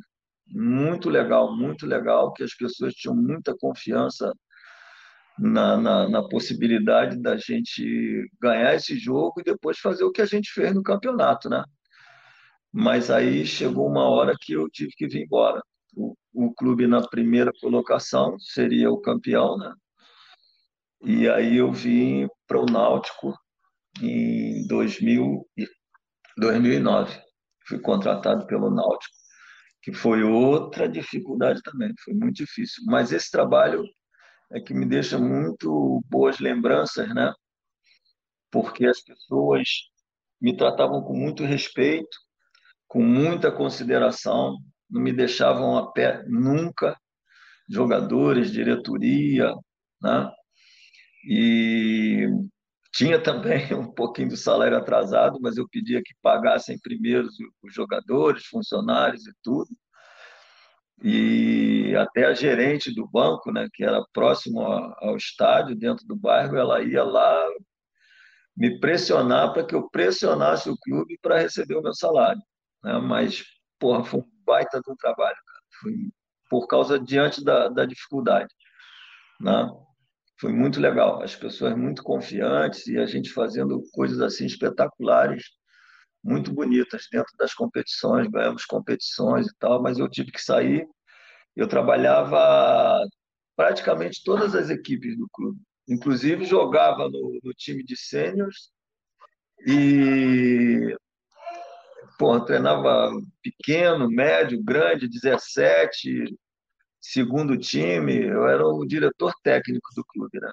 muito 0.48 1.10
legal, 1.10 1.56
muito 1.56 1.86
legal, 1.86 2.34
que 2.34 2.44
as 2.44 2.54
pessoas 2.54 2.94
tinham 2.94 3.16
muita 3.16 3.56
confiança 3.58 4.34
na, 5.40 5.78
na, 5.78 6.10
na, 6.10 6.28
possibilidade 6.28 7.22
da 7.22 7.38
gente 7.38 8.30
ganhar 8.42 8.74
esse 8.76 8.98
jogo 8.98 9.40
e 9.40 9.44
depois 9.44 9.78
fazer 9.78 10.04
o 10.04 10.12
que 10.12 10.22
a 10.22 10.26
gente 10.26 10.52
fez 10.52 10.74
no 10.74 10.84
campeonato, 10.84 11.50
né? 11.50 11.64
Mas 12.72 13.10
aí 13.10 13.46
chegou 13.46 13.88
uma 13.88 14.04
hora 14.10 14.36
que 14.40 14.54
eu 14.54 14.70
tive 14.70 14.92
que 14.96 15.08
vir 15.08 15.24
embora. 15.24 15.62
O, 15.96 16.16
o 16.34 16.54
clube 16.54 16.88
na 16.88 17.08
primeira 17.08 17.52
colocação 17.62 18.38
seria 18.40 18.92
o 18.92 19.02
campeão, 19.02 19.58
né? 19.58 19.74
E 21.04 21.30
aí 21.30 21.58
eu 21.58 21.72
vim 21.72 22.28
para 22.48 22.60
o 22.60 22.66
Náutico 22.66 23.34
em 24.02 24.66
2000, 24.68 25.46
2009. 26.38 27.27
Fui 27.68 27.80
contratado 27.80 28.46
pelo 28.48 28.70
Náutico, 28.70 29.16
que 29.82 29.94
foi 29.94 30.24
outra 30.24 30.88
dificuldade 30.88 31.62
também, 31.64 31.94
foi 32.04 32.14
muito 32.14 32.36
difícil. 32.36 32.84
Mas 32.86 33.12
esse 33.12 33.30
trabalho 33.32 33.84
é 34.52 34.60
que 34.60 34.74
me 34.74 34.86
deixa 34.86 35.18
muito 35.18 36.02
boas 36.10 36.40
lembranças, 36.40 37.14
né? 37.14 37.34
porque 38.52 38.86
as 38.86 39.02
pessoas 39.02 39.68
me 40.42 40.56
tratavam 40.56 41.02
com 41.04 41.14
muito 41.14 41.44
respeito, 41.44 42.18
com 42.88 43.02
muita 43.04 43.52
consideração, 43.52 44.58
não 44.90 45.02
me 45.02 45.12
deixavam 45.12 45.78
a 45.78 45.92
pé 45.92 46.24
nunca, 46.28 46.98
jogadores, 47.70 48.52
diretoria, 48.52 49.54
né? 50.02 50.32
E 51.30 52.28
tinha 52.98 53.22
também 53.22 53.72
um 53.76 53.92
pouquinho 53.92 54.30
do 54.30 54.38
salário 54.38 54.76
atrasado, 54.76 55.40
mas 55.40 55.56
eu 55.56 55.70
pedia 55.70 56.02
que 56.04 56.16
pagassem 56.22 56.80
primeiro 56.80 57.28
os 57.64 57.74
jogadores, 57.74 58.48
funcionários 58.48 59.28
e 59.28 59.34
tudo. 59.44 59.70
E 61.04 61.96
até 61.96 62.26
a 62.26 62.34
gerente 62.34 62.92
do 62.92 63.08
banco, 63.08 63.52
né, 63.52 63.68
que 63.72 63.84
era 63.84 64.04
próximo 64.12 64.62
ao 64.62 65.16
estádio, 65.16 65.76
dentro 65.76 66.08
do 66.08 66.16
bairro, 66.16 66.58
ela 66.58 66.82
ia 66.82 67.04
lá 67.04 67.48
me 68.56 68.80
pressionar 68.80 69.54
para 69.54 69.64
que 69.64 69.76
eu 69.76 69.88
pressionasse 69.92 70.68
o 70.68 70.78
clube 70.78 71.20
para 71.22 71.38
receber 71.38 71.76
o 71.76 71.84
meu 71.84 71.94
salário. 71.94 72.42
Né? 72.84 72.98
Mas, 72.98 73.44
porra, 73.78 74.04
foi 74.04 74.22
um 74.22 74.38
baita 74.44 74.82
um 74.88 74.96
trabalho, 74.96 75.38
cara. 75.46 75.62
Foi 75.82 75.94
por 76.50 76.66
causa 76.66 76.98
diante 76.98 77.44
da, 77.44 77.68
da 77.68 77.86
dificuldade. 77.86 78.52
Né? 79.40 79.70
Foi 80.40 80.54
muito 80.54 80.80
legal. 80.80 81.22
As 81.22 81.36
pessoas 81.36 81.76
muito 81.76 82.04
confiantes 82.04 82.88
e 82.88 82.98
a 82.98 83.06
gente 83.06 83.32
fazendo 83.32 83.82
coisas 83.92 84.22
assim 84.22 84.46
espetaculares, 84.46 85.44
muito 86.24 86.54
bonitas 86.54 87.08
dentro 87.12 87.36
das 87.38 87.54
competições. 87.54 88.28
Ganhamos 88.28 88.66
competições 88.66 89.48
e 89.48 89.56
tal, 89.60 89.82
mas 89.82 89.98
eu 89.98 90.10
tive 90.10 90.32
que 90.32 90.42
sair. 90.42 90.88
Eu 91.56 91.68
trabalhava 91.68 93.00
praticamente 93.56 94.24
todas 94.24 94.54
as 94.54 94.70
equipes 94.70 95.18
do 95.18 95.28
clube. 95.34 95.60
Inclusive, 95.88 96.46
jogava 96.46 97.10
no, 97.10 97.40
no 97.44 97.54
time 97.54 97.84
de 97.84 97.98
sêniors 97.98 98.72
e 99.66 100.96
pô, 102.20 102.40
treinava 102.42 103.12
pequeno, 103.42 104.10
médio, 104.10 104.62
grande, 104.62 105.08
17, 105.08 106.38
segundo 107.12 107.58
time. 107.58 108.26
Eu 108.26 108.48
era 108.48 108.66
o 108.68 108.86
diretor 108.86 109.34
técnico 109.44 109.90
do 109.96 110.04
clube. 110.06 110.40
Né? 110.40 110.52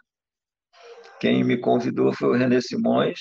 Quem 1.20 1.44
me 1.44 1.58
convidou 1.58 2.12
foi 2.12 2.28
o 2.28 2.38
René 2.38 2.60
Simões, 2.60 3.18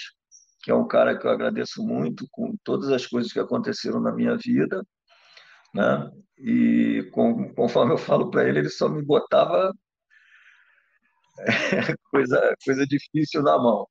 que 0.61 0.71
é 0.71 0.75
um 0.75 0.87
cara 0.87 1.17
que 1.17 1.25
eu 1.25 1.31
agradeço 1.31 1.83
muito 1.83 2.27
com 2.31 2.55
todas 2.63 2.89
as 2.89 3.05
coisas 3.07 3.31
que 3.31 3.39
aconteceram 3.39 3.99
na 3.99 4.11
minha 4.13 4.37
vida. 4.37 4.83
Né? 5.73 6.11
E 6.37 7.09
com, 7.11 7.53
conforme 7.53 7.93
eu 7.93 7.97
falo 7.97 8.29
para 8.29 8.47
ele, 8.47 8.59
ele 8.59 8.69
só 8.69 8.87
me 8.87 9.03
botava 9.03 9.73
coisa, 12.11 12.55
coisa 12.63 12.85
difícil 12.85 13.41
na 13.41 13.57
mão, 13.57 13.87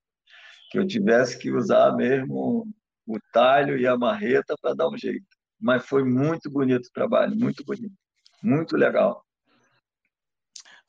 que 0.70 0.78
eu 0.78 0.86
tivesse 0.86 1.38
que 1.38 1.51
usar 1.51 1.95
mesmo 1.97 2.66
o 3.07 3.18
talho 3.32 3.76
e 3.76 3.86
a 3.86 3.97
marreta 3.99 4.55
para 4.61 4.74
dar 4.74 4.88
um 4.88 4.97
jeito. 4.97 5.26
Mas 5.61 5.84
foi 5.86 6.05
muito 6.05 6.51
bonito 6.51 6.86
o 6.86 6.93
trabalho, 6.93 7.36
muito 7.36 7.64
bonito, 7.64 7.95
muito 8.43 8.76
legal. 8.76 9.24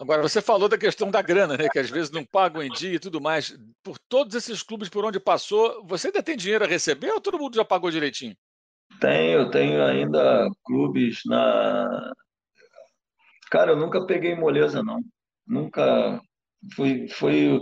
Agora, 0.04 0.22
você 0.22 0.42
falou 0.42 0.68
da 0.68 0.78
questão 0.78 1.10
da 1.10 1.22
grana, 1.22 1.56
né? 1.56 1.70
Que 1.70 1.80
às 1.80 1.90
vezes 1.90 2.12
não 2.12 2.26
pagam 2.26 2.62
em 2.62 2.70
dia 2.70 2.96
e 2.96 3.00
tudo 3.00 3.22
mais. 3.22 3.58
Por 3.82 3.98
todos 3.98 4.36
esses 4.36 4.62
clubes 4.62 4.90
por 4.90 5.06
onde 5.06 5.18
passou, 5.18 5.82
você 5.86 6.08
ainda 6.08 6.22
tem 6.22 6.36
dinheiro 6.36 6.66
a 6.66 6.68
receber 6.68 7.10
ou 7.12 7.22
todo 7.22 7.40
mundo 7.40 7.56
já 7.56 7.64
pagou 7.64 7.90
direitinho? 7.90 8.36
Tenho, 9.00 9.50
tenho 9.50 9.82
ainda 9.82 10.50
clubes 10.66 11.22
na. 11.26 12.14
Cara, 13.50 13.72
eu 13.72 13.78
nunca 13.78 14.06
peguei 14.06 14.36
moleza, 14.36 14.84
não. 14.84 15.00
Nunca 15.48 16.22
foi, 16.76 17.08
foi 17.08 17.62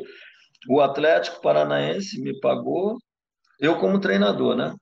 o 0.68 0.82
Atlético 0.82 1.44
Paranaense 1.44 2.20
me 2.20 2.40
pagou, 2.40 2.98
eu 3.60 3.78
como 3.78 4.02
treinador, 4.02 4.56
né? 4.56 4.74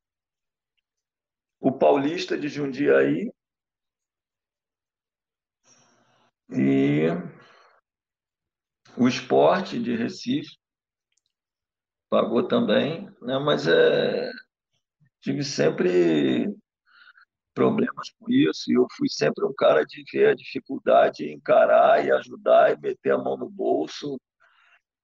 O 1.59 1.73
Paulista 1.73 2.37
de 2.37 2.47
Jundiaí 2.47 3.29
e 6.51 7.03
o 8.97 9.07
Esporte 9.07 9.79
de 9.79 9.95
Recife 9.95 10.57
pagou 12.09 12.47
também, 12.47 13.09
né? 13.21 13.37
Mas 13.39 13.67
é, 13.67 14.29
tive 15.21 15.43
sempre 15.43 16.53
problemas 17.53 18.09
com 18.17 18.31
isso 18.31 18.71
e 18.71 18.75
eu 18.75 18.87
fui 18.95 19.09
sempre 19.09 19.45
um 19.45 19.53
cara 19.53 19.85
de 19.85 20.03
ver 20.11 20.29
a 20.29 20.35
dificuldade, 20.35 21.31
encarar 21.31 22.05
e 22.05 22.11
ajudar 22.11 22.71
e 22.71 22.79
meter 22.79 23.11
a 23.11 23.17
mão 23.17 23.37
no 23.37 23.49
bolso, 23.49 24.19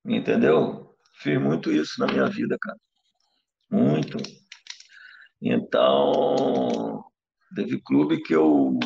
entendeu? 0.06 0.96
Fiz 1.16 1.40
muito 1.40 1.72
isso 1.72 2.00
na 2.00 2.08
minha 2.08 2.28
vida, 2.28 2.58
cara. 2.60 2.78
Muito. 3.70 4.18
Então, 5.42 7.04
teve 7.56 7.82
clube 7.82 8.22
que 8.22 8.34
eu 8.34 8.80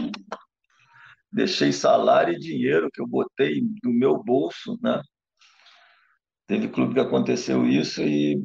deixei 1.32 1.72
salário 1.72 2.34
e 2.34 2.40
dinheiro 2.40 2.90
que 2.92 3.02
eu 3.02 3.08
botei 3.08 3.62
do 3.84 3.92
meu 3.92 4.22
bolso, 4.24 4.78
né? 4.82 5.02
Teve 6.48 6.68
clube 6.70 6.96
que 6.96 7.00
aconteceu 7.00 7.66
isso 7.68 8.02
e 8.02 8.42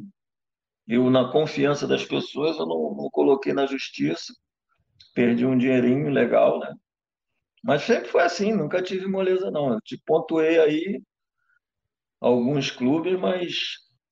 eu, 0.87 1.09
na 1.09 1.31
confiança 1.31 1.87
das 1.87 2.05
pessoas, 2.05 2.57
eu 2.57 2.65
não, 2.65 2.95
não 2.95 3.09
coloquei 3.11 3.53
na 3.53 3.65
justiça 3.65 4.33
perdi 5.15 5.45
um 5.45 5.57
dinheirinho 5.57 6.09
legal, 6.09 6.59
né? 6.59 6.75
Mas 7.63 7.83
sempre 7.83 8.09
foi 8.09 8.21
assim, 8.21 8.51
nunca 8.51 8.83
tive 8.83 9.07
moleza, 9.07 9.49
não. 9.49 9.73
Eu 9.73 9.81
te 9.81 9.97
pontuei 10.05 10.59
aí 10.59 11.01
alguns 12.19 12.69
clubes, 12.69 13.17
mas. 13.19 13.55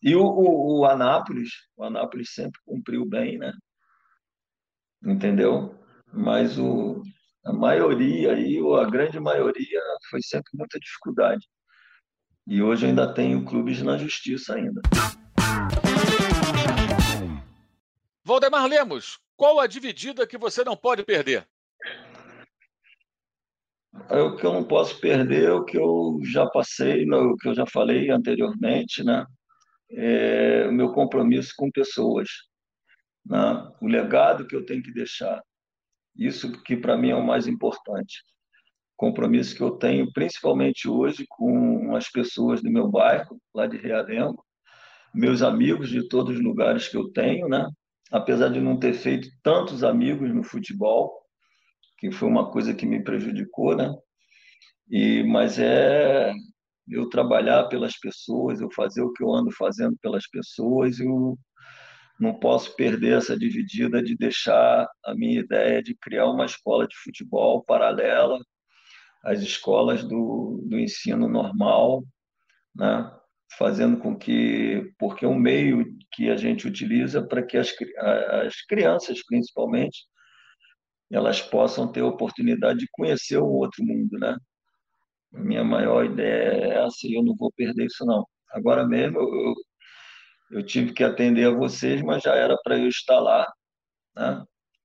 E 0.01 0.15
o, 0.15 0.23
o, 0.23 0.79
o 0.79 0.85
Anápolis, 0.85 1.49
o 1.77 1.83
Anápolis 1.83 2.33
sempre 2.33 2.59
cumpriu 2.65 3.05
bem, 3.05 3.37
né? 3.37 3.53
Entendeu? 5.05 5.77
Mas 6.11 6.57
o, 6.57 7.03
a 7.45 7.51
maioria 7.51 8.33
aí, 8.33 8.61
ou 8.61 8.77
a 8.77 8.89
grande 8.89 9.19
maioria, 9.19 9.81
foi 10.09 10.21
sempre 10.21 10.51
muita 10.53 10.79
dificuldade. 10.79 11.45
E 12.47 12.61
hoje 12.61 12.85
ainda 12.85 13.13
tenho 13.13 13.45
clubes 13.45 13.81
na 13.81 13.97
justiça 13.97 14.55
ainda. 14.55 14.81
Valdemar 18.23 18.65
Lemos, 18.67 19.19
qual 19.35 19.59
a 19.59 19.67
dividida 19.67 20.25
que 20.25 20.37
você 20.37 20.63
não 20.63 20.75
pode 20.75 21.03
perder? 21.03 21.47
É 24.09 24.19
o 24.19 24.35
que 24.35 24.45
eu 24.45 24.53
não 24.53 24.63
posso 24.63 24.99
perder, 24.99 25.45
é 25.45 25.51
o 25.51 25.63
que 25.63 25.77
eu 25.77 26.19
já 26.23 26.47
passei, 26.47 27.09
o 27.09 27.37
que 27.37 27.49
eu 27.49 27.53
já 27.53 27.65
falei 27.65 28.09
anteriormente, 28.09 29.03
né? 29.03 29.25
É 29.91 30.65
o 30.67 30.71
meu 30.71 30.91
compromisso 30.91 31.53
com 31.55 31.69
pessoas, 31.69 32.27
né? 33.25 33.71
o 33.79 33.87
legado 33.87 34.47
que 34.47 34.55
eu 34.55 34.65
tenho 34.65 34.81
que 34.81 34.91
deixar. 34.91 35.41
Isso 36.15 36.51
que 36.63 36.77
para 36.77 36.97
mim 36.97 37.09
é 37.09 37.15
o 37.15 37.25
mais 37.25 37.47
importante. 37.47 38.23
Compromisso 38.95 39.55
que 39.55 39.61
eu 39.63 39.71
tenho, 39.71 40.11
principalmente 40.13 40.87
hoje, 40.87 41.25
com 41.29 41.95
as 41.95 42.09
pessoas 42.09 42.61
do 42.61 42.71
meu 42.71 42.87
bairro, 42.87 43.39
lá 43.53 43.67
de 43.67 43.77
Realengo, 43.77 44.43
meus 45.13 45.41
amigos 45.41 45.89
de 45.89 46.07
todos 46.07 46.35
os 46.35 46.43
lugares 46.43 46.87
que 46.87 46.97
eu 46.97 47.09
tenho, 47.11 47.47
né? 47.47 47.67
apesar 48.13 48.49
de 48.49 48.61
não 48.61 48.77
ter 48.77 48.93
feito 48.93 49.27
tantos 49.41 49.83
amigos 49.83 50.31
no 50.31 50.43
futebol, 50.43 51.19
que 51.97 52.11
foi 52.11 52.29
uma 52.29 52.51
coisa 52.51 52.73
que 52.73 52.85
me 52.85 53.03
prejudicou, 53.03 53.75
né? 53.75 53.91
E 54.89 55.23
mas 55.23 55.57
é 55.57 56.31
eu 56.87 57.09
trabalhar 57.09 57.63
pelas 57.69 57.97
pessoas, 57.97 58.61
eu 58.61 58.69
fazer 58.71 59.01
o 59.01 59.11
que 59.13 59.23
eu 59.23 59.33
ando 59.33 59.51
fazendo 59.51 59.97
pelas 59.99 60.27
pessoas, 60.29 60.99
eu 60.99 61.35
não 62.19 62.33
posso 62.33 62.75
perder 62.75 63.17
essa 63.17 63.37
dividida 63.37 64.01
de 64.01 64.15
deixar 64.15 64.87
a 65.03 65.15
minha 65.15 65.39
ideia 65.39 65.81
de 65.81 65.95
criar 65.95 66.27
uma 66.27 66.45
escola 66.45 66.87
de 66.87 66.95
futebol 66.97 67.63
paralela 67.63 68.39
às 69.23 69.41
escolas 69.41 70.03
do, 70.03 70.61
do 70.65 70.79
ensino 70.79 71.27
normal, 71.27 72.03
né? 72.75 73.11
fazendo 73.57 73.97
com 73.97 74.17
que, 74.17 74.91
porque 74.97 75.25
é 75.25 75.27
um 75.27 75.37
meio 75.37 75.85
que 76.11 76.29
a 76.29 76.35
gente 76.35 76.67
utiliza 76.67 77.21
para 77.21 77.43
que 77.43 77.57
as, 77.57 77.73
as 78.45 78.61
crianças, 78.65 79.23
principalmente, 79.25 80.05
elas 81.11 81.41
possam 81.41 81.91
ter 81.91 82.01
a 82.01 82.07
oportunidade 82.07 82.79
de 82.79 82.87
conhecer 82.91 83.37
o 83.37 83.47
outro 83.47 83.83
mundo, 83.85 84.17
né? 84.17 84.35
Minha 85.31 85.63
maior 85.63 86.05
ideia 86.05 86.51
é 86.51 86.85
essa 86.85 87.07
e 87.07 87.15
eu 87.15 87.23
não 87.23 87.35
vou 87.35 87.51
perder 87.55 87.85
isso, 87.85 88.05
não. 88.05 88.25
Agora 88.51 88.85
mesmo, 88.85 89.19
eu, 89.19 89.53
eu 90.53 90.63
tive 90.63 90.93
que 90.93 91.03
atender 91.03 91.47
a 91.47 91.51
vocês, 91.51 92.01
mas 92.03 92.21
já 92.21 92.35
era 92.35 92.55
para 92.63 92.77
eu 92.77 92.87
estar 92.87 93.19
lá, 93.19 93.51
né? 94.15 94.43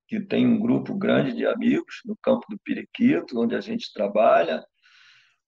Que 0.08 0.18
tem 0.18 0.46
um 0.46 0.58
grupo 0.58 0.94
grande 0.94 1.34
de 1.34 1.46
amigos 1.46 2.00
no 2.06 2.16
campo 2.22 2.46
do 2.48 2.58
Periquito, 2.64 3.38
onde 3.38 3.54
a 3.54 3.60
gente 3.60 3.92
trabalha, 3.92 4.64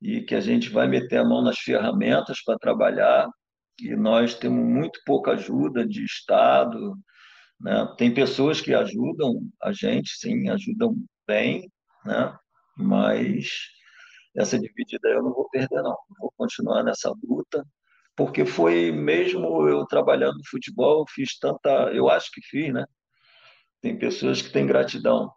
e 0.03 0.21
que 0.21 0.35
a 0.35 0.41
gente 0.41 0.69
vai 0.69 0.87
meter 0.87 1.19
a 1.19 1.25
mão 1.25 1.43
nas 1.43 1.59
ferramentas 1.59 2.43
para 2.45 2.59
trabalhar. 2.59 3.31
E 3.81 3.97
nós 3.97 4.35
temos 4.35 4.63
muito 4.63 5.01
pouca 5.07 5.33
ajuda 5.33 5.87
de 5.87 6.05
Estado. 6.05 6.95
Né? 7.59 7.95
Tem 7.97 8.13
pessoas 8.13 8.61
que 8.61 8.75
ajudam 8.75 9.49
a 9.63 9.73
gente, 9.73 10.11
sim, 10.19 10.51
ajudam 10.51 10.95
bem, 11.27 11.67
né? 12.05 12.37
mas 12.77 13.49
essa 14.37 14.59
dividida 14.59 15.09
eu 15.09 15.23
não 15.23 15.33
vou 15.33 15.49
perder, 15.49 15.83
não. 15.83 15.97
Vou 16.19 16.31
continuar 16.37 16.83
nessa 16.83 17.11
luta, 17.25 17.67
porque 18.21 18.45
foi 18.45 18.93
mesmo 18.93 19.67
eu 19.67 19.87
trabalhando 19.87 20.37
no 20.37 20.47
futebol, 20.47 21.07
fiz 21.09 21.39
tanta, 21.39 21.91
eu 21.95 22.07
acho 22.11 22.31
que 22.31 22.43
fiz, 22.43 22.71
né? 22.71 22.85
Tem 23.81 23.99
pessoas 23.99 24.43
que 24.43 24.53
têm 24.53 24.67
gratidão, 24.67 25.33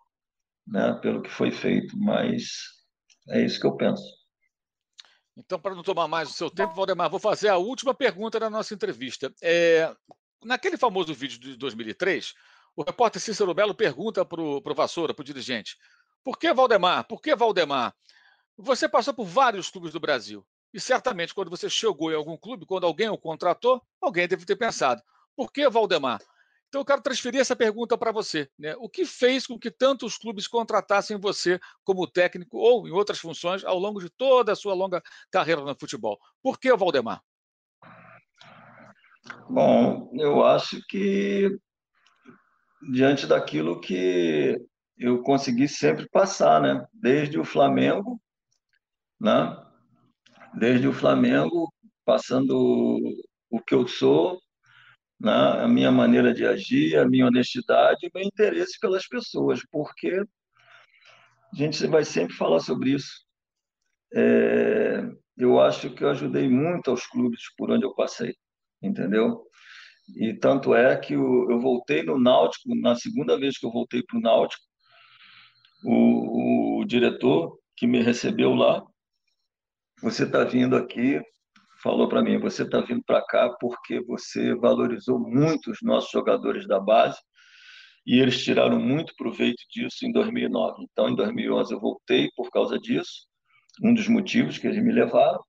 né, 0.67 0.91
pelo 1.01 1.21
que 1.21 1.29
foi 1.29 1.49
feito, 1.49 1.97
mas 1.97 2.43
é 3.29 3.41
isso 3.41 3.57
que 3.57 3.65
eu 3.65 3.77
penso. 3.77 4.03
Então, 5.37 5.57
para 5.57 5.73
não 5.73 5.81
tomar 5.81 6.09
mais 6.09 6.29
o 6.29 6.33
seu 6.33 6.49
tempo, 6.49 6.73
Valdemar, 6.73 7.09
vou 7.09 7.21
fazer 7.21 7.47
a 7.47 7.55
última 7.55 7.93
pergunta 7.93 8.37
da 8.37 8.49
nossa 8.49 8.73
entrevista. 8.73 9.33
É, 9.41 9.89
naquele 10.43 10.75
famoso 10.75 11.13
vídeo 11.13 11.39
de 11.39 11.55
2003, 11.55 12.33
o 12.75 12.83
repórter 12.83 13.21
Cícero 13.21 13.53
Belo 13.53 13.73
pergunta 13.73 14.25
para 14.25 14.41
o 14.41 14.75
Vassoura, 14.75 15.13
para 15.13 15.21
o 15.21 15.25
dirigente, 15.25 15.77
por 16.21 16.37
que 16.37 16.53
Valdemar? 16.53 17.07
Por 17.07 17.21
que 17.21 17.33
Valdemar? 17.33 17.95
Você 18.57 18.89
passou 18.89 19.13
por 19.13 19.25
vários 19.25 19.69
clubes 19.69 19.93
do 19.93 20.01
Brasil. 20.01 20.45
E 20.73 20.79
certamente, 20.79 21.33
quando 21.33 21.51
você 21.51 21.69
chegou 21.69 22.11
em 22.11 22.15
algum 22.15 22.35
clube, 22.35 22.65
quando 22.65 22.85
alguém 22.85 23.07
o 23.09 23.17
contratou, 23.17 23.81
alguém 24.01 24.27
deve 24.27 24.45
ter 24.45 24.55
pensado: 24.55 25.01
por 25.35 25.51
que 25.51 25.69
Valdemar? 25.69 26.19
Então, 26.67 26.81
eu 26.81 26.85
quero 26.85 27.03
transferir 27.03 27.39
essa 27.39 27.55
pergunta 27.55 27.95
para 27.95 28.11
você. 28.11 28.49
Né? 28.57 28.75
O 28.77 28.89
que 28.89 29.05
fez 29.05 29.45
com 29.45 29.59
que 29.59 29.69
tantos 29.69 30.17
clubes 30.17 30.47
contratassem 30.47 31.19
você 31.19 31.59
como 31.83 32.07
técnico 32.07 32.57
ou 32.57 32.87
em 32.87 32.91
outras 32.91 33.19
funções 33.19 33.63
ao 33.63 33.77
longo 33.77 33.99
de 33.99 34.09
toda 34.09 34.53
a 34.53 34.55
sua 34.55 34.73
longa 34.73 34.99
carreira 35.29 35.61
no 35.61 35.75
futebol? 35.79 36.17
Por 36.41 36.59
que 36.59 36.75
Valdemar? 36.75 37.21
Bom, 39.47 40.09
eu 40.15 40.43
acho 40.43 40.81
que 40.89 41.55
diante 42.91 43.27
daquilo 43.27 43.79
que 43.79 44.59
eu 44.97 45.21
consegui 45.21 45.67
sempre 45.67 46.09
passar, 46.09 46.59
né? 46.59 46.87
Desde 46.91 47.39
o 47.39 47.45
Flamengo, 47.45 48.19
né? 49.21 49.55
Desde 50.55 50.87
o 50.87 50.93
Flamengo, 50.93 51.71
passando 52.05 52.99
o 53.49 53.61
que 53.61 53.73
eu 53.73 53.87
sou, 53.87 54.39
né? 55.19 55.31
a 55.31 55.67
minha 55.67 55.91
maneira 55.91 56.33
de 56.33 56.45
agir, 56.45 56.97
a 56.97 57.07
minha 57.07 57.27
honestidade 57.27 58.05
e 58.05 58.11
meu 58.13 58.23
interesse 58.23 58.79
pelas 58.79 59.07
pessoas, 59.07 59.61
porque 59.71 60.23
a 61.51 61.55
gente 61.55 61.85
vai 61.87 62.03
sempre 62.03 62.35
falar 62.35 62.59
sobre 62.59 62.91
isso. 62.91 63.23
É, 64.13 65.03
eu 65.37 65.59
acho 65.59 65.89
que 65.91 66.03
eu 66.03 66.09
ajudei 66.09 66.47
muito 66.47 66.91
aos 66.91 67.05
clubes 67.07 67.41
por 67.57 67.71
onde 67.71 67.85
eu 67.85 67.95
passei, 67.95 68.35
entendeu? 68.81 69.43
E 70.17 70.33
tanto 70.33 70.75
é 70.75 70.95
que 70.97 71.13
eu, 71.13 71.49
eu 71.49 71.59
voltei 71.59 72.03
no 72.03 72.19
Náutico, 72.19 72.75
na 72.75 72.95
segunda 72.95 73.37
vez 73.39 73.57
que 73.57 73.65
eu 73.65 73.71
voltei 73.71 74.03
para 74.03 74.17
o 74.17 74.21
Náutico, 74.21 74.63
o 75.85 76.83
diretor 76.85 77.57
que 77.75 77.87
me 77.87 78.01
recebeu 78.01 78.53
lá, 78.53 78.83
você 80.03 80.25
está 80.25 80.43
vindo 80.43 80.75
aqui 80.75 81.21
falou 81.83 82.07
para 82.07 82.23
mim: 82.23 82.39
você 82.39 82.63
está 82.63 82.79
vindo 82.79 83.03
para 83.03 83.21
cá 83.25 83.49
porque 83.59 84.01
você 84.01 84.55
valorizou 84.55 85.19
muito 85.19 85.71
os 85.71 85.79
nossos 85.81 86.09
jogadores 86.09 86.65
da 86.65 86.79
base 86.79 87.19
e 88.05 88.19
eles 88.19 88.43
tiraram 88.43 88.79
muito 88.79 89.13
proveito 89.15 89.63
disso 89.69 90.05
em 90.05 90.11
2009. 90.11 90.83
Então, 90.83 91.09
em 91.09 91.15
2011 91.15 91.73
eu 91.73 91.79
voltei 91.79 92.29
por 92.35 92.49
causa 92.49 92.77
disso, 92.79 93.27
um 93.81 93.93
dos 93.93 94.07
motivos 94.07 94.57
que 94.57 94.67
eles 94.67 94.83
me 94.83 94.91
levaram, 94.91 95.41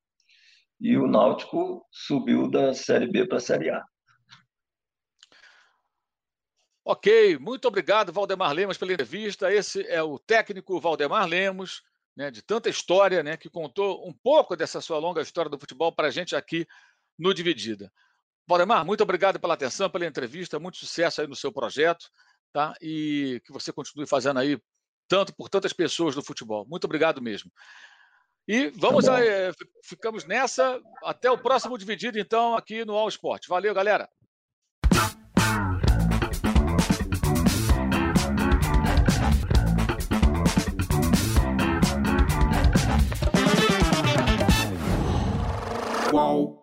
e 0.81 0.97
o 0.97 1.07
Náutico 1.07 1.85
subiu 1.91 2.49
da 2.49 2.73
Série 2.75 3.11
B 3.11 3.27
para 3.27 3.39
a 3.39 3.41
Série 3.41 3.71
A. 3.71 3.83
Ok, 6.85 7.39
muito 7.39 7.67
obrigado, 7.67 8.13
Valdemar 8.13 8.53
Lemos, 8.53 8.77
pela 8.77 8.93
entrevista. 8.93 9.53
Esse 9.53 9.87
é 9.89 10.03
o 10.03 10.19
técnico 10.19 10.79
Valdemar 10.79 11.27
Lemos 11.27 11.83
né, 12.17 12.31
de 12.31 12.43
tanta 12.43 12.69
história, 12.69 13.23
né, 13.23 13.37
que 13.37 13.51
contou 13.51 14.07
um 14.09 14.13
pouco 14.13 14.57
dessa 14.57 14.81
sua 14.81 14.99
longa 14.99 15.21
história 15.21 15.51
do 15.51 15.59
futebol 15.59 15.93
para 15.93 16.09
a 16.09 16.11
gente 16.11 16.37
aqui 16.37 16.67
no 17.19 17.35
Dividida. 17.35 17.93
Valdemar, 18.47 18.85
muito 18.85 19.03
obrigado 19.03 19.41
pela 19.41 19.55
atenção, 19.55 19.89
pela 19.89 20.07
entrevista, 20.07 20.59
muito 20.59 20.77
sucesso 20.77 21.21
aí 21.21 21.27
no 21.27 21.35
seu 21.35 21.51
projeto, 21.53 22.11
tá? 22.53 22.75
E 22.81 23.41
que 23.45 23.53
você 23.53 23.73
continue 23.73 24.07
fazendo 24.07 24.39
aí 24.39 24.59
tanto 25.09 25.35
por 25.35 25.49
tantas 25.49 25.73
pessoas 25.73 26.15
do 26.15 26.23
futebol. 26.23 26.67
Muito 26.69 26.85
obrigado 26.85 27.23
mesmo. 27.23 27.51
E 28.47 28.69
vamos 28.77 29.07
tá 29.07 29.17
aí, 29.17 29.27
ficamos 29.83 30.25
nessa. 30.25 30.79
Até 31.03 31.31
o 31.31 31.39
próximo 31.39 31.79
Dividido, 31.79 32.19
então, 32.19 32.55
aqui 32.55 32.85
no 32.85 32.95
All 32.95 33.09
Sport. 33.09 33.49
Valeu, 33.49 33.73
galera. 33.73 34.09
qual. 46.15 46.54